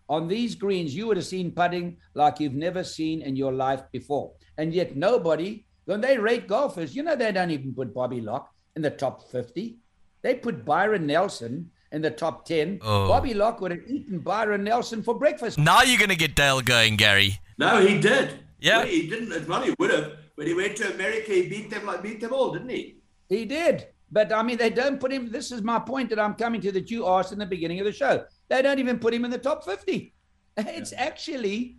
on 0.08 0.26
these 0.26 0.54
greens, 0.54 0.94
you 0.94 1.06
would 1.06 1.16
have 1.16 1.26
seen 1.26 1.52
putting 1.52 1.98
like 2.14 2.40
you've 2.40 2.54
never 2.54 2.82
seen 2.82 3.22
in 3.22 3.36
your 3.36 3.52
life 3.52 3.82
before. 3.92 4.32
And 4.56 4.72
yet 4.72 4.96
nobody, 4.96 5.66
when 5.84 6.00
they 6.00 6.18
rate 6.18 6.48
golfers, 6.48 6.96
you 6.96 7.02
know 7.02 7.14
they 7.14 7.32
don't 7.32 7.50
even 7.50 7.74
put 7.74 7.94
Bobby 7.94 8.20
Locke 8.20 8.50
in 8.74 8.82
the 8.82 8.90
top 8.90 9.30
50. 9.30 9.76
They 10.22 10.34
put 10.34 10.64
Byron 10.64 11.06
Nelson 11.06 11.70
in 11.92 12.02
the 12.02 12.10
top 12.10 12.44
10. 12.46 12.80
Oh. 12.82 13.08
Bobby 13.08 13.34
Locke 13.34 13.60
would 13.60 13.70
have 13.70 13.88
eaten 13.88 14.18
Byron 14.18 14.64
Nelson 14.64 15.02
for 15.02 15.14
breakfast. 15.14 15.58
Now 15.58 15.82
you're 15.82 15.98
going 15.98 16.10
to 16.10 16.16
get 16.16 16.34
Dale 16.34 16.60
going, 16.60 16.96
Gary. 16.96 17.38
No, 17.58 17.84
he 17.84 18.00
did. 18.00 18.40
Yeah, 18.60 18.78
well, 18.78 18.86
he 18.86 19.08
didn't. 19.08 19.48
Well, 19.48 19.62
he 19.62 19.74
would 19.78 19.90
have. 19.90 20.12
When 20.34 20.46
he 20.46 20.54
went 20.54 20.76
to 20.76 20.92
America, 20.94 21.32
he 21.32 21.48
beat 21.48 21.70
them 21.70 21.86
like 21.86 22.02
beat 22.02 22.20
them 22.20 22.32
all, 22.32 22.52
didn't 22.52 22.70
he? 22.70 22.98
He 23.28 23.44
did. 23.44 23.88
But 24.10 24.32
I 24.32 24.42
mean, 24.42 24.56
they 24.56 24.70
don't 24.70 24.98
put 24.98 25.12
him. 25.12 25.30
This 25.30 25.52
is 25.52 25.62
my 25.62 25.78
point 25.78 26.10
that 26.10 26.18
I'm 26.18 26.34
coming 26.34 26.60
to 26.62 26.72
that 26.72 26.90
you 26.90 27.06
asked 27.06 27.32
in 27.32 27.38
the 27.38 27.46
beginning 27.46 27.78
of 27.80 27.86
the 27.86 27.92
show. 27.92 28.24
They 28.48 28.62
don't 28.62 28.78
even 28.78 28.98
put 28.98 29.12
him 29.12 29.24
in 29.24 29.30
the 29.30 29.38
top 29.38 29.64
50. 29.64 30.14
It's 30.60 30.90
yeah. 30.90 31.02
actually, 31.04 31.76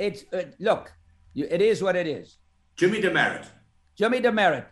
it's 0.00 0.24
uh, 0.32 0.46
look, 0.58 0.92
you, 1.32 1.46
it 1.48 1.62
is 1.62 1.80
what 1.80 1.94
it 1.94 2.08
is. 2.08 2.38
Jimmy 2.76 3.00
Demaret. 3.00 3.46
Jimmy 3.96 4.20
Demaret. 4.20 4.66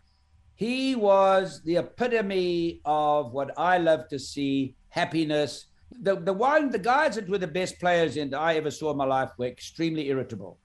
He 0.57 0.97
was 0.97 1.63
the 1.63 1.77
epitome 1.77 2.81
of 2.85 3.33
what 3.33 3.57
I 3.57 3.79
love 3.79 4.09
to 4.09 4.19
see 4.19 4.75
happiness. 4.89 5.67
The, 6.03 6.17
the 6.17 6.33
one, 6.33 6.71
the 6.71 6.81
guys 6.81 7.15
that 7.15 7.29
were 7.29 7.39
the 7.39 7.47
best 7.47 7.79
players 7.79 8.17
in 8.17 8.31
that 8.31 8.41
I 8.41 8.57
ever 8.57 8.71
saw 8.71 8.91
in 8.91 8.97
my 8.97 9.05
life 9.05 9.31
were 9.39 9.47
extremely 9.47 10.09
irritable. 10.09 10.59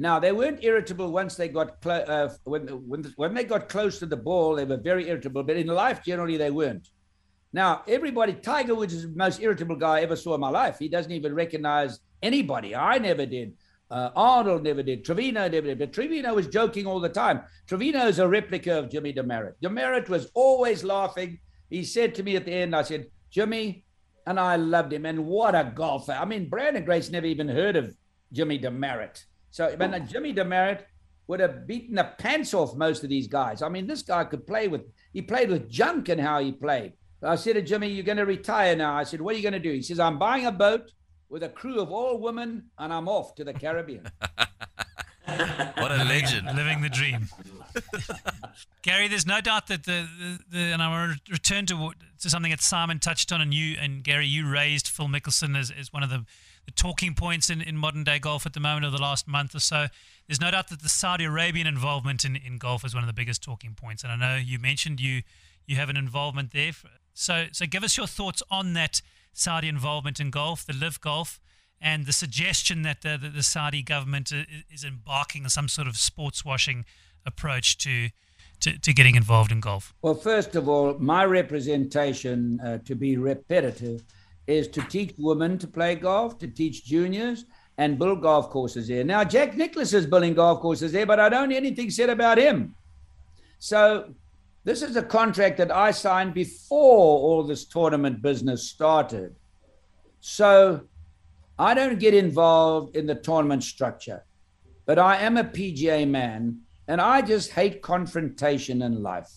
Now 0.00 0.18
they 0.18 0.32
weren't 0.32 0.64
irritable 0.64 1.12
once 1.12 1.34
they 1.34 1.48
got 1.48 1.82
clo- 1.82 2.06
uh, 2.08 2.30
when 2.44 2.62
when 2.88 3.04
when 3.16 3.34
they 3.34 3.44
got 3.44 3.68
close 3.68 3.98
to 3.98 4.06
the 4.06 4.16
ball. 4.16 4.54
They 4.54 4.64
were 4.64 4.78
very 4.78 5.08
irritable, 5.10 5.42
but 5.42 5.56
in 5.56 5.66
life 5.66 6.02
generally 6.02 6.38
they 6.38 6.50
weren't. 6.50 6.88
Now 7.52 7.82
everybody, 7.86 8.32
Tiger 8.32 8.74
Woods 8.74 8.94
is 8.94 9.02
the 9.02 9.14
most 9.14 9.42
irritable 9.42 9.76
guy 9.76 9.98
I 9.98 10.00
ever 10.00 10.16
saw 10.16 10.34
in 10.34 10.40
my 10.40 10.48
life. 10.48 10.78
He 10.78 10.88
doesn't 10.88 11.12
even 11.12 11.34
recognize 11.34 12.00
anybody. 12.22 12.74
I 12.74 12.96
never 12.96 13.26
did. 13.26 13.52
Uh, 13.90 14.08
Arnold 14.16 14.62
never 14.62 14.82
did. 14.82 15.04
Trevino 15.04 15.48
never 15.48 15.66
did. 15.66 15.78
But 15.78 15.92
Trevino 15.92 16.32
was 16.32 16.46
joking 16.46 16.86
all 16.86 17.00
the 17.00 17.08
time. 17.10 17.42
Trevino 17.66 18.06
is 18.06 18.20
a 18.20 18.26
replica 18.26 18.78
of 18.78 18.88
Jimmy 18.88 19.12
Demaret. 19.12 19.54
Demaret 19.62 20.08
was 20.08 20.30
always 20.32 20.82
laughing. 20.82 21.40
He 21.68 21.84
said 21.84 22.14
to 22.14 22.22
me 22.22 22.36
at 22.36 22.46
the 22.46 22.52
end, 22.52 22.74
I 22.74 22.82
said, 22.82 23.08
Jimmy, 23.30 23.84
and 24.26 24.40
I 24.40 24.56
loved 24.56 24.92
him. 24.92 25.04
And 25.04 25.26
what 25.26 25.54
a 25.54 25.72
golfer. 25.74 26.12
I 26.12 26.24
mean, 26.24 26.48
Branden 26.48 26.86
Grace 26.86 27.10
never 27.10 27.26
even 27.26 27.48
heard 27.48 27.76
of 27.76 27.94
Jimmy 28.32 28.58
Demaret. 28.58 29.24
So 29.50 29.74
when 29.76 30.06
Jimmy 30.06 30.32
Demaret 30.32 30.82
would 31.30 31.38
have 31.38 31.64
beaten 31.64 31.94
the 31.94 32.12
pants 32.18 32.52
off 32.54 32.74
most 32.74 33.04
of 33.04 33.08
these 33.08 33.28
guys. 33.28 33.62
I 33.62 33.68
mean, 33.68 33.86
this 33.86 34.02
guy 34.02 34.24
could 34.24 34.48
play 34.48 34.66
with, 34.66 34.82
he 35.12 35.22
played 35.22 35.48
with 35.48 35.70
junk 35.70 36.08
and 36.08 36.20
how 36.20 36.40
he 36.40 36.50
played. 36.50 36.94
I 37.22 37.36
said 37.36 37.52
to 37.52 37.62
Jimmy, 37.62 37.86
You're 37.86 38.02
going 38.02 38.18
to 38.18 38.26
retire 38.26 38.74
now. 38.74 38.96
I 38.96 39.04
said, 39.04 39.20
What 39.20 39.34
are 39.34 39.38
you 39.38 39.42
going 39.44 39.52
to 39.52 39.60
do? 39.60 39.70
He 39.70 39.82
says, 39.82 40.00
I'm 40.00 40.18
buying 40.18 40.46
a 40.46 40.50
boat 40.50 40.90
with 41.28 41.44
a 41.44 41.48
crew 41.48 41.78
of 41.80 41.92
all 41.92 42.18
women 42.18 42.70
and 42.78 42.92
I'm 42.92 43.08
off 43.08 43.36
to 43.36 43.44
the 43.44 43.52
Caribbean. 43.52 44.10
what 45.76 45.92
a 45.92 46.02
legend. 46.04 46.48
Living 46.56 46.82
the 46.82 46.88
dream. 46.88 47.28
Gary, 48.82 49.06
there's 49.06 49.26
no 49.26 49.40
doubt 49.40 49.68
that 49.68 49.84
the, 49.84 50.08
the, 50.18 50.38
the, 50.50 50.58
and 50.58 50.82
I 50.82 50.88
want 50.88 51.24
to 51.26 51.32
return 51.32 51.66
to 51.66 51.92
to 52.20 52.28
something 52.28 52.50
that 52.50 52.60
Simon 52.60 52.98
touched 52.98 53.30
on, 53.30 53.40
and 53.40 53.54
you 53.54 53.76
and 53.80 54.02
Gary, 54.02 54.26
you 54.26 54.50
raised 54.50 54.88
Phil 54.88 55.06
Mickelson 55.06 55.56
as, 55.56 55.70
as 55.70 55.92
one 55.92 56.02
of 56.02 56.10
the 56.10 56.24
the 56.66 56.72
talking 56.72 57.14
points 57.14 57.50
in, 57.50 57.60
in 57.60 57.76
modern 57.76 58.04
day 58.04 58.18
golf 58.18 58.46
at 58.46 58.52
the 58.52 58.60
moment 58.60 58.86
of 58.86 58.92
the 58.92 59.00
last 59.00 59.26
month 59.26 59.54
or 59.54 59.60
so. 59.60 59.86
There's 60.26 60.40
no 60.40 60.50
doubt 60.50 60.68
that 60.68 60.82
the 60.82 60.88
Saudi 60.88 61.24
Arabian 61.24 61.66
involvement 61.66 62.24
in, 62.24 62.36
in 62.36 62.58
golf 62.58 62.84
is 62.84 62.94
one 62.94 63.02
of 63.02 63.08
the 63.08 63.12
biggest 63.12 63.42
talking 63.42 63.74
points. 63.74 64.04
And 64.04 64.12
I 64.12 64.16
know 64.16 64.36
you 64.36 64.58
mentioned 64.58 65.00
you 65.00 65.22
you 65.66 65.76
have 65.76 65.88
an 65.88 65.96
involvement 65.96 66.52
there. 66.52 66.72
So 67.14 67.46
so 67.52 67.66
give 67.66 67.84
us 67.84 67.96
your 67.96 68.06
thoughts 68.06 68.42
on 68.50 68.74
that 68.74 69.02
Saudi 69.32 69.68
involvement 69.68 70.20
in 70.20 70.30
golf, 70.30 70.66
the 70.66 70.72
LIV 70.72 71.00
Golf, 71.00 71.40
and 71.80 72.06
the 72.06 72.12
suggestion 72.12 72.82
that 72.82 73.02
the, 73.02 73.18
the, 73.20 73.28
the 73.28 73.42
Saudi 73.42 73.82
government 73.82 74.32
is 74.70 74.84
embarking 74.84 75.44
on 75.44 75.50
some 75.50 75.68
sort 75.68 75.88
of 75.88 75.96
sports 75.96 76.44
washing 76.44 76.84
approach 77.24 77.78
to, 77.78 78.10
to, 78.60 78.78
to 78.78 78.92
getting 78.92 79.14
involved 79.14 79.50
in 79.50 79.60
golf. 79.60 79.94
Well, 80.02 80.14
first 80.14 80.56
of 80.56 80.68
all, 80.68 80.96
my 80.98 81.24
representation, 81.24 82.60
uh, 82.60 82.78
to 82.84 82.94
be 82.94 83.16
repetitive, 83.16 84.02
is 84.50 84.68
to 84.68 84.82
teach 84.82 85.14
women 85.18 85.58
to 85.58 85.66
play 85.66 85.94
golf, 85.94 86.38
to 86.38 86.48
teach 86.48 86.84
juniors, 86.84 87.44
and 87.78 87.98
build 87.98 88.20
golf 88.22 88.50
courses 88.50 88.88
there. 88.88 89.04
Now, 89.04 89.24
Jack 89.24 89.56
Nicklaus 89.56 89.92
is 89.92 90.06
building 90.06 90.34
golf 90.34 90.60
courses 90.60 90.92
there, 90.92 91.06
but 91.06 91.20
I 91.20 91.28
don't 91.28 91.50
hear 91.50 91.58
anything 91.58 91.90
said 91.90 92.10
about 92.10 92.38
him. 92.38 92.74
So, 93.58 94.14
this 94.64 94.82
is 94.82 94.96
a 94.96 95.02
contract 95.02 95.56
that 95.58 95.70
I 95.70 95.90
signed 95.90 96.34
before 96.34 97.18
all 97.20 97.42
this 97.42 97.64
tournament 97.64 98.20
business 98.20 98.68
started. 98.68 99.34
So, 100.20 100.82
I 101.58 101.74
don't 101.74 101.98
get 101.98 102.14
involved 102.14 102.96
in 102.96 103.06
the 103.06 103.14
tournament 103.14 103.62
structure, 103.62 104.24
but 104.84 104.98
I 104.98 105.16
am 105.16 105.36
a 105.36 105.44
PGA 105.44 106.08
man 106.08 106.60
and 106.88 107.00
I 107.00 107.22
just 107.22 107.52
hate 107.52 107.82
confrontation 107.82 108.82
in 108.82 109.02
life. 109.02 109.30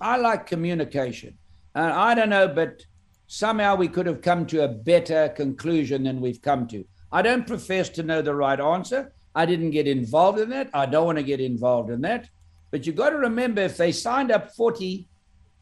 I 0.00 0.18
like 0.18 0.46
communication. 0.46 1.36
And 1.74 1.92
I 1.92 2.14
don't 2.14 2.30
know, 2.30 2.48
but 2.48 2.84
somehow 3.32 3.76
we 3.76 3.86
could 3.86 4.06
have 4.06 4.22
come 4.22 4.44
to 4.44 4.64
a 4.64 4.68
better 4.68 5.28
conclusion 5.28 6.02
than 6.02 6.20
we've 6.20 6.42
come 6.42 6.66
to. 6.66 6.84
I 7.12 7.22
don't 7.22 7.46
profess 7.46 7.88
to 7.90 8.02
know 8.02 8.22
the 8.22 8.34
right 8.34 8.58
answer. 8.58 9.12
I 9.36 9.46
didn't 9.46 9.70
get 9.70 9.86
involved 9.86 10.40
in 10.40 10.50
that. 10.50 10.68
I 10.74 10.86
don't 10.86 11.06
want 11.06 11.18
to 11.18 11.22
get 11.22 11.38
involved 11.38 11.90
in 11.90 12.00
that. 12.00 12.28
But 12.72 12.86
you've 12.86 12.96
got 12.96 13.10
to 13.10 13.18
remember 13.18 13.62
if 13.62 13.76
they 13.76 13.92
signed 13.92 14.32
up 14.32 14.52
40 14.56 15.06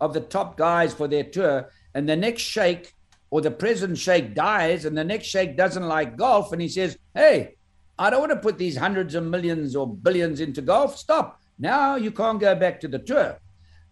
of 0.01 0.14
the 0.14 0.23
top 0.23 0.57
guys 0.57 0.95
for 0.95 1.09
their 1.09 1.25
tour 1.25 1.71
and 1.93 2.09
the 2.09 2.16
next 2.16 2.41
sheikh 2.41 2.95
or 3.29 3.43
the 3.43 3.51
present 3.51 3.99
sheikh 3.99 4.35
dies 4.35 4.87
and 4.87 4.97
the 4.97 5.05
next 5.05 5.27
sheikh 5.27 5.55
doesn't 5.55 5.87
like 5.87 6.16
golf 6.16 6.55
and 6.55 6.62
he 6.62 6.69
says, 6.69 6.97
hey, 7.14 7.57
I 7.99 8.09
don't 8.09 8.21
want 8.21 8.33
to 8.33 8.37
put 8.37 8.57
these 8.57 8.79
hundreds 8.79 9.14
of 9.14 9.25
millions 9.25 9.77
or 9.77 9.87
billions 9.87 10.41
into 10.41 10.62
golf. 10.62 10.97
Stop. 10.97 11.39
Now 11.59 11.97
you 11.97 12.12
can't 12.12 12.41
go 12.41 12.55
back 12.55 12.81
to 12.81 12.89
the 12.89 12.99
tour. 12.99 13.39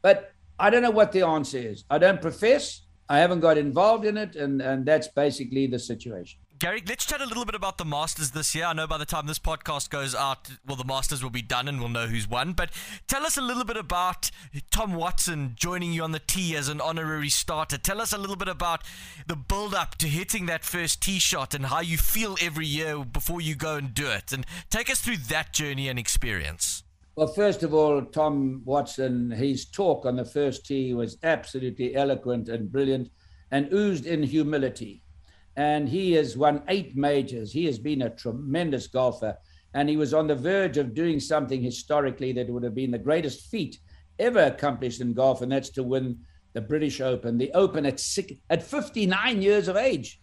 But 0.00 0.32
I 0.58 0.70
don't 0.70 0.82
know 0.82 0.90
what 0.90 1.12
the 1.12 1.26
answer 1.26 1.58
is. 1.58 1.84
I 1.90 1.98
don't 1.98 2.22
profess. 2.22 2.85
I 3.08 3.18
haven't 3.18 3.40
got 3.40 3.56
involved 3.58 4.04
in 4.04 4.16
it, 4.16 4.34
and, 4.36 4.60
and 4.60 4.84
that's 4.84 5.08
basically 5.08 5.66
the 5.66 5.78
situation. 5.78 6.40
Gary, 6.58 6.82
let's 6.88 7.04
chat 7.04 7.20
a 7.20 7.26
little 7.26 7.44
bit 7.44 7.54
about 7.54 7.76
the 7.76 7.84
Masters 7.84 8.30
this 8.30 8.54
year. 8.54 8.64
I 8.64 8.72
know 8.72 8.86
by 8.86 8.96
the 8.96 9.04
time 9.04 9.26
this 9.26 9.38
podcast 9.38 9.90
goes 9.90 10.14
out, 10.14 10.48
well, 10.66 10.76
the 10.76 10.86
Masters 10.86 11.22
will 11.22 11.28
be 11.28 11.42
done 11.42 11.68
and 11.68 11.80
we'll 11.80 11.90
know 11.90 12.06
who's 12.06 12.26
won. 12.26 12.54
But 12.54 12.70
tell 13.06 13.26
us 13.26 13.36
a 13.36 13.42
little 13.42 13.64
bit 13.64 13.76
about 13.76 14.30
Tom 14.70 14.94
Watson 14.94 15.52
joining 15.54 15.92
you 15.92 16.02
on 16.02 16.12
the 16.12 16.18
tee 16.18 16.56
as 16.56 16.70
an 16.70 16.80
honorary 16.80 17.28
starter. 17.28 17.76
Tell 17.76 18.00
us 18.00 18.14
a 18.14 18.18
little 18.18 18.36
bit 18.36 18.48
about 18.48 18.84
the 19.26 19.36
build 19.36 19.74
up 19.74 19.96
to 19.96 20.08
hitting 20.08 20.46
that 20.46 20.64
first 20.64 21.02
tee 21.02 21.18
shot 21.18 21.52
and 21.52 21.66
how 21.66 21.80
you 21.80 21.98
feel 21.98 22.38
every 22.40 22.66
year 22.66 23.04
before 23.04 23.42
you 23.42 23.54
go 23.54 23.76
and 23.76 23.92
do 23.92 24.08
it. 24.08 24.32
And 24.32 24.46
take 24.70 24.88
us 24.88 25.02
through 25.02 25.18
that 25.28 25.52
journey 25.52 25.90
and 25.90 25.98
experience. 25.98 26.84
Well, 27.16 27.28
first 27.28 27.62
of 27.62 27.74
all, 27.74 28.02
Tom 28.02 28.62
Watson, 28.64 29.30
his 29.30 29.66
talk 29.66 30.04
on 30.04 30.16
the 30.16 30.24
first 30.24 30.66
tee 30.66 30.94
was 30.94 31.16
absolutely 31.22 31.96
eloquent 31.96 32.48
and 32.48 32.70
brilliant 32.70 33.10
and 33.50 33.72
oozed 33.72 34.06
in 34.06 34.22
humility 34.22 35.02
and 35.56 35.88
he 35.88 36.12
has 36.12 36.36
won 36.36 36.62
eight 36.68 36.96
majors. 36.96 37.52
He 37.52 37.64
has 37.64 37.78
been 37.78 38.02
a 38.02 38.10
tremendous 38.10 38.86
golfer, 38.86 39.36
and 39.74 39.88
he 39.88 39.96
was 39.96 40.12
on 40.12 40.26
the 40.26 40.34
verge 40.34 40.76
of 40.76 40.94
doing 40.94 41.18
something 41.18 41.62
historically 41.62 42.32
that 42.32 42.48
would 42.48 42.62
have 42.62 42.74
been 42.74 42.90
the 42.90 42.98
greatest 42.98 43.46
feat 43.46 43.78
ever 44.18 44.40
accomplished 44.40 45.00
in 45.00 45.14
golf, 45.14 45.42
and 45.42 45.50
that's 45.50 45.70
to 45.70 45.82
win 45.82 46.18
the 46.52 46.60
British 46.60 47.00
Open, 47.00 47.38
the 47.38 47.52
Open 47.52 47.84
at 47.86 48.00
six, 48.00 48.32
at 48.50 48.62
59 48.62 49.42
years 49.42 49.68
of 49.68 49.76
age. 49.76 50.20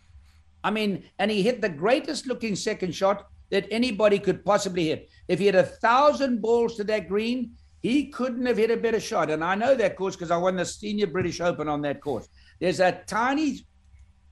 I 0.63 0.71
mean, 0.71 1.03
and 1.19 1.29
he 1.29 1.43
hit 1.43 1.61
the 1.61 1.69
greatest 1.69 2.27
looking 2.27 2.55
second 2.55 2.95
shot 2.95 3.27
that 3.51 3.67
anybody 3.69 4.17
could 4.19 4.45
possibly 4.45 4.85
hit. 4.85 5.09
If 5.27 5.39
he 5.39 5.45
had 5.45 5.55
a 5.55 5.63
thousand 5.63 6.41
balls 6.41 6.75
to 6.77 6.83
that 6.85 7.07
green, 7.07 7.51
he 7.81 8.07
couldn't 8.07 8.45
have 8.45 8.57
hit 8.57 8.71
a 8.71 8.77
better 8.77 8.99
shot. 8.99 9.29
And 9.29 9.43
I 9.43 9.55
know 9.55 9.75
that 9.75 9.95
course 9.95 10.15
because 10.15 10.31
I 10.31 10.37
won 10.37 10.55
the 10.55 10.65
senior 10.65 11.07
British 11.07 11.41
Open 11.41 11.67
on 11.67 11.81
that 11.81 12.01
course. 12.01 12.27
There's 12.59 12.79
a 12.79 13.03
tiny 13.07 13.59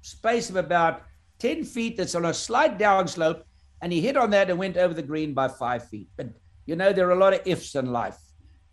space 0.01 0.49
of 0.49 0.55
about 0.55 1.03
10 1.39 1.63
feet 1.63 1.97
that's 1.97 2.15
on 2.15 2.25
a 2.25 2.33
slight 2.33 2.77
downslope, 2.77 3.43
and 3.81 3.91
he 3.91 3.99
hit 3.99 4.15
on 4.15 4.29
that 4.31 4.49
and 4.49 4.59
went 4.59 4.77
over 4.77 4.93
the 4.93 5.01
green 5.01 5.33
by 5.33 5.47
five 5.47 5.87
feet. 5.89 6.07
But 6.15 6.29
you 6.65 6.75
know, 6.75 6.93
there 6.93 7.07
are 7.07 7.11
a 7.11 7.19
lot 7.19 7.33
of 7.33 7.41
ifs 7.45 7.75
in 7.75 7.87
life. 7.87 8.17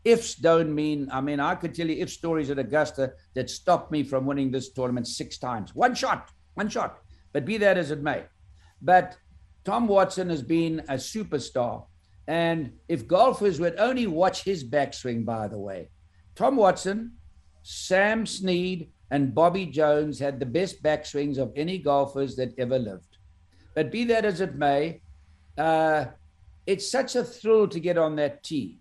Ifs 0.04 0.34
don't 0.34 0.74
mean, 0.74 1.08
I 1.10 1.20
mean, 1.20 1.40
I 1.40 1.54
could 1.54 1.74
tell 1.74 1.88
you 1.88 2.00
if 2.00 2.10
stories 2.10 2.50
at 2.50 2.58
Augusta 2.58 3.12
that 3.34 3.50
stopped 3.50 3.90
me 3.90 4.02
from 4.02 4.26
winning 4.26 4.50
this 4.50 4.70
tournament 4.70 5.08
six 5.08 5.38
times. 5.38 5.74
One 5.74 5.94
shot, 5.94 6.30
one 6.54 6.68
shot. 6.68 6.98
But 7.32 7.44
be 7.44 7.56
that 7.58 7.76
as 7.76 7.90
it 7.90 8.02
may. 8.02 8.24
But 8.80 9.16
Tom 9.64 9.88
Watson 9.88 10.30
has 10.30 10.42
been 10.42 10.80
a 10.88 10.94
superstar. 10.94 11.84
And 12.28 12.74
if 12.88 13.08
golfers 13.08 13.58
would 13.58 13.78
only 13.78 14.06
watch 14.06 14.44
his 14.44 14.62
backswing, 14.62 15.24
by 15.24 15.48
the 15.48 15.58
way, 15.58 15.88
Tom 16.34 16.56
Watson, 16.56 17.14
Sam 17.62 18.26
Snead, 18.26 18.90
and 19.10 19.34
Bobby 19.34 19.64
Jones 19.64 20.18
had 20.18 20.38
the 20.38 20.46
best 20.46 20.82
backswings 20.82 21.38
of 21.38 21.52
any 21.56 21.78
golfers 21.78 22.36
that 22.36 22.52
ever 22.58 22.78
lived. 22.78 23.16
But 23.74 23.90
be 23.90 24.04
that 24.04 24.26
as 24.26 24.42
it 24.42 24.56
may, 24.56 25.00
uh, 25.56 26.04
it's 26.66 26.90
such 26.90 27.16
a 27.16 27.24
thrill 27.24 27.66
to 27.68 27.80
get 27.80 27.96
on 27.96 28.16
that 28.16 28.44
tee 28.44 28.78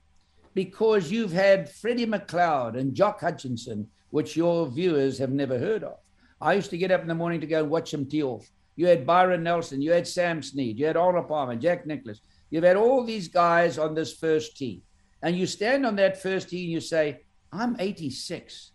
because 0.53 1.09
you've 1.09 1.31
had 1.31 1.69
Freddie 1.69 2.05
McLeod 2.05 2.77
and 2.77 2.93
Jock 2.93 3.21
Hutchison, 3.21 3.87
which 4.09 4.35
your 4.35 4.67
viewers 4.67 5.17
have 5.19 5.31
never 5.31 5.57
heard 5.57 5.85
of. 5.85 5.97
I 6.41 6.53
used 6.53 6.71
to 6.71 6.77
get 6.77 6.91
up 6.91 7.01
in 7.01 7.07
the 7.07 7.15
morning 7.15 7.39
to 7.39 7.47
go 7.47 7.61
and 7.61 7.69
watch 7.69 7.91
them 7.91 8.07
tee 8.07 8.23
off. 8.23 8.45
You 8.75 8.87
had 8.87 9.07
Byron 9.07 9.43
Nelson, 9.43 9.81
you 9.81 9.93
had 9.93 10.05
Sam 10.05 10.43
Snead, 10.43 10.77
you 10.77 10.85
had 10.85 10.97
Arnold 10.97 11.29
Palmer, 11.29 11.55
Jack 11.55 11.87
Nicklaus. 11.87 12.19
You've 12.49 12.63
had 12.63 12.77
all 12.77 13.03
these 13.03 13.27
guys 13.27 13.77
on 13.77 13.93
this 13.93 14.13
first 14.13 14.57
tee. 14.57 14.83
And 15.21 15.37
you 15.37 15.45
stand 15.45 15.85
on 15.85 15.95
that 15.97 16.21
first 16.21 16.49
tee 16.49 16.63
and 16.63 16.71
you 16.71 16.79
say, 16.79 17.21
I'm 17.51 17.75
86 17.79 18.71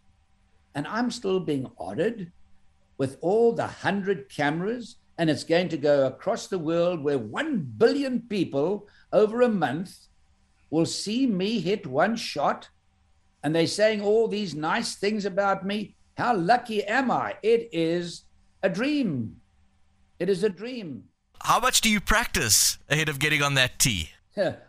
and 0.75 0.87
I'm 0.87 1.11
still 1.11 1.41
being 1.41 1.71
ordered 1.77 2.33
with 2.99 3.19
all 3.21 3.53
the 3.53 3.67
hundred 3.67 4.29
cameras, 4.29 4.97
and 5.19 5.29
it's 5.29 5.45
going 5.45 5.69
to 5.69 5.77
go 5.77 6.07
across 6.07 6.47
the 6.47 6.59
world 6.59 7.03
where 7.03 7.19
one 7.19 7.59
billion 7.77 8.21
people 8.21 8.87
over 9.13 9.43
a 9.43 9.49
month 9.49 9.97
will 10.71 10.87
see 10.87 11.27
me 11.27 11.61
hit 11.61 11.87
one 11.87 12.17
shot, 12.17 12.69
and 13.43 13.55
they're 13.55 13.67
saying 13.67 14.01
all 14.01 14.29
these 14.29 14.55
nice 14.55 14.95
things 14.95 15.25
about 15.25 15.67
me. 15.67 15.95
How 16.17 16.35
lucky 16.35 16.85
am 16.85 17.11
I? 17.11 17.35
It 17.43 17.69
is 17.73 18.25
a 18.63 18.69
dream. 18.69 19.37
It 20.19 20.29
is 20.29 20.45
a 20.45 20.49
dream. 20.49 21.05
How 21.45 21.59
much 21.59 21.81
do 21.81 21.91
you 21.91 22.01
practice 22.01 22.79
ahead 22.89 23.09
of 23.09 23.19
getting 23.19 23.43
on 23.43 23.55
that 23.55 23.81
tee? 23.81 24.11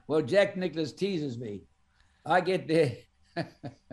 well, 0.08 0.24
Jack 0.24 0.58
Nicklaus 0.58 0.92
teases 0.92 1.38
me. 1.38 1.62
I 2.26 2.42
get 2.42 2.68
there. 2.68 2.98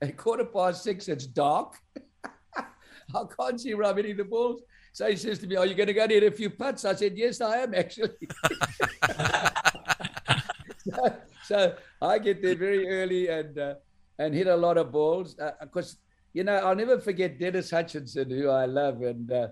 At 0.00 0.16
quarter 0.16 0.44
past 0.44 0.84
six, 0.84 1.08
it's 1.08 1.26
dark. 1.26 1.74
I 2.56 3.24
can't 3.36 3.60
see 3.60 3.72
I'm 3.72 3.96
hitting 3.96 4.16
the 4.16 4.22
balls. 4.24 4.62
So 4.92 5.10
he 5.10 5.16
says 5.16 5.40
to 5.40 5.48
me, 5.48 5.56
Are 5.56 5.66
you 5.66 5.74
going 5.74 5.88
to 5.88 5.92
go 5.92 6.02
and 6.02 6.12
hit 6.12 6.22
a 6.22 6.30
few 6.30 6.50
putts? 6.50 6.84
I 6.84 6.94
said, 6.94 7.18
Yes, 7.18 7.40
I 7.40 7.58
am 7.58 7.74
actually. 7.74 8.10
so, 10.78 11.16
so, 11.44 11.74
I 12.00 12.18
get 12.18 12.42
there 12.42 12.54
very 12.54 12.88
early 12.88 13.26
and 13.28 13.58
uh, 13.58 13.74
and 14.20 14.32
hit 14.32 14.46
a 14.46 14.56
lot 14.56 14.78
of 14.78 14.92
balls. 14.92 15.36
Because, 15.60 15.94
uh, 15.94 15.96
you 16.32 16.44
know, 16.44 16.54
I'll 16.54 16.76
never 16.76 17.00
forget 17.00 17.40
Dennis 17.40 17.72
Hutchinson, 17.72 18.30
who 18.30 18.48
I 18.48 18.66
love. 18.66 19.02
And, 19.02 19.32
uh, 19.32 19.48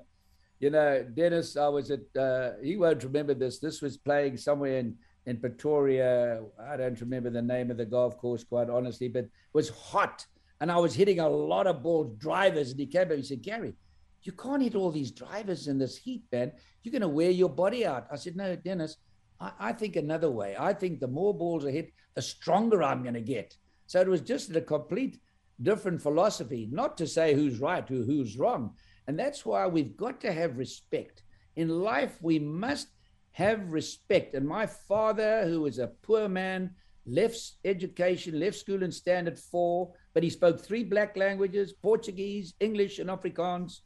you 0.61 0.71
know, 0.71 1.05
Dennis, 1.15 1.57
I 1.57 1.69
was 1.69 1.91
at, 1.91 2.01
uh, 2.19 2.53
he 2.63 2.77
won't 2.77 3.05
remember 3.05 3.35
this. 3.35 3.59
This 3.59 3.81
was 3.81 3.97
playing 3.97 4.37
somewhere 4.37 4.79
in 4.79 4.97
in 5.29 5.37
Pretoria. 5.37 6.41
I 6.59 6.79
don't 6.79 7.01
remember 7.01 7.29
the 7.29 7.43
name 7.43 7.71
of 7.71 7.77
the 7.77 7.85
golf 7.85 8.17
course, 8.17 8.45
quite 8.45 8.71
honestly, 8.71 9.09
but 9.09 9.25
it 9.25 9.31
was 9.53 9.69
hot. 9.69 10.25
And 10.61 10.73
I 10.73 10.79
was 10.79 10.95
hitting 10.95 11.21
a 11.21 11.29
lot 11.29 11.67
of 11.67 11.83
balls, 11.83 12.17
drivers. 12.19 12.71
And 12.71 12.81
he 12.81 12.87
came 12.87 13.03
up 13.03 13.11
and 13.11 13.19
he 13.19 13.25
said, 13.25 13.43
Gary, 13.43 13.75
you 14.23 14.33
can't 14.33 14.63
hit 14.63 14.75
all 14.75 14.91
these 14.91 15.11
drivers 15.11 15.69
in 15.69 15.79
this 15.79 15.99
heat, 15.99 16.25
man. 16.33 16.53
You're 16.83 16.93
going 16.93 17.03
to 17.03 17.09
wear 17.09 17.31
your 17.31 17.51
body 17.51 17.85
out. 17.85 18.07
I 18.11 18.17
said, 18.17 18.37
No, 18.37 18.57
Dennis, 18.57 18.97
I, 19.39 19.53
I 19.61 19.73
think 19.73 19.97
another 19.97 20.31
way. 20.31 20.57
I 20.59 20.73
think 20.73 20.99
the 20.99 21.07
more 21.07 21.37
balls 21.37 21.67
I 21.67 21.73
hit, 21.73 21.93
the 22.15 22.23
stronger 22.23 22.83
I'm 22.83 23.03
going 23.03 23.15
to 23.15 23.21
get. 23.21 23.55
So 23.87 24.01
it 24.01 24.09
was 24.09 24.23
just 24.23 24.57
a 24.57 24.63
complete 24.63 25.21
different 25.61 26.01
philosophy, 26.01 26.69
not 26.73 26.97
to 26.99 27.07
say 27.07 27.35
who's 27.35 27.61
right 27.61 27.89
or 27.91 28.03
who's 28.03 28.39
wrong. 28.39 28.75
And 29.09 29.19
that's 29.19 29.47
why 29.47 29.67
we've 29.67 29.97
got 29.97 30.21
to 30.21 30.33
have 30.33 30.59
respect. 30.59 31.23
In 31.57 31.81
life, 31.81 32.19
we 32.21 32.39
must 32.39 32.89
have 33.33 33.73
respect. 33.73 34.35
And 34.35 34.47
my 34.47 34.67
father, 34.67 35.47
who 35.47 35.63
was 35.63 35.79
a 35.79 35.93
poor 36.03 36.29
man, 36.29 36.75
left 37.07 37.55
education, 37.65 38.39
left 38.39 38.59
school 38.59 38.83
in 38.83 38.93
standard 38.93 39.39
four, 39.39 39.95
but 40.13 40.23
he 40.23 40.29
spoke 40.29 40.61
three 40.61 40.85
black 40.85 41.17
languages 41.17 41.73
Portuguese, 41.73 42.53
English, 42.61 42.99
and 42.99 43.09
Afrikaans. 43.09 43.81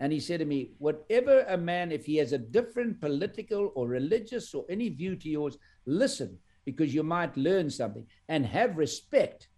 And 0.00 0.10
he 0.10 0.18
said 0.18 0.40
to 0.40 0.46
me, 0.46 0.72
Whatever 0.78 1.40
a 1.40 1.58
man, 1.58 1.92
if 1.92 2.06
he 2.06 2.16
has 2.16 2.32
a 2.32 2.38
different 2.38 3.02
political 3.02 3.70
or 3.74 3.86
religious 3.86 4.54
or 4.54 4.64
any 4.70 4.88
view 4.88 5.14
to 5.16 5.28
yours, 5.28 5.58
listen, 5.84 6.38
because 6.64 6.94
you 6.94 7.02
might 7.02 7.36
learn 7.36 7.68
something 7.68 8.06
and 8.30 8.46
have 8.46 8.78
respect 8.78 9.48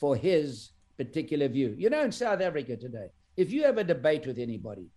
for 0.00 0.16
his 0.16 0.70
particular 0.96 1.46
view. 1.48 1.74
You 1.76 1.90
know, 1.90 2.02
in 2.02 2.10
South 2.10 2.40
Africa 2.40 2.76
today, 2.78 3.08
if 3.36 3.52
you 3.52 3.64
have 3.64 3.78
a 3.78 3.84
debate 3.84 4.26
with 4.26 4.38
anybody, 4.38 4.88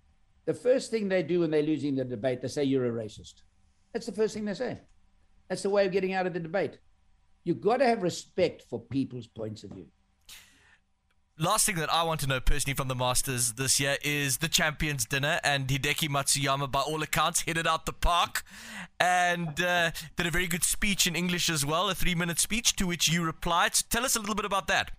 the 0.46 0.54
first 0.54 0.92
thing 0.92 1.10
they 1.10 1.24
do 1.24 1.42
when 1.42 1.52
they're 1.52 1.62
losing 1.62 1.96
the 1.96 2.06
debate, 2.06 2.42
they 2.42 2.48
say, 2.48 2.64
You're 2.64 2.88
a 2.88 3.04
racist. 3.06 3.44
That's 3.94 4.06
the 4.06 4.12
first 4.12 4.34
thing 4.34 4.46
they 4.46 4.54
say. 4.54 4.80
That's 5.48 5.64
the 5.64 5.70
way 5.70 5.86
of 5.86 5.92
getting 5.92 6.14
out 6.14 6.28
of 6.28 6.34
the 6.34 6.40
debate. 6.40 6.80
You've 7.44 7.62
got 7.62 7.78
to 7.78 7.86
have 7.86 8.04
respect 8.04 8.64
for 8.70 8.80
people's 8.80 9.28
points 9.28 9.64
of 9.64 9.72
view. 9.72 9.88
Last 11.42 11.66
thing 11.66 11.76
that 11.76 11.92
I 11.92 12.04
want 12.04 12.20
to 12.20 12.28
know 12.28 12.42
personally 12.42 12.76
from 12.76 12.90
the 12.90 12.96
Masters 12.96 13.54
this 13.54 13.80
year 13.80 13.96
is 14.04 14.40
the 14.40 14.50
Champions 14.50 15.06
Dinner, 15.06 15.40
and 15.42 15.68
Hideki 15.68 16.10
Matsuyama, 16.10 16.70
by 16.70 16.82
all 16.82 17.02
accounts, 17.02 17.42
hit 17.42 17.58
it 17.58 17.66
out 17.66 17.86
the 17.86 17.94
park 17.94 18.44
and 19.00 19.62
uh, 19.62 19.92
did 20.18 20.28
a 20.28 20.32
very 20.32 20.48
good 20.48 20.66
speech 20.66 21.08
in 21.08 21.16
English 21.16 21.50
as 21.50 21.66
well, 21.66 21.90
a 21.90 21.96
three 21.96 22.14
minute 22.14 22.40
speech 22.40 22.76
to 22.76 22.86
which 22.86 23.08
you 23.08 23.24
replied. 23.24 23.74
So 23.74 23.86
tell 23.90 24.04
us 24.04 24.18
a 24.18 24.20
little 24.20 24.36
bit 24.36 24.44
about 24.44 24.68
that. 24.68 24.92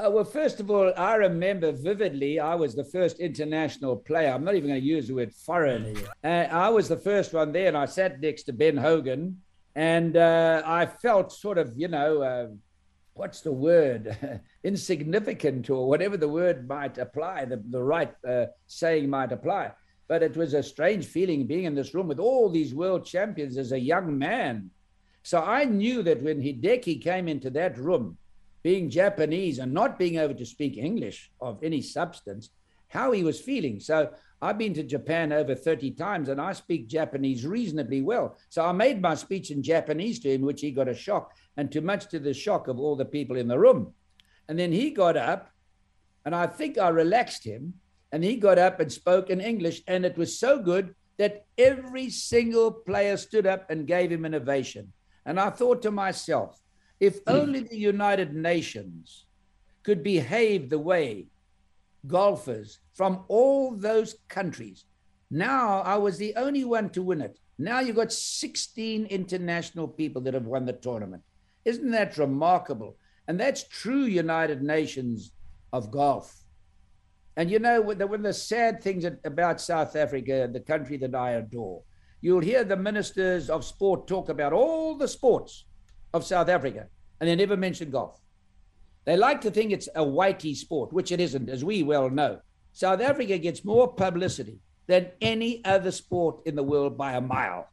Uh, 0.00 0.08
well, 0.08 0.24
first 0.24 0.60
of 0.60 0.70
all, 0.70 0.92
I 0.96 1.16
remember 1.16 1.72
vividly 1.72 2.40
I 2.40 2.54
was 2.54 2.74
the 2.74 2.84
first 2.84 3.20
international 3.20 3.96
player. 3.96 4.32
I'm 4.32 4.44
not 4.44 4.54
even 4.54 4.70
going 4.70 4.80
to 4.80 4.86
use 4.86 5.08
the 5.08 5.14
word 5.14 5.34
foreign. 5.34 5.94
Uh, 6.24 6.46
I 6.50 6.70
was 6.70 6.88
the 6.88 6.96
first 6.96 7.34
one 7.34 7.52
there, 7.52 7.68
and 7.68 7.76
I 7.76 7.84
sat 7.84 8.18
next 8.18 8.44
to 8.44 8.54
Ben 8.54 8.78
Hogan, 8.78 9.42
and 9.74 10.16
uh, 10.16 10.62
I 10.64 10.86
felt 10.86 11.32
sort 11.32 11.58
of, 11.58 11.74
you 11.76 11.88
know, 11.88 12.22
uh, 12.22 12.46
what's 13.12 13.42
the 13.42 13.52
word? 13.52 14.40
Insignificant, 14.64 15.68
or 15.68 15.86
whatever 15.86 16.16
the 16.16 16.28
word 16.28 16.66
might 16.66 16.96
apply, 16.96 17.44
the, 17.44 17.62
the 17.68 17.82
right 17.82 18.14
uh, 18.26 18.46
saying 18.68 19.10
might 19.10 19.32
apply. 19.32 19.72
But 20.08 20.22
it 20.22 20.34
was 20.34 20.54
a 20.54 20.62
strange 20.62 21.04
feeling 21.04 21.46
being 21.46 21.64
in 21.64 21.74
this 21.74 21.92
room 21.92 22.08
with 22.08 22.20
all 22.20 22.48
these 22.48 22.72
world 22.72 23.04
champions 23.04 23.58
as 23.58 23.72
a 23.72 23.78
young 23.78 24.16
man. 24.16 24.70
So 25.24 25.42
I 25.42 25.64
knew 25.64 26.02
that 26.04 26.22
when 26.22 26.40
Hideki 26.40 27.02
came 27.02 27.28
into 27.28 27.50
that 27.50 27.76
room, 27.76 28.16
being 28.62 28.90
Japanese 28.90 29.58
and 29.58 29.72
not 29.72 29.98
being 29.98 30.16
able 30.16 30.34
to 30.34 30.46
speak 30.46 30.76
English 30.76 31.30
of 31.40 31.62
any 31.62 31.80
substance, 31.80 32.50
how 32.88 33.12
he 33.12 33.22
was 33.22 33.40
feeling. 33.40 33.80
So 33.80 34.10
I've 34.42 34.58
been 34.58 34.74
to 34.74 34.82
Japan 34.82 35.32
over 35.32 35.54
30 35.54 35.92
times 35.92 36.28
and 36.28 36.40
I 36.40 36.52
speak 36.52 36.88
Japanese 36.88 37.46
reasonably 37.46 38.02
well. 38.02 38.36
So 38.48 38.64
I 38.64 38.72
made 38.72 39.00
my 39.00 39.14
speech 39.14 39.50
in 39.50 39.62
Japanese 39.62 40.18
to 40.20 40.32
him, 40.32 40.42
which 40.42 40.60
he 40.60 40.70
got 40.70 40.88
a 40.88 40.94
shock, 40.94 41.32
and 41.56 41.70
too 41.70 41.82
much 41.82 42.08
to 42.08 42.18
the 42.18 42.34
shock 42.34 42.68
of 42.68 42.78
all 42.78 42.96
the 42.96 43.04
people 43.04 43.36
in 43.36 43.48
the 43.48 43.58
room. 43.58 43.92
And 44.48 44.58
then 44.58 44.72
he 44.72 44.90
got 44.90 45.16
up, 45.16 45.50
and 46.24 46.34
I 46.34 46.46
think 46.46 46.78
I 46.78 46.88
relaxed 46.88 47.44
him, 47.44 47.74
and 48.12 48.24
he 48.24 48.36
got 48.36 48.58
up 48.58 48.80
and 48.80 48.90
spoke 48.90 49.30
in 49.30 49.40
English, 49.40 49.82
and 49.86 50.04
it 50.04 50.16
was 50.18 50.38
so 50.38 50.58
good 50.58 50.94
that 51.18 51.44
every 51.58 52.08
single 52.10 52.72
player 52.72 53.16
stood 53.16 53.46
up 53.46 53.70
and 53.70 53.86
gave 53.86 54.10
him 54.10 54.24
an 54.24 54.34
ovation. 54.34 54.92
And 55.26 55.38
I 55.38 55.50
thought 55.50 55.82
to 55.82 55.90
myself, 55.90 56.58
if 57.00 57.20
hmm. 57.26 57.32
only 57.32 57.60
the 57.60 57.76
United 57.76 58.34
Nations 58.34 59.26
could 59.82 60.02
behave 60.02 60.68
the 60.68 60.78
way 60.78 61.26
golfers 62.06 62.78
from 62.94 63.24
all 63.28 63.74
those 63.74 64.16
countries. 64.28 64.84
Now 65.30 65.80
I 65.80 65.96
was 65.96 66.18
the 66.18 66.34
only 66.36 66.64
one 66.64 66.90
to 66.90 67.02
win 67.02 67.20
it. 67.20 67.38
Now 67.58 67.80
you've 67.80 67.96
got 67.96 68.12
16 68.12 69.06
international 69.06 69.88
people 69.88 70.22
that 70.22 70.34
have 70.34 70.46
won 70.46 70.66
the 70.66 70.72
tournament. 70.72 71.22
Isn't 71.64 71.90
that 71.90 72.18
remarkable? 72.18 72.96
And 73.28 73.38
that's 73.38 73.68
true 73.68 74.04
United 74.04 74.62
Nations 74.62 75.32
of 75.72 75.90
golf. 75.90 76.36
And 77.36 77.50
you 77.50 77.58
know, 77.58 77.80
one 77.80 78.00
of 78.00 78.22
the 78.22 78.32
sad 78.32 78.82
things 78.82 79.04
about 79.24 79.60
South 79.60 79.94
Africa, 79.94 80.48
the 80.52 80.60
country 80.60 80.96
that 80.98 81.14
I 81.14 81.32
adore, 81.32 81.82
you'll 82.20 82.40
hear 82.40 82.64
the 82.64 82.76
ministers 82.76 83.48
of 83.48 83.64
sport 83.64 84.06
talk 84.06 84.28
about 84.28 84.52
all 84.52 84.96
the 84.96 85.08
sports 85.08 85.64
of 86.12 86.24
South 86.24 86.48
Africa, 86.48 86.86
and 87.20 87.28
they 87.28 87.36
never 87.36 87.56
mention 87.56 87.90
golf. 87.90 88.20
They 89.04 89.16
like 89.16 89.40
to 89.42 89.50
think 89.50 89.72
it's 89.72 89.88
a 89.94 90.04
whitey 90.04 90.54
sport, 90.54 90.92
which 90.92 91.12
it 91.12 91.20
isn't, 91.20 91.48
as 91.48 91.64
we 91.64 91.82
well 91.82 92.10
know. 92.10 92.40
South 92.72 93.00
Africa 93.00 93.38
gets 93.38 93.64
more 93.64 93.92
publicity 93.92 94.58
than 94.86 95.10
any 95.20 95.64
other 95.64 95.90
sport 95.90 96.40
in 96.46 96.54
the 96.54 96.62
world 96.62 96.96
by 96.98 97.12
a 97.12 97.20
mile 97.20 97.68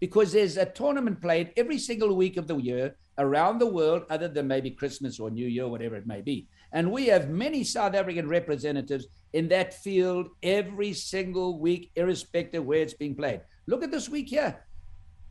because 0.00 0.32
there's 0.32 0.56
a 0.56 0.64
tournament 0.64 1.20
played 1.20 1.52
every 1.56 1.78
single 1.78 2.16
week 2.16 2.36
of 2.36 2.46
the 2.46 2.56
year 2.56 2.96
around 3.18 3.58
the 3.58 3.66
world, 3.66 4.04
other 4.08 4.28
than 4.28 4.48
maybe 4.48 4.70
Christmas 4.70 5.20
or 5.20 5.30
New 5.30 5.46
Year, 5.46 5.68
whatever 5.68 5.94
it 5.96 6.06
may 6.06 6.22
be. 6.22 6.48
And 6.72 6.90
we 6.90 7.06
have 7.06 7.28
many 7.28 7.62
South 7.64 7.94
African 7.94 8.26
representatives 8.26 9.06
in 9.34 9.48
that 9.48 9.74
field 9.74 10.28
every 10.42 10.94
single 10.94 11.60
week, 11.60 11.90
irrespective 11.96 12.64
where 12.64 12.80
it's 12.80 12.94
being 12.94 13.14
played. 13.14 13.42
Look 13.66 13.84
at 13.84 13.90
this 13.90 14.08
week 14.08 14.28
here. 14.28 14.64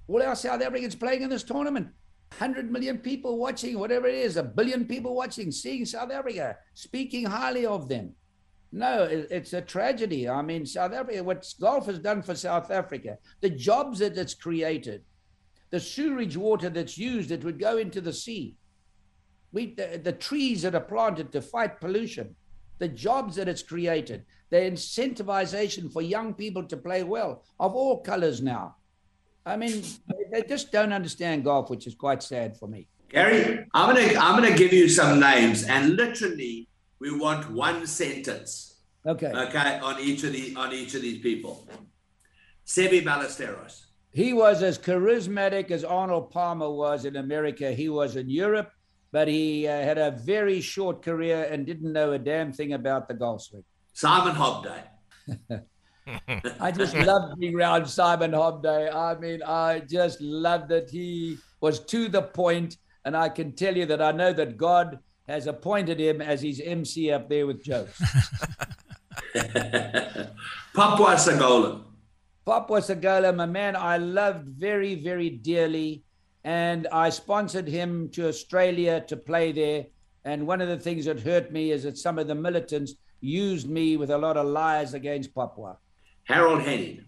All 0.07 0.21
our 0.21 0.35
South 0.35 0.61
Africans 0.61 0.95
playing 0.95 1.23
in 1.23 1.29
this 1.29 1.43
tournament. 1.43 1.89
100 2.31 2.71
million 2.71 2.97
people 2.97 3.37
watching, 3.37 3.77
whatever 3.79 4.07
it 4.07 4.15
is, 4.15 4.37
a 4.37 4.43
billion 4.43 4.85
people 4.85 5.15
watching, 5.15 5.51
seeing 5.51 5.85
South 5.85 6.11
Africa, 6.11 6.57
speaking 6.73 7.25
highly 7.25 7.65
of 7.65 7.89
them. 7.89 8.13
No, 8.71 9.03
it's 9.09 9.53
a 9.53 9.61
tragedy. 9.61 10.29
I 10.29 10.43
mean, 10.43 10.65
South 10.65 10.93
Africa, 10.93 11.23
what 11.23 11.51
golf 11.59 11.87
has 11.87 11.97
done 11.97 12.21
for 12.21 12.35
South 12.35 12.69
Africa, 12.69 13.17
the 13.41 13.49
jobs 13.49 13.99
that 13.99 14.17
it's 14.17 14.35
created, 14.35 15.03
the 15.71 15.79
sewage 15.79 16.37
water 16.37 16.69
that's 16.69 16.97
used 16.97 17.29
that 17.29 17.43
would 17.43 17.59
go 17.59 17.77
into 17.77 17.99
the 17.99 18.13
sea, 18.13 18.55
we, 19.51 19.73
the, 19.73 19.99
the 20.03 20.13
trees 20.13 20.61
that 20.61 20.75
are 20.75 20.81
planted 20.81 21.31
to 21.31 21.41
fight 21.41 21.81
pollution, 21.81 22.35
the 22.77 22.87
jobs 22.87 23.35
that 23.35 23.49
it's 23.49 23.63
created, 23.63 24.23
the 24.51 24.57
incentivization 24.57 25.91
for 25.91 26.03
young 26.03 26.33
people 26.33 26.63
to 26.63 26.77
play 26.77 27.03
well 27.03 27.43
of 27.59 27.73
all 27.73 28.01
colors 28.01 28.41
now. 28.41 28.75
I 29.49 29.57
mean, 29.57 29.83
they 30.31 30.43
just 30.43 30.71
don't 30.71 30.93
understand 30.93 31.43
golf, 31.43 31.69
which 31.69 31.87
is 31.87 31.95
quite 31.95 32.21
sad 32.21 32.57
for 32.57 32.67
me. 32.67 32.87
Gary, 33.09 33.65
I'm 33.73 33.95
gonna 33.95 34.19
I'm 34.19 34.35
gonna 34.35 34.55
give 34.55 34.71
you 34.71 34.87
some 34.87 35.19
names, 35.19 35.63
and 35.63 35.95
literally, 35.95 36.69
we 36.99 37.09
want 37.17 37.49
one 37.51 37.87
sentence. 37.87 38.81
Okay. 39.05 39.31
Okay, 39.45 39.79
on 39.79 39.99
each 39.99 40.23
of 40.23 40.33
the 40.33 40.55
on 40.55 40.71
each 40.73 40.93
of 40.93 41.01
these 41.01 41.19
people. 41.19 41.67
Seve 42.65 43.03
Ballesteros. 43.03 43.85
He 44.11 44.33
was 44.33 44.61
as 44.61 44.77
charismatic 44.77 45.71
as 45.71 45.83
Arnold 45.83 46.29
Palmer 46.29 46.69
was 46.69 47.05
in 47.05 47.15
America. 47.15 47.71
He 47.71 47.89
was 47.89 48.15
in 48.15 48.29
Europe 48.29 48.71
but 49.11 49.27
he 49.27 49.67
uh, 49.67 49.71
had 49.71 49.97
a 49.97 50.11
very 50.11 50.61
short 50.61 51.01
career 51.01 51.47
and 51.51 51.65
didn't 51.65 51.91
know 51.91 52.13
a 52.13 52.19
damn 52.19 52.53
thing 52.53 52.73
about 52.73 53.07
the 53.07 53.13
golf 53.13 53.41
swing. 53.41 53.63
Simon 53.93 54.35
Hobday. 54.35 54.83
I 56.59 56.71
just 56.71 56.95
loved 56.95 57.39
being 57.39 57.55
around 57.55 57.87
Simon 57.87 58.31
Hobday. 58.31 58.93
I 58.93 59.15
mean, 59.19 59.43
I 59.43 59.79
just 59.81 60.21
loved 60.21 60.69
that 60.69 60.89
he 60.89 61.37
was 61.61 61.79
to 61.85 62.07
the 62.07 62.21
point, 62.21 62.77
and 63.05 63.15
I 63.15 63.29
can 63.29 63.53
tell 63.53 63.75
you 63.75 63.85
that 63.87 64.01
I 64.01 64.11
know 64.11 64.33
that 64.33 64.57
God 64.57 64.99
has 65.27 65.45
appointed 65.47 65.99
him 65.99 66.21
as 66.21 66.41
his 66.41 66.59
MC 66.63 67.11
up 67.11 67.29
there 67.29 67.45
with 67.45 67.63
jokes. 67.63 67.99
Papwa 70.75 71.15
Sewgolum. 71.15 71.83
Papwa 72.47 72.79
Sewgolum, 72.81 73.43
a 73.43 73.47
man 73.47 73.75
I 73.75 73.97
loved 73.97 74.47
very, 74.47 74.95
very 74.95 75.29
dearly 75.29 76.03
and 76.43 76.87
I 76.91 77.09
sponsored 77.09 77.67
him 77.67 78.09
to 78.09 78.27
Australia 78.27 79.01
to 79.07 79.17
play 79.17 79.51
there. 79.51 79.85
And 80.25 80.47
one 80.47 80.61
of 80.61 80.67
the 80.67 80.79
things 80.79 81.05
that 81.05 81.19
hurt 81.19 81.51
me 81.51 81.71
is 81.71 81.83
that 81.83 81.97
some 81.97 82.17
of 82.17 82.27
the 82.27 82.35
militants 82.35 82.95
used 83.21 83.69
me 83.69 83.97
with 83.97 84.09
a 84.09 84.17
lot 84.17 84.37
of 84.37 84.47
lies 84.47 84.93
against 84.93 85.33
Papwa. 85.33 85.77
Harold 86.29 86.61
Henning. 86.61 87.03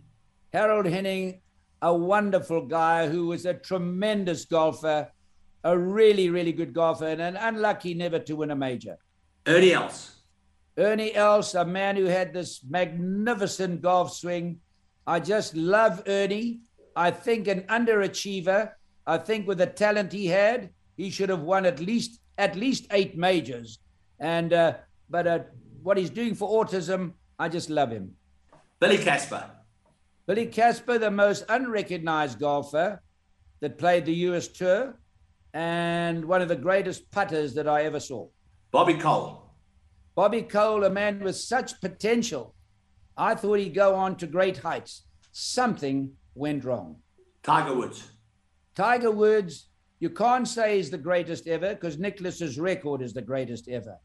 Harold 0.51 0.88
Henning, 0.88 1.41
a 1.82 1.93
wonderful 1.93 2.65
guy 2.65 3.07
who 3.07 3.28
was 3.28 3.45
a 3.45 3.53
tremendous 3.53 4.45
golfer, 4.45 5.09
a 5.63 5.78
really, 5.78 6.30
really 6.30 6.51
good 6.51 6.74
golfer, 6.74 7.05
and 7.07 7.22
an 7.22 7.38
unlucky 7.38 7.93
never 7.93 8.19
to 8.19 8.36
win 8.36 8.51
a 8.51 8.55
major. 8.55 8.97
Ernie 9.47 9.74
Els. 9.74 10.15
Ernie 10.78 11.13
Els, 11.13 11.55
a 11.55 11.63
man 11.63 11.95
who 11.95 12.05
had 12.05 12.34
this 12.34 12.61
magnificent 12.67 13.82
golf 13.82 14.13
swing. 14.13 14.59
I 15.05 15.19
just 15.19 15.55
love 15.55 16.03
Ernie. 16.07 16.61
I 16.95 17.11
think 17.11 17.47
an 17.47 17.61
underachiever 17.69 18.72
I 19.05 19.17
think 19.17 19.47
with 19.47 19.57
the 19.57 19.67
talent 19.67 20.11
he 20.11 20.28
had, 20.28 20.69
he 20.97 21.09
should 21.09 21.30
have 21.30 21.41
won 21.41 21.65
at 21.65 21.80
least 21.80 22.19
at 22.38 22.55
least 22.55 22.88
eight 22.91 23.17
majors. 23.17 23.80
And 24.19 24.53
uh, 24.53 24.76
but 25.09 25.28
uh, 25.28 25.39
what 25.82 25.97
he's 25.97 26.09
doing 26.09 26.36
for 26.36 26.63
autism, 26.63 27.13
I 27.39 27.49
just 27.49 27.69
love 27.69 27.91
him. 27.91 28.15
Billy 28.82 28.97
Casper. 28.97 29.47
Billy 30.25 30.47
Casper, 30.47 30.97
the 30.97 31.11
most 31.11 31.45
unrecognized 31.49 32.39
golfer 32.39 32.99
that 33.59 33.77
played 33.77 34.05
the 34.05 34.13
U.S. 34.25 34.47
Tour, 34.47 34.97
and 35.53 36.25
one 36.25 36.41
of 36.41 36.47
the 36.47 36.55
greatest 36.55 37.11
putters 37.11 37.53
that 37.53 37.67
I 37.67 37.84
ever 37.84 37.99
saw. 37.99 38.27
Bobby 38.71 38.95
Cole. 38.95 39.51
Bobby 40.15 40.41
Cole, 40.41 40.84
a 40.84 40.89
man 40.89 41.19
with 41.19 41.36
such 41.36 41.79
potential. 41.79 42.55
I 43.15 43.36
thought 43.36 43.59
he'd 43.59 43.75
go 43.75 43.93
on 43.93 44.15
to 44.15 44.25
great 44.25 44.57
heights. 44.57 45.05
Something 45.32 46.13
went 46.34 46.63
wrong. 46.63 46.95
Tiger 47.43 47.75
Woods. 47.75 48.09
Tiger 48.73 49.11
Woods, 49.11 49.67
you 49.99 50.09
can't 50.09 50.47
say 50.47 50.79
is 50.79 50.89
the 50.89 50.97
greatest 50.97 51.47
ever 51.47 51.75
because 51.75 51.99
Nicklaus's 51.99 52.59
record 52.59 53.03
is 53.03 53.13
the 53.13 53.21
greatest 53.21 53.69
ever. 53.69 53.97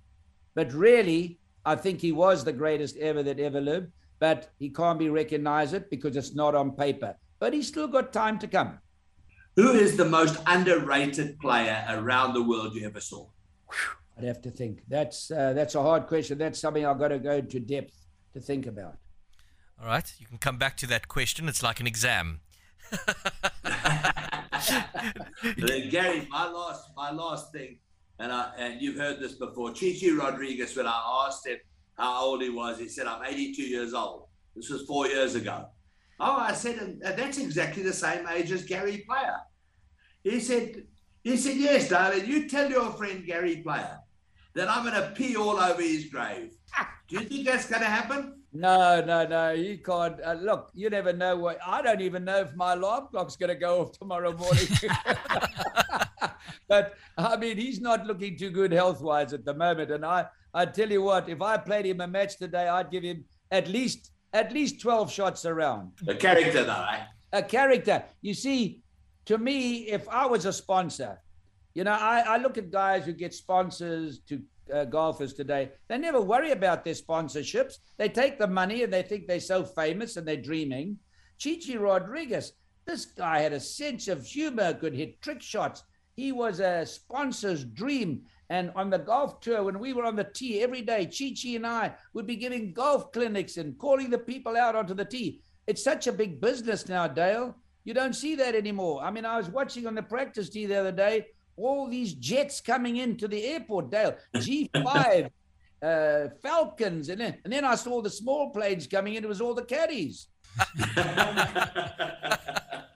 But 0.55 0.75
really, 0.75 1.39
I 1.65 1.77
think 1.77 2.03
he 2.03 2.13
was 2.13 2.45
the 2.45 2.53
greatest 2.53 2.99
ever 2.99 3.23
that 3.23 3.41
ever 3.41 3.63
lived, 3.63 3.91
but 4.19 4.53
he 4.59 4.71
can't 4.71 4.99
be 4.99 5.09
recognized 5.09 5.75
it 5.75 5.91
because 5.91 6.17
it's 6.17 6.35
not 6.35 6.55
on 6.55 6.73
paper. 6.73 7.17
But 7.39 7.53
he's 7.53 7.69
still 7.69 7.89
got 7.89 8.13
time 8.13 8.39
to 8.39 8.49
come. 8.49 8.79
Who 9.57 9.73
is 9.73 9.97
the 9.97 10.05
most 10.05 10.39
underrated 10.47 11.39
player 11.39 11.85
around 11.89 12.35
the 12.35 12.43
world 12.43 12.75
you 12.75 12.87
ever 12.87 13.01
saw? 13.01 13.27
I'd 14.17 14.25
have 14.25 14.41
to 14.43 14.51
think. 14.51 14.83
That's 14.89 15.31
uh, 15.31 15.53
that's 15.53 15.75
a 15.75 15.83
hard 15.83 16.07
question. 16.07 16.39
That's 16.39 16.59
something 16.59 16.85
I've 16.87 16.99
got 16.99 17.09
to 17.09 17.19
go 17.19 17.33
into 17.33 17.61
depth 17.61 17.95
to 18.35 18.41
think 18.41 18.67
about. 18.67 18.97
All 19.81 19.87
right, 19.87 20.11
you 20.19 20.27
can 20.27 20.39
come 20.39 20.57
back 20.57 20.77
to 20.79 20.87
that 20.89 21.09
question. 21.09 21.49
It's 21.49 21.63
like 21.63 21.81
an 21.81 21.87
exam. 21.87 22.41
Gary, 25.91 26.27
my 26.31 26.49
last 26.49 26.91
my 26.97 27.11
last 27.11 27.53
thing, 27.53 27.79
and 28.19 28.33
I, 28.33 28.53
and 28.59 28.81
you've 28.81 28.97
heard 28.97 29.21
this 29.21 29.35
before. 29.35 29.73
Chichi 29.73 30.13
Rodriguez, 30.13 30.75
when 30.77 30.87
I 30.87 31.27
asked 31.27 31.47
him 31.47 31.59
how 31.97 32.25
old 32.25 32.43
he 32.43 32.51
was, 32.51 32.79
he 32.79 32.89
said, 32.89 33.07
"I'm 33.07 33.25
82 33.25 33.63
years 33.63 33.95
old." 33.95 34.29
This 34.55 34.71
was 34.71 34.83
four 34.87 35.07
years 35.07 35.35
ago. 35.35 35.67
Oh, 36.19 36.37
I 36.39 36.55
said, 36.55 36.99
that's 37.03 37.37
exactly 37.37 37.83
the 37.83 37.93
same 37.93 38.27
age 38.27 38.51
as 38.51 38.65
Gary 38.65 39.05
Player. 39.07 39.37
He 40.25 40.41
said, 40.41 40.85
he 41.23 41.37
said, 41.37 41.57
yes, 41.57 41.91
darling. 41.91 42.27
You 42.27 42.49
tell 42.49 42.71
your 42.71 42.91
friend 42.93 43.25
Gary 43.27 43.57
Player 43.59 43.99
that 44.55 44.69
I'm 44.69 44.85
going 44.85 44.95
to 44.95 45.11
pee 45.15 45.37
all 45.37 45.59
over 45.59 45.83
his 45.83 46.07
grave. 46.07 46.53
Do 47.09 47.17
you 47.21 47.27
think 47.27 47.47
that's 47.47 47.69
going 47.69 47.83
to 47.83 47.89
happen? 47.89 48.41
No, 48.53 49.05
no, 49.05 49.27
no. 49.27 49.53
You 49.53 49.79
can't. 49.79 50.19
Uh, 50.25 50.33
look, 50.41 50.71
you 50.75 50.89
never 50.89 51.13
know 51.13 51.37
what. 51.37 51.59
I 51.65 51.83
don't 51.83 52.01
even 52.01 52.25
know 52.25 52.39
if 52.39 52.55
my 52.57 52.73
alarm 52.73 53.09
clock's 53.11 53.37
going 53.37 53.51
to 53.51 53.55
go 53.55 53.83
off 53.83 53.93
tomorrow 53.93 54.33
morning. 54.33 54.67
but 56.69 56.95
I 57.19 57.37
mean, 57.37 57.57
he's 57.57 57.81
not 57.81 58.07
looking 58.07 58.37
too 58.37 58.51
good 58.51 58.73
health 58.73 59.01
wise 59.01 59.33
at 59.33 59.45
the 59.45 59.55
moment. 59.55 59.91
And 59.91 60.05
I, 60.05 60.27
I 60.55 60.67
tell 60.67 60.91
you 60.91 61.03
what, 61.03 61.29
if 61.29 61.43
I 61.43 61.57
played 61.57 61.87
him 61.87 62.01
a 62.01 62.07
match 62.07 62.37
today, 62.37 62.69
I'd 62.69 62.91
give 62.91 63.03
him 63.03 63.25
at 63.51 63.69
least 63.69 64.13
at 64.33 64.53
least 64.53 64.81
12 64.81 65.11
shots 65.11 65.45
around. 65.45 65.93
A 66.09 66.15
character, 66.15 66.65
though, 66.65 66.87
eh? 66.93 67.05
A 67.33 67.43
character. 67.43 68.05
You 68.21 68.35
see, 68.35 68.83
to 69.27 69.39
me, 69.39 69.89
if 69.89 70.09
I 70.09 70.27
was 70.27 70.45
a 70.45 70.53
sponsor, 70.53 71.19
you 71.75 71.85
know, 71.85 71.93
I, 71.93 72.21
I 72.21 72.37
look 72.39 72.59
at 72.59 72.71
guys 72.71 73.05
who 73.05 73.13
get 73.13 73.35
sponsors 73.35 74.21
to 74.29 74.43
uh, 74.73 74.85
golfers 74.85 75.33
today. 75.33 75.71
They 75.89 75.99
never 75.99 76.21
worry 76.21 76.53
about 76.53 76.85
their 76.85 76.95
sponsorships. 76.95 77.75
They 77.99 78.09
take 78.09 78.39
the 78.39 78.47
money 78.47 78.83
and 78.83 78.93
they 78.93 79.03
think 79.03 79.27
they're 79.27 79.41
so 79.41 79.65
famous 79.65 80.17
and 80.17 80.27
they're 80.27 80.37
dreaming. 80.37 80.99
Chichi 81.39 81.77
Rodriguez, 81.77 82.53
this 82.85 83.05
guy 83.05 83.41
had 83.41 83.53
a 83.53 83.61
sense 83.61 84.09
of 84.09 84.25
humor, 84.25 84.75
could 84.75 84.95
hit 84.95 85.21
trick 85.23 85.43
shots. 85.43 85.83
He 86.17 86.33
was 86.33 86.61
a 86.61 86.87
sponsor's 86.87 87.65
dream. 87.65 88.23
And 88.49 88.73
on 88.75 88.91
the 88.91 88.99
golf 88.99 89.41
tour, 89.41 89.63
when 89.63 89.79
we 89.79 89.93
were 89.93 90.05
on 90.05 90.17
the 90.17 90.25
tee 90.25 90.63
every 90.63 90.81
day, 90.81 91.07
Chichi 91.07 91.57
and 91.57 91.67
I 91.67 91.95
would 92.15 92.27
be 92.27 92.37
giving 92.37 92.73
golf 92.73 93.13
clinics 93.13 93.59
and 93.59 93.79
calling 93.79 94.09
the 94.09 94.19
people 94.19 94.57
out 94.57 94.75
onto 94.75 94.95
the 94.95 95.05
tee. 95.05 95.43
It's 95.67 95.83
such 95.83 96.07
a 96.07 96.13
big 96.13 96.41
business 96.41 96.89
now, 96.89 97.07
Dale. 97.07 97.55
You 97.85 97.93
don't 97.93 98.15
see 98.15 98.35
that 98.37 98.55
anymore. 98.55 99.03
I 99.03 99.11
mean, 99.11 99.25
I 99.25 99.37
was 99.37 99.51
watching 99.51 99.87
on 99.87 99.95
the 99.95 100.03
practice 100.03 100.49
tee 100.49 100.67
the 100.67 100.77
other 100.77 100.93
day, 100.93 101.27
all 101.57 101.89
these 101.89 102.15
jets 102.15 102.61
coming 102.61 102.97
into 102.97 103.29
the 103.29 103.45
airport, 103.45 103.91
Dale. 103.91 104.17
G5, 104.35 105.31
uh, 105.83 106.29
Falcons, 106.43 107.09
and 107.09 107.21
then, 107.21 107.39
and 107.45 107.53
then 107.53 107.65
I 107.65 107.75
saw 107.75 108.01
the 108.01 108.11
small 108.11 108.51
planes 108.51 108.87
coming 108.87 109.15
in. 109.15 109.25
It 109.25 109.29
was 109.29 109.41
all 109.41 109.55
the 109.55 109.65
caddies. 109.65 110.29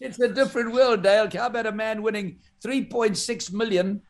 it's 0.00 0.18
a 0.18 0.28
different 0.28 0.72
world, 0.72 1.02
Dale. 1.02 1.28
How 1.30 1.46
about 1.46 1.66
a 1.66 1.72
man 1.72 2.02
winning 2.02 2.38
$3.6 2.64 3.52
million 3.52 4.02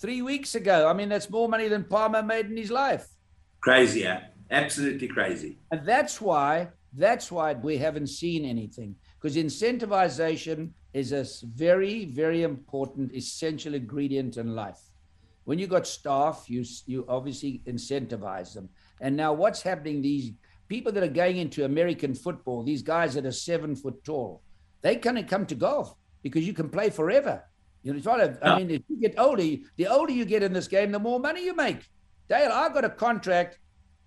three 0.00 0.22
weeks 0.22 0.54
ago? 0.54 0.88
I 0.88 0.92
mean, 0.92 1.08
that's 1.08 1.30
more 1.30 1.48
money 1.48 1.68
than 1.68 1.84
Palmer 1.84 2.22
made 2.22 2.46
in 2.46 2.56
his 2.56 2.70
life. 2.70 3.06
Crazy, 3.60 4.00
yeah. 4.00 4.24
Absolutely 4.50 5.08
crazy. 5.08 5.58
And 5.70 5.86
that's 5.86 6.20
why 6.20 6.68
that's 6.94 7.30
why 7.30 7.52
we 7.52 7.76
haven't 7.76 8.06
seen 8.06 8.46
anything 8.46 8.96
because 9.20 9.36
incentivization 9.36 10.70
is 10.94 11.12
a 11.12 11.26
very 11.44 12.06
very 12.06 12.42
important 12.44 13.14
essential 13.14 13.74
ingredient 13.74 14.38
in 14.38 14.54
life. 14.54 14.80
When 15.44 15.58
you 15.58 15.66
got 15.66 15.86
staff, 15.86 16.44
you 16.48 16.64
you 16.86 17.04
obviously 17.08 17.62
incentivize 17.66 18.54
them. 18.54 18.70
And 19.02 19.16
now 19.16 19.34
what's 19.34 19.60
happening? 19.60 20.00
These 20.00 20.32
people 20.68 20.92
that 20.92 21.02
are 21.02 21.08
going 21.08 21.36
into 21.36 21.66
American 21.66 22.14
football, 22.14 22.62
these 22.62 22.82
guys 22.82 23.14
that 23.14 23.26
are 23.26 23.32
seven 23.32 23.76
foot 23.76 24.02
tall, 24.02 24.42
they 24.82 24.96
kind 24.96 25.18
of 25.18 25.26
come 25.26 25.46
to 25.46 25.54
golf 25.54 25.94
because 26.22 26.46
you 26.46 26.52
can 26.52 26.68
play 26.68 26.90
forever. 26.90 27.44
You 27.82 27.94
know, 27.94 28.00
try 28.00 28.26
to, 28.26 28.38
I 28.42 28.58
mean, 28.58 28.70
if 28.70 28.82
you 28.88 29.00
get 29.00 29.18
older, 29.18 29.42
the 29.76 29.86
older 29.86 30.12
you 30.12 30.24
get 30.24 30.42
in 30.42 30.52
this 30.52 30.68
game, 30.68 30.92
the 30.92 30.98
more 30.98 31.20
money 31.20 31.44
you 31.44 31.54
make. 31.54 31.88
Dale, 32.28 32.50
I 32.52 32.68
got 32.68 32.84
a 32.84 32.90
contract 32.90 33.58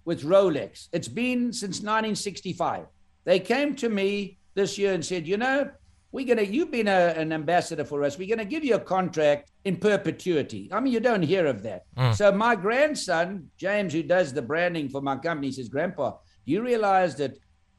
with 0.05 0.24
Rolex. 0.24 0.88
It's 0.91 1.07
been 1.07 1.53
since 1.53 1.78
1965. 1.78 2.86
They 3.24 3.39
came 3.39 3.76
to 3.78 3.89
me 3.89 4.38
this 4.53 4.78
year 4.78 4.93
and 4.93 5.05
said, 5.05 5.28
you 5.28 5.38
know, 5.38 5.72
we're 6.11 6.28
gonna 6.28 6.41
you've 6.41 6.72
been 6.72 6.89
a, 6.89 7.13
an 7.15 7.32
ambassador 7.32 7.86
for 7.86 8.03
us. 8.03 8.17
We're 8.17 8.28
gonna 8.28 8.45
give 8.45 8.65
you 8.65 8.76
a 8.76 8.80
contract 8.80 9.51
in 9.63 9.78
perpetuity. 9.78 10.69
I 10.72 10.82
mean, 10.82 10.91
you 10.91 10.99
don't 10.99 11.22
hear 11.22 11.45
of 11.45 11.63
that. 11.63 11.86
Mm. 11.97 12.13
So 12.15 12.32
my 12.34 12.55
grandson, 12.55 13.49
James, 13.57 13.93
who 13.93 14.03
does 14.03 14.34
the 14.34 14.41
branding 14.41 14.89
for 14.89 15.01
my 15.01 15.15
company, 15.15 15.51
says, 15.53 15.69
Grandpa, 15.69 16.17
do 16.45 16.51
you 16.51 16.61
realize 16.61 17.15
that 17.15 17.38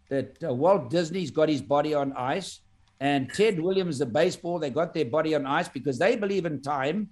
that 0.09 0.43
uh, 0.43 0.53
Walt 0.55 0.89
Disney's 0.89 1.31
got 1.31 1.49
his 1.49 1.63
body 1.63 1.95
on 1.95 2.15
ice 2.15 2.61
and 3.03 3.29
Ted 3.35 3.59
Williams, 3.59 3.99
the 3.99 4.07
baseball, 4.07 4.61
they 4.61 4.71
got 4.71 4.95
their 4.95 5.07
body 5.07 5.35
on 5.35 5.45
ice 5.45 5.69
because 5.69 5.99
they 5.99 6.15
believe 6.15 6.47
in 6.47 6.63
time. 6.63 7.09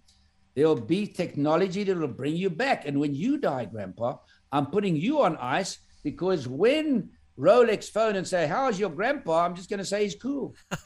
There'll 0.54 0.80
be 0.80 1.04
technology 1.04 1.82
that 1.82 1.96
will 1.96 2.06
bring 2.06 2.36
you 2.36 2.48
back. 2.48 2.86
And 2.86 3.00
when 3.00 3.12
you 3.12 3.38
die, 3.38 3.64
Grandpa, 3.64 4.18
I'm 4.52 4.66
putting 4.66 4.94
you 4.94 5.20
on 5.22 5.36
ice 5.38 5.80
because 6.04 6.46
when 6.46 7.10
Rolex 7.36 7.90
phone 7.90 8.14
and 8.14 8.24
say, 8.24 8.46
How's 8.46 8.78
your 8.78 8.90
grandpa? 8.90 9.44
I'm 9.44 9.56
just 9.56 9.68
going 9.68 9.78
to 9.78 9.84
say 9.84 10.04
he's 10.04 10.14
cool. 10.14 10.54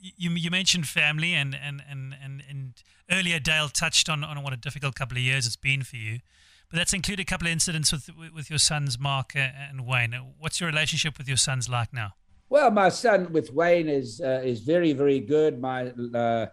you, 0.00 0.30
you 0.30 0.52
mentioned 0.52 0.86
family, 0.86 1.34
and, 1.34 1.52
and, 1.60 1.82
and, 1.90 2.14
and, 2.22 2.44
and 2.48 2.74
earlier 3.10 3.40
Dale 3.40 3.68
touched 3.70 4.08
on, 4.08 4.22
on 4.22 4.40
what 4.44 4.52
a 4.52 4.56
difficult 4.56 4.94
couple 4.94 5.16
of 5.16 5.24
years 5.24 5.48
it's 5.48 5.56
been 5.56 5.82
for 5.82 5.96
you. 5.96 6.20
But 6.70 6.78
that's 6.78 6.92
included 6.92 7.22
a 7.22 7.24
couple 7.24 7.46
of 7.46 7.52
incidents 7.52 7.92
with 7.92 8.10
with 8.34 8.50
your 8.50 8.58
sons, 8.58 8.98
Marc 8.98 9.36
and 9.36 9.86
Wayne. 9.86 10.14
What's 10.38 10.60
your 10.60 10.68
relationship 10.68 11.16
with 11.18 11.28
your 11.28 11.36
sons 11.36 11.68
like 11.68 11.92
now? 11.92 12.14
Well, 12.48 12.70
my 12.70 12.88
son 12.88 13.32
with 13.32 13.52
Wayne 13.52 13.88
is 13.88 14.20
uh, 14.20 14.42
is 14.44 14.60
very 14.60 14.92
very 14.92 15.20
good. 15.20 15.60
My 15.60 15.88
uh, 16.14 16.46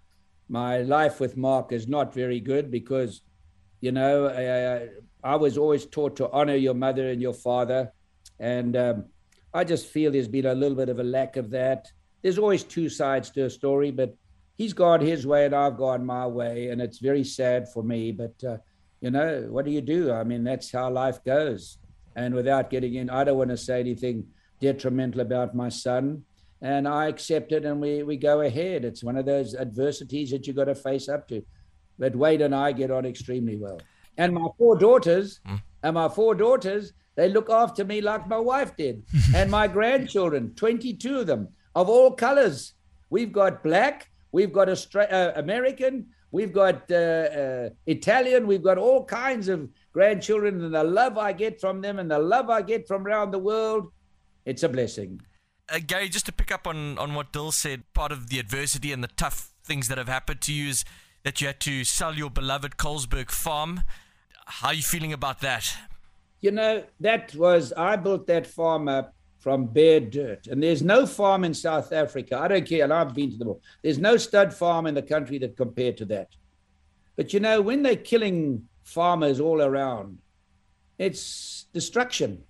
my 0.49 0.79
life 0.79 1.19
with 1.19 1.35
Marc 1.35 1.71
is 1.71 1.87
not 1.87 2.13
very 2.13 2.39
good 2.39 2.69
because, 2.69 3.21
you 3.81 3.91
know, 3.91 4.27
I, 4.27 4.89
I 5.33 5.35
was 5.35 5.57
always 5.57 5.85
taught 5.85 6.15
to 6.17 6.29
honor 6.31 6.55
your 6.55 6.73
mother 6.73 7.09
and 7.09 7.21
your 7.21 7.33
father, 7.33 7.91
and 8.39 8.75
um, 8.75 9.05
I 9.53 9.63
just 9.63 9.87
feel 9.87 10.11
there's 10.11 10.27
been 10.27 10.45
a 10.45 10.53
little 10.53 10.77
bit 10.77 10.89
of 10.89 10.99
a 10.99 11.03
lack 11.03 11.37
of 11.37 11.49
that. 11.51 11.91
There's 12.21 12.37
always 12.37 12.63
two 12.63 12.89
sides 12.89 13.29
to 13.31 13.45
a 13.45 13.49
story, 13.49 13.89
but 13.89 14.15
he's 14.57 14.73
gone 14.73 15.01
his 15.01 15.25
way 15.25 15.45
and 15.45 15.55
I've 15.55 15.77
gone 15.77 16.05
my 16.05 16.27
way, 16.27 16.69
and 16.69 16.81
it's 16.81 16.99
very 16.99 17.23
sad 17.23 17.67
for 17.69 17.83
me. 17.83 18.11
But 18.11 18.43
uh, 18.43 18.57
you 19.03 19.11
know, 19.11 19.47
what 19.49 19.65
do 19.65 19.71
you 19.71 19.81
do? 19.81 20.13
I 20.13 20.23
mean, 20.23 20.45
that's 20.45 20.71
how 20.71 20.89
life 20.89 21.21
goes. 21.25 21.77
And 22.15 22.33
without 22.33 22.69
getting 22.69 22.93
in, 22.95 23.09
I 23.09 23.25
don't 23.25 23.37
want 23.37 23.49
to 23.49 23.57
say 23.57 23.81
anything 23.81 24.27
detrimental 24.61 25.19
about 25.19 25.53
my 25.53 25.67
son. 25.67 26.23
And 26.61 26.87
I 26.87 27.07
accept 27.07 27.51
it 27.51 27.65
and 27.65 27.81
we, 27.81 28.03
we 28.03 28.15
go 28.15 28.39
ahead. 28.39 28.85
It's 28.85 29.03
one 29.03 29.17
of 29.17 29.25
those 29.25 29.55
adversities 29.55 30.31
that 30.31 30.47
you've 30.47 30.55
got 30.55 30.65
to 30.65 30.75
face 30.75 31.09
up 31.09 31.27
to. 31.27 31.43
But 31.99 32.15
Wayne 32.15 32.43
and 32.43 32.55
I 32.55 32.71
get 32.71 32.91
on 32.91 33.05
extremely 33.05 33.57
well. 33.57 33.81
And 34.17 34.33
my 34.33 34.47
four 34.57 34.77
daughters, 34.77 35.41
mm. 35.45 35.61
and 35.83 35.95
my 35.95 36.07
four 36.07 36.33
daughters, 36.33 36.93
they 37.15 37.27
look 37.27 37.49
after 37.49 37.83
me 37.83 37.99
like 37.99 38.25
my 38.29 38.39
wife 38.39 38.77
did. 38.77 39.03
and 39.35 39.51
my 39.51 39.67
grandchildren, 39.67 40.53
22 40.55 41.19
of 41.19 41.27
them, 41.27 41.49
of 41.75 41.89
all 41.89 42.11
colors. 42.11 42.73
We've 43.09 43.33
got 43.33 43.63
black, 43.63 44.09
we've 44.31 44.53
got 44.53 44.69
Austra- 44.69 45.11
uh, 45.11 45.33
American, 45.35 46.07
we've 46.33 46.51
got 46.51 46.91
uh, 46.91 46.95
uh, 46.95 47.69
Italian, 47.85 48.47
we've 48.47 48.63
got 48.63 48.77
all 48.77 49.05
kinds 49.05 49.47
of 49.47 49.69
grandchildren. 49.93 50.61
And 50.61 50.73
the 50.73 50.83
love 50.83 51.17
I 51.17 51.31
get 51.31 51.61
from 51.61 51.79
them 51.79 51.99
and 51.99 52.11
the 52.11 52.19
love 52.19 52.49
I 52.49 52.61
get 52.63 52.87
from 52.87 53.05
around 53.07 53.31
the 53.31 53.39
world, 53.39 53.93
it's 54.43 54.63
a 54.63 54.69
blessing. 54.69 55.21
Uh, 55.69 55.79
Gary, 55.85 56.09
just 56.09 56.25
to 56.25 56.33
pick 56.33 56.51
up 56.51 56.67
on, 56.67 56.97
on 56.97 57.13
what 57.13 57.31
Dill 57.31 57.51
said, 57.53 57.83
part 57.93 58.11
of 58.11 58.29
the 58.29 58.39
adversity 58.39 58.91
and 58.91 59.01
the 59.01 59.09
tough 59.15 59.51
things 59.63 59.87
that 59.87 59.97
have 59.97 60.09
happened 60.09 60.41
to 60.41 60.53
you 60.53 60.69
is 60.69 60.83
that 61.23 61.39
you 61.39 61.47
had 61.47 61.61
to 61.61 61.85
sell 61.85 62.15
your 62.15 62.31
beloved 62.31 62.77
Colesberg 62.77 63.31
farm. 63.31 63.81
How 64.45 64.69
are 64.69 64.73
you 64.73 64.81
feeling 64.81 65.13
about 65.13 65.39
that? 65.41 65.77
You 66.41 66.51
know, 66.51 66.83
that 66.99 67.33
was, 67.35 67.71
I 67.77 67.95
built 67.95 68.27
that 68.27 68.47
farm 68.47 68.89
up 68.89 69.13
from 69.43 69.65
bare 69.65 69.99
dirt. 69.99 70.47
And 70.47 70.63
there's 70.63 70.81
no 70.81 71.05
farm 71.05 71.43
in 71.43 71.53
South 71.53 71.91
Africa. 71.91 72.39
I 72.39 72.47
don't 72.47 72.65
care. 72.65 72.83
And 72.83 72.93
I've 72.93 73.13
been 73.13 73.31
to 73.31 73.37
them 73.37 73.49
all. 73.49 73.61
There's 73.81 73.99
no 73.99 74.15
stud 74.15 74.53
farm 74.53 74.87
in 74.87 74.95
the 74.95 75.01
country 75.01 75.37
that 75.39 75.57
compared 75.57 75.97
to 75.97 76.05
that. 76.05 76.29
But 77.17 77.33
you 77.33 77.39
know, 77.39 77.61
when 77.61 77.83
they're 77.83 77.95
killing 77.95 78.67
farmers 78.83 79.39
all 79.39 79.61
around, 79.61 80.19
it's 80.97 81.65
destruction. 81.73 82.43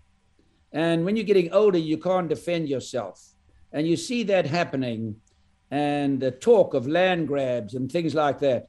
And 0.72 1.04
when 1.04 1.18
you're 1.18 1.26
getting 1.26 1.52
older, 1.52 1.80
you 1.80 1.98
can't 1.98 2.30
defend 2.30 2.70
yourself. 2.70 3.22
And 3.72 3.88
you 3.88 3.98
see 3.98 4.24
that 4.24 4.46
happening 4.46 5.16
and 5.72 6.20
the 6.20 6.32
talk 6.32 6.76
of 6.76 6.88
land 6.88 7.28
grabs 7.28 7.74
and 7.74 7.92
things 7.92 8.14
like 8.14 8.40
that 8.40 8.68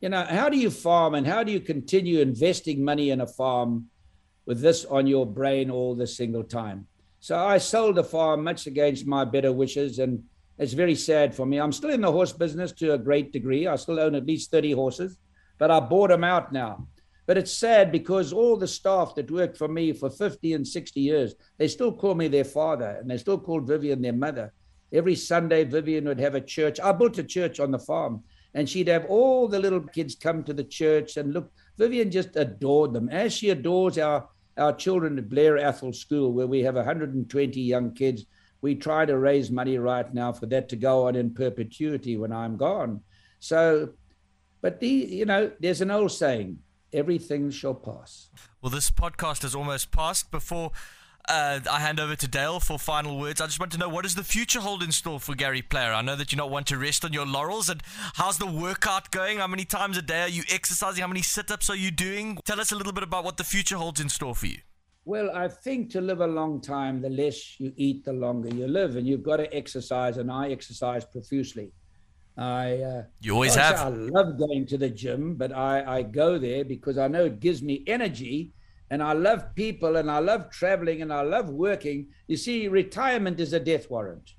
you 0.00 0.10
know, 0.10 0.24
how 0.24 0.48
do 0.48 0.58
you 0.58 0.70
farm 0.70 1.14
and 1.14 1.26
how 1.26 1.42
do 1.42 1.50
you 1.52 1.60
continue 1.60 2.20
investing 2.20 2.84
money 2.84 3.10
in 3.10 3.20
a 3.20 3.26
farm 3.26 3.86
with 4.44 4.60
this 4.60 4.84
on 4.84 5.06
your 5.06 5.26
brain 5.26 5.70
all 5.70 5.94
the 5.94 6.06
single 6.06 6.44
time? 6.44 6.86
So 7.26 7.36
I 7.36 7.58
sold 7.58 7.96
the 7.96 8.04
farm 8.04 8.44
much 8.44 8.68
against 8.68 9.04
my 9.04 9.24
better 9.24 9.52
wishes, 9.52 9.98
and 9.98 10.22
it's 10.58 10.74
very 10.74 10.94
sad 10.94 11.34
for 11.34 11.44
me. 11.44 11.58
I'm 11.58 11.72
still 11.72 11.90
in 11.90 12.02
the 12.02 12.12
horse 12.12 12.32
business 12.32 12.70
to 12.74 12.92
a 12.92 12.98
great 12.98 13.32
degree. 13.32 13.66
I 13.66 13.74
still 13.74 13.98
own 13.98 14.14
at 14.14 14.26
least 14.26 14.52
30 14.52 14.70
horses, 14.70 15.18
but 15.58 15.68
I 15.68 15.80
bought 15.80 16.10
them 16.10 16.22
out 16.22 16.52
now. 16.52 16.86
But 17.26 17.36
it's 17.36 17.50
sad 17.50 17.90
because 17.90 18.32
all 18.32 18.56
the 18.56 18.68
staff 18.68 19.16
that 19.16 19.28
worked 19.28 19.56
for 19.56 19.66
me 19.66 19.92
for 19.92 20.08
50 20.08 20.52
and 20.52 20.64
60 20.64 21.00
years, 21.00 21.34
they 21.58 21.66
still 21.66 21.92
call 21.92 22.14
me 22.14 22.28
their 22.28 22.44
father 22.44 22.98
and 23.00 23.10
they 23.10 23.18
still 23.18 23.40
called 23.40 23.66
Vivian 23.66 24.02
their 24.02 24.12
mother. 24.12 24.52
Every 24.92 25.16
Sunday, 25.16 25.64
Vivian 25.64 26.04
would 26.04 26.20
have 26.20 26.36
a 26.36 26.40
church. 26.40 26.78
I 26.78 26.92
built 26.92 27.18
a 27.18 27.24
church 27.24 27.58
on 27.58 27.72
the 27.72 27.80
farm 27.80 28.22
and 28.54 28.68
she'd 28.68 28.86
have 28.86 29.06
all 29.06 29.48
the 29.48 29.58
little 29.58 29.80
kids 29.80 30.14
come 30.14 30.44
to 30.44 30.54
the 30.54 30.62
church 30.62 31.16
and 31.16 31.32
look. 31.32 31.50
Vivian 31.76 32.08
just 32.08 32.36
adored 32.36 32.92
them, 32.92 33.08
as 33.08 33.32
she 33.32 33.50
adores 33.50 33.98
our 33.98 34.28
our 34.56 34.72
children 34.72 35.18
at 35.18 35.28
Blair 35.28 35.58
Athol 35.58 35.92
School, 35.92 36.32
where 36.32 36.46
we 36.46 36.62
have 36.62 36.76
120 36.76 37.60
young 37.60 37.92
kids. 37.92 38.24
We 38.62 38.74
try 38.74 39.04
to 39.04 39.18
raise 39.18 39.50
money 39.50 39.78
right 39.78 40.12
now 40.12 40.32
for 40.32 40.46
that 40.46 40.68
to 40.70 40.76
go 40.76 41.06
on 41.06 41.14
in 41.14 41.34
perpetuity 41.34 42.16
when 42.16 42.32
I'm 42.32 42.56
gone. 42.56 43.02
So, 43.38 43.90
but 44.62 44.80
the 44.80 44.88
you 44.88 45.26
know, 45.26 45.52
there's 45.60 45.82
an 45.82 45.90
old 45.90 46.12
saying: 46.12 46.58
everything 46.92 47.50
shall 47.50 47.74
pass. 47.74 48.30
Well, 48.62 48.70
this 48.70 48.90
podcast 48.90 49.42
has 49.42 49.54
almost 49.54 49.90
passed. 49.90 50.30
Before 50.30 50.72
uh, 51.28 51.60
I 51.70 51.80
hand 51.80 52.00
over 52.00 52.16
to 52.16 52.28
Dale 52.28 52.60
for 52.60 52.78
final 52.78 53.18
words. 53.18 53.40
I 53.40 53.46
just 53.46 53.58
want 53.58 53.72
to 53.72 53.78
know 53.78 53.88
what 53.88 54.02
does 54.02 54.14
the 54.14 54.24
future 54.24 54.60
hold 54.60 54.82
in 54.82 54.92
store 54.92 55.20
for 55.20 55.34
Gary 55.34 55.62
Player? 55.62 55.92
I 55.92 56.02
know 56.02 56.16
that 56.16 56.32
you're 56.32 56.38
not 56.38 56.50
want 56.50 56.66
to 56.68 56.78
rest 56.78 57.04
on 57.04 57.12
your 57.12 57.26
laurels. 57.26 57.68
And 57.68 57.82
how's 58.14 58.38
the 58.38 58.46
workout 58.46 59.10
going? 59.10 59.38
How 59.38 59.46
many 59.46 59.64
times 59.64 59.96
a 59.96 60.02
day 60.02 60.22
are 60.22 60.28
you 60.28 60.42
exercising? 60.50 61.00
How 61.00 61.08
many 61.08 61.22
sit-ups 61.22 61.68
are 61.70 61.76
you 61.76 61.90
doing? 61.90 62.38
Tell 62.44 62.60
us 62.60 62.72
a 62.72 62.76
little 62.76 62.92
bit 62.92 63.02
about 63.02 63.24
what 63.24 63.36
the 63.36 63.44
future 63.44 63.76
holds 63.76 64.00
in 64.00 64.08
store 64.08 64.34
for 64.34 64.46
you. 64.46 64.58
Well, 65.04 65.30
I 65.34 65.48
think 65.48 65.90
to 65.90 66.00
live 66.00 66.20
a 66.20 66.26
long 66.26 66.60
time, 66.60 67.00
the 67.00 67.10
less 67.10 67.60
you 67.60 67.72
eat, 67.76 68.04
the 68.04 68.12
longer 68.12 68.48
you 68.48 68.66
live, 68.66 68.96
and 68.96 69.06
you've 69.06 69.22
got 69.22 69.36
to 69.36 69.54
exercise. 69.54 70.16
And 70.16 70.30
I 70.30 70.50
exercise 70.50 71.04
profusely. 71.04 71.72
I 72.36 72.74
uh, 72.82 73.02
you 73.20 73.32
always 73.32 73.54
have. 73.54 73.76
I 73.76 73.88
love 73.88 74.38
going 74.38 74.66
to 74.66 74.76
the 74.76 74.90
gym, 74.90 75.36
but 75.36 75.52
I, 75.52 75.98
I 75.98 76.02
go 76.02 76.38
there 76.38 76.64
because 76.64 76.98
I 76.98 77.08
know 77.08 77.24
it 77.24 77.40
gives 77.40 77.62
me 77.62 77.82
energy 77.86 78.52
and 78.90 79.02
I 79.02 79.12
love 79.12 79.54
people 79.54 79.96
and 79.96 80.10
I 80.10 80.18
love 80.20 80.50
traveling 80.50 81.02
and 81.02 81.12
I 81.12 81.22
love 81.22 81.50
working. 81.50 82.08
You 82.28 82.36
see, 82.36 82.68
retirement 82.68 83.40
is 83.40 83.52
a 83.52 83.60
death 83.60 83.90
warrant. 83.90 84.34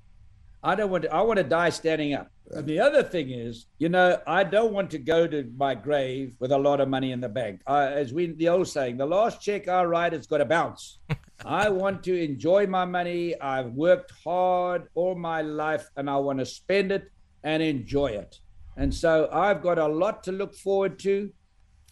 I 0.63 0.75
don't 0.75 0.89
want 0.89 1.03
to, 1.03 1.13
I 1.13 1.21
want 1.21 1.37
to 1.37 1.43
die 1.43 1.69
standing 1.69 2.13
up. 2.13 2.31
And 2.51 2.65
the 2.65 2.79
other 2.79 3.03
thing 3.03 3.29
is, 3.29 3.67
you 3.77 3.89
know, 3.89 4.19
I 4.25 4.43
don't 4.43 4.73
want 4.73 4.89
to 4.91 4.97
go 4.97 5.27
to 5.27 5.51
my 5.57 5.75
grave 5.75 6.33
with 6.39 6.51
a 6.51 6.57
lot 6.57 6.79
of 6.79 6.87
money 6.87 7.11
in 7.11 7.19
the 7.19 7.29
bank. 7.29 7.61
I, 7.67 7.87
as 7.87 8.13
we, 8.13 8.27
the 8.27 8.49
old 8.49 8.67
saying, 8.67 8.97
the 8.97 9.05
last 9.05 9.41
check 9.41 9.67
I 9.67 9.83
write 9.83 10.13
has 10.13 10.27
got 10.27 10.37
to 10.37 10.45
bounce. 10.45 10.99
I 11.45 11.69
want 11.69 12.03
to 12.03 12.17
enjoy 12.17 12.67
my 12.67 12.85
money. 12.85 13.39
I've 13.39 13.73
worked 13.73 14.11
hard 14.23 14.87
all 14.95 15.15
my 15.15 15.41
life 15.41 15.89
and 15.97 16.09
I 16.09 16.17
want 16.17 16.39
to 16.39 16.45
spend 16.45 16.91
it 16.91 17.11
and 17.43 17.61
enjoy 17.61 18.07
it. 18.07 18.39
And 18.77 18.93
so 18.93 19.29
I've 19.31 19.61
got 19.61 19.77
a 19.77 19.87
lot 19.87 20.23
to 20.25 20.31
look 20.31 20.55
forward 20.55 20.99
to. 20.99 21.31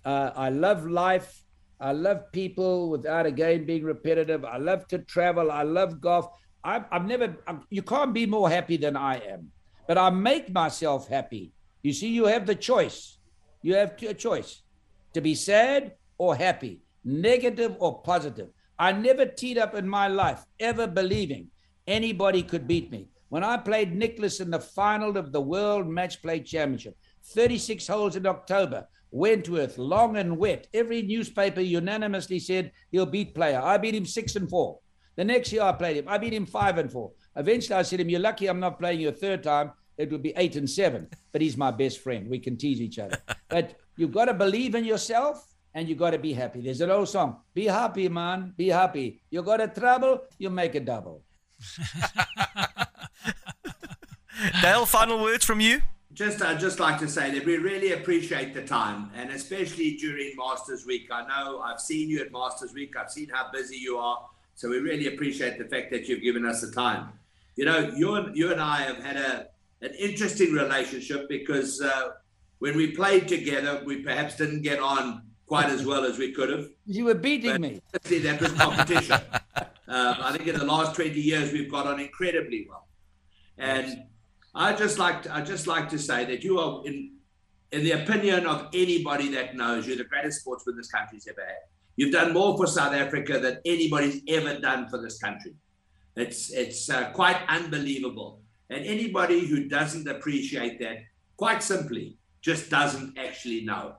Uh, 0.03 0.31
I 0.35 0.49
love 0.49 0.85
life. 0.85 1.44
I 1.79 1.91
love 1.91 2.31
people 2.31 2.89
without 2.89 3.25
again 3.25 3.65
being 3.65 3.83
repetitive. 3.83 4.45
I 4.45 4.57
love 4.57 4.87
to 4.87 4.99
travel. 4.99 5.51
I 5.51 5.63
love 5.63 5.99
golf. 5.99 6.27
I've, 6.63 6.85
I've 6.91 7.05
never, 7.05 7.35
I'm, 7.47 7.63
you 7.69 7.81
can't 7.81 8.13
be 8.13 8.25
more 8.25 8.49
happy 8.49 8.77
than 8.77 8.95
I 8.95 9.17
am, 9.17 9.51
but 9.87 9.97
I 9.97 10.09
make 10.09 10.51
myself 10.51 11.07
happy. 11.07 11.51
You 11.83 11.93
see, 11.93 12.09
you 12.09 12.25
have 12.25 12.45
the 12.45 12.55
choice. 12.55 13.19
You 13.61 13.75
have 13.75 13.95
a 14.01 14.13
choice 14.13 14.63
to 15.13 15.21
be 15.21 15.35
sad 15.35 15.93
or 16.17 16.35
happy, 16.35 16.81
negative 17.03 17.75
or 17.79 18.01
positive. 18.01 18.49
I 18.77 18.91
never 18.91 19.25
teed 19.25 19.57
up 19.57 19.75
in 19.75 19.87
my 19.87 20.07
life 20.07 20.45
ever 20.59 20.87
believing 20.87 21.49
anybody 21.87 22.43
could 22.43 22.67
beat 22.67 22.91
me. 22.91 23.09
When 23.29 23.43
I 23.43 23.57
played 23.57 23.95
Nicklaus 23.95 24.39
in 24.39 24.49
the 24.49 24.59
final 24.59 25.17
of 25.17 25.31
the 25.31 25.41
World 25.41 25.87
Match 25.87 26.21
Play 26.21 26.39
Championship, 26.39 26.97
36 27.23 27.87
holes 27.87 28.15
in 28.15 28.25
October, 28.25 28.87
Wentworth, 29.15 29.77
long 29.77 30.17
and 30.17 30.37
wet. 30.37 30.67
Every 30.73 31.01
newspaper 31.01 31.61
unanimously 31.61 32.37
said 32.37 32.73
he'll 32.91 33.05
beat 33.05 33.33
player. 33.33 33.61
I 33.63 33.77
beat 33.77 33.95
him 33.95 34.05
six 34.05 34.35
and 34.35 34.49
four. 34.49 34.79
The 35.15 35.23
next 35.23 35.53
year 35.53 35.61
I 35.61 35.71
played 35.71 35.95
him. 35.95 36.09
I 36.09 36.17
beat 36.17 36.33
him 36.33 36.45
five 36.45 36.77
and 36.77 36.91
four. 36.91 37.13
Eventually 37.37 37.79
I 37.79 37.83
said 37.83 37.99
to 37.99 38.03
him, 38.03 38.09
You're 38.09 38.19
lucky 38.19 38.47
I'm 38.47 38.59
not 38.59 38.77
playing 38.77 38.99
you 38.99 39.07
a 39.07 39.13
third 39.13 39.41
time. 39.41 39.71
It 39.97 40.11
would 40.11 40.21
be 40.21 40.33
eight 40.35 40.57
and 40.57 40.69
seven. 40.69 41.07
But 41.31 41.41
he's 41.41 41.55
my 41.55 41.71
best 41.71 42.01
friend. 42.01 42.29
We 42.29 42.39
can 42.39 42.57
tease 42.57 42.81
each 42.81 42.99
other. 42.99 43.17
But 43.47 43.75
you've 43.95 44.11
got 44.11 44.25
to 44.25 44.33
believe 44.33 44.75
in 44.75 44.83
yourself 44.83 45.47
and 45.73 45.87
you've 45.87 45.99
got 45.99 46.11
to 46.11 46.19
be 46.19 46.33
happy. 46.33 46.59
There's 46.59 46.81
an 46.81 46.91
old 46.91 47.07
song. 47.07 47.37
Be 47.53 47.67
happy, 47.67 48.09
man. 48.09 48.53
Be 48.57 48.67
happy. 48.67 49.21
You 49.29 49.43
got 49.43 49.61
a 49.61 49.69
trouble, 49.69 50.25
you 50.37 50.49
make 50.49 50.75
a 50.75 50.81
double. 50.81 51.23
Dale, 54.61 54.85
final 54.85 55.21
words 55.21 55.45
from 55.45 55.61
you? 55.61 55.81
Just, 56.15 56.41
I'd 56.41 56.61
just 56.61 56.79
like 56.79 56.97
to 56.99 57.09
say 57.09 57.29
that 57.31 57.45
we 57.45 57.57
really 57.57 57.91
appreciate 57.91 58.53
the 58.53 58.61
time, 58.63 59.11
and 59.15 59.31
especially 59.31 59.97
during 59.97 60.31
Masters 60.37 60.85
Week. 60.85 61.09
I 61.11 61.27
know 61.27 61.59
I've 61.59 61.81
seen 61.81 62.09
you 62.09 62.21
at 62.21 62.31
Masters 62.31 62.73
Week. 62.73 62.95
I've 62.95 63.11
seen 63.11 63.27
how 63.33 63.51
busy 63.51 63.75
you 63.75 63.97
are, 63.97 64.25
so 64.55 64.69
we 64.69 64.77
really 64.77 65.07
appreciate 65.13 65.57
the 65.57 65.65
fact 65.65 65.91
that 65.91 66.07
you've 66.07 66.21
given 66.21 66.45
us 66.45 66.61
the 66.61 66.71
time. 66.71 67.09
You 67.57 67.65
know, 67.65 67.91
you 67.97 68.15
and 68.15 68.33
you 68.33 68.49
and 68.53 68.61
I 68.61 68.83
have 68.83 69.03
had 69.03 69.17
a 69.17 69.47
an 69.81 69.93
interesting 69.99 70.53
relationship 70.53 71.27
because 71.27 71.81
uh, 71.81 72.11
when 72.59 72.77
we 72.77 72.91
played 72.95 73.27
together, 73.27 73.83
we 73.85 73.97
perhaps 74.01 74.37
didn't 74.37 74.61
get 74.61 74.79
on 74.79 75.21
quite 75.47 75.65
as 75.69 75.85
well 75.85 76.05
as 76.05 76.17
we 76.17 76.31
could 76.31 76.49
have. 76.49 76.69
You 76.85 77.05
were 77.05 77.13
beating 77.13 77.51
But 77.51 77.61
me. 77.61 77.81
obviously 77.93 78.19
that 78.19 78.39
was 78.39 78.53
competition. 78.53 79.19
um, 79.89 80.15
I 80.21 80.31
think 80.31 80.47
in 80.47 80.57
the 80.57 80.65
last 80.65 80.95
20 80.95 81.19
years 81.19 81.51
we've 81.51 81.69
got 81.69 81.85
on 81.87 81.99
incredibly 81.99 82.65
well. 82.69 82.87
And 83.57 84.05
I 84.55 84.73
just 84.73 84.97
like 84.97 85.23
to, 85.23 85.35
I 85.35 85.41
just 85.41 85.67
like 85.67 85.89
to 85.89 85.99
say 85.99 86.25
that 86.25 86.43
you 86.43 86.59
are 86.59 86.85
in 86.85 87.11
in 87.71 87.83
the 87.83 87.91
opinion 87.91 88.45
of 88.45 88.69
anybody 88.73 89.29
that 89.29 89.55
knows 89.55 89.85
you, 89.85 89.95
the 89.95 90.05
greatest 90.05 90.41
sportsman 90.41 90.77
this 90.77 90.89
country's 90.89 91.27
ever 91.27 91.41
had. 91.41 91.63
You've 91.97 92.13
done 92.13 92.33
more 92.33 92.55
for 92.55 92.67
South 92.67 92.93
Africa 92.93 93.39
than 93.39 93.59
anybody's 93.65 94.21
ever 94.27 94.59
done 94.59 94.87
for 94.89 95.01
this 95.01 95.17
country. 95.19 95.55
It's 96.15 96.51
it's 96.51 96.89
uh, 96.89 97.11
quite 97.11 97.39
unbelievable. 97.49 98.41
And 98.69 98.85
anybody 98.85 99.45
who 99.45 99.67
doesn't 99.67 100.07
appreciate 100.07 100.79
that, 100.79 100.97
quite 101.37 101.61
simply, 101.61 102.17
just 102.41 102.69
doesn't 102.69 103.17
actually 103.17 103.61
know 103.63 103.97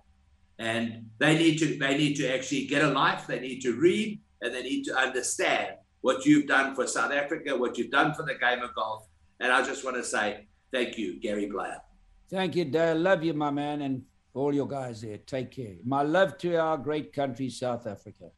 and 0.59 1.09
they 1.19 1.37
need 1.37 1.59
to 1.59 1.79
they 1.79 1.97
need 1.97 2.15
to 2.15 2.33
actually 2.33 2.67
get 2.67 2.83
a 2.83 2.89
life 2.89 3.27
they 3.27 3.41
need 3.41 3.61
to 3.61 3.75
read 3.75 4.21
and 4.41 4.55
they 4.55 4.63
need 4.63 4.85
to 4.85 4.95
understand 4.97 5.75
what 6.01 6.25
you've 6.25 6.47
done 6.47 6.75
for 6.75 6.87
south 6.87 7.13
africa 7.13 7.57
what 7.57 7.77
you've 7.77 7.91
done 7.91 8.15
for 8.15 8.23
the 8.23 8.35
game 8.35 8.63
of 8.63 8.75
golf 8.75 9.07
and 9.41 9.53
i 9.53 9.63
just 9.63 9.85
want 9.85 9.97
to 9.97 10.05
say 10.05 10.47
thank 10.73 10.99
you 10.99 11.21
gary 11.21 11.47
player 11.47 11.81
Thank 12.29 12.57
you, 12.57 12.65
Dale. 12.65 12.97
Love 12.97 13.23
you, 13.23 13.35
my 13.35 13.51
man, 13.51 13.83
and 13.83 14.03
all 14.35 14.53
your 14.53 14.67
guys 14.67 15.01
there. 15.01 15.19
Take 15.19 15.53
care. 15.53 15.77
My 15.85 16.03
love 16.03 16.37
to 16.39 16.57
our 16.57 16.77
great 16.77 17.13
country, 17.13 17.49
South 17.49 17.87
Africa. 17.87 18.31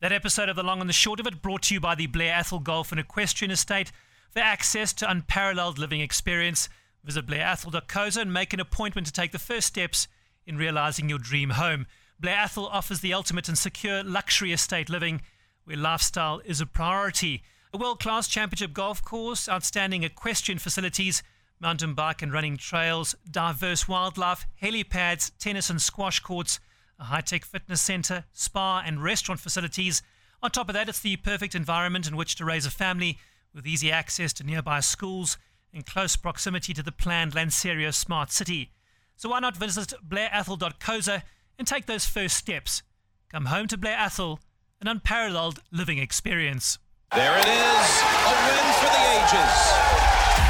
That 0.00 0.12
episode 0.12 0.48
of 0.50 0.56
The 0.56 0.62
Long 0.62 0.80
and 0.80 0.88
the 0.88 0.94
Short 0.94 1.18
of 1.18 1.26
It 1.26 1.40
brought 1.40 1.62
to 1.62 1.74
you 1.74 1.80
by 1.80 1.94
the 1.94 2.06
Blair 2.06 2.34
Athol 2.34 2.60
Golf 2.60 2.92
and 2.92 3.00
Equestrian 3.00 3.50
Estate. 3.50 3.90
For 4.30 4.40
access 4.40 4.92
to 4.94 5.10
unparalleled 5.10 5.78
living 5.78 6.02
experience, 6.02 6.68
visit 7.02 7.26
blairathol.co 7.26 8.20
and 8.20 8.32
make 8.32 8.52
an 8.52 8.60
appointment 8.60 9.06
to 9.06 9.12
take 9.12 9.32
the 9.32 9.38
first 9.38 9.66
steps 9.66 10.06
in 10.46 10.58
realizing 10.58 11.08
your 11.08 11.18
dream 11.18 11.50
home. 11.50 11.86
Blair 12.20 12.36
Athol 12.36 12.66
offers 12.66 13.00
the 13.00 13.14
ultimate 13.14 13.48
and 13.48 13.56
secure 13.56 14.04
luxury 14.04 14.52
estate 14.52 14.90
living 14.90 15.22
where 15.64 15.76
lifestyle 15.76 16.42
is 16.44 16.60
a 16.60 16.66
priority. 16.66 17.42
A 17.74 17.76
world 17.76 18.00
class 18.00 18.28
championship 18.28 18.72
golf 18.72 19.04
course, 19.04 19.46
outstanding 19.46 20.02
equestrian 20.02 20.58
facilities, 20.58 21.22
mountain 21.60 21.92
bike 21.92 22.22
and 22.22 22.32
running 22.32 22.56
trails, 22.56 23.14
diverse 23.30 23.86
wildlife, 23.86 24.46
helipads, 24.62 25.32
tennis 25.38 25.68
and 25.68 25.82
squash 25.82 26.20
courts, 26.20 26.60
a 26.98 27.04
high 27.04 27.20
tech 27.20 27.44
fitness 27.44 27.82
center, 27.82 28.24
spa, 28.32 28.82
and 28.86 29.02
restaurant 29.02 29.38
facilities. 29.38 30.00
On 30.42 30.50
top 30.50 30.70
of 30.70 30.74
that, 30.74 30.88
it's 30.88 31.00
the 31.00 31.16
perfect 31.16 31.54
environment 31.54 32.06
in 32.06 32.16
which 32.16 32.36
to 32.36 32.44
raise 32.46 32.64
a 32.64 32.70
family 32.70 33.18
with 33.54 33.66
easy 33.66 33.92
access 33.92 34.32
to 34.34 34.44
nearby 34.44 34.80
schools 34.80 35.36
and 35.72 35.84
close 35.84 36.16
proximity 36.16 36.72
to 36.72 36.82
the 36.82 36.90
planned 36.90 37.34
Lanseria 37.34 37.92
Smart 37.92 38.32
City. 38.32 38.72
So 39.16 39.28
why 39.28 39.40
not 39.40 39.58
visit 39.58 39.92
blairathol.coza 40.08 41.22
and 41.58 41.66
take 41.66 41.84
those 41.84 42.06
first 42.06 42.36
steps? 42.36 42.82
Come 43.28 43.46
home 43.46 43.66
to 43.66 43.76
Blair 43.76 43.98
Athol, 43.98 44.40
an 44.80 44.88
unparalleled 44.88 45.60
living 45.70 45.98
experience. 45.98 46.78
There 47.14 47.38
it 47.38 47.48
is. 47.48 47.88
A 48.28 48.32
win 48.44 48.66
for 48.76 48.90
the 48.92 49.04
ages. 49.16 49.56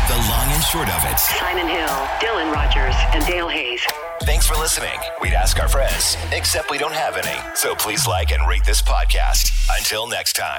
The 0.09 0.19
long 0.29 0.51
and 0.51 0.65
short 0.65 0.89
of 0.89 1.05
it. 1.05 1.19
Simon 1.21 1.69
Hill, 1.69 1.87
Dylan 2.19 2.53
Rogers, 2.53 2.97
and 3.15 3.25
Dale 3.27 3.49
Hayes. 3.49 3.81
Thanks 4.23 4.45
for 4.47 4.57
listening. 4.57 4.99
We'd 5.23 5.35
ask 5.35 5.61
our 5.61 5.69
friends, 5.69 6.17
except 6.33 6.71
we 6.71 6.79
don't 6.79 6.93
have 6.93 7.17
any. 7.17 7.39
So 7.55 7.77
please 7.77 8.09
like 8.09 8.33
and 8.33 8.47
rate 8.49 8.65
this 8.65 8.83
podcast. 8.83 9.53
Until 9.79 10.09
next 10.09 10.33
time. 10.35 10.57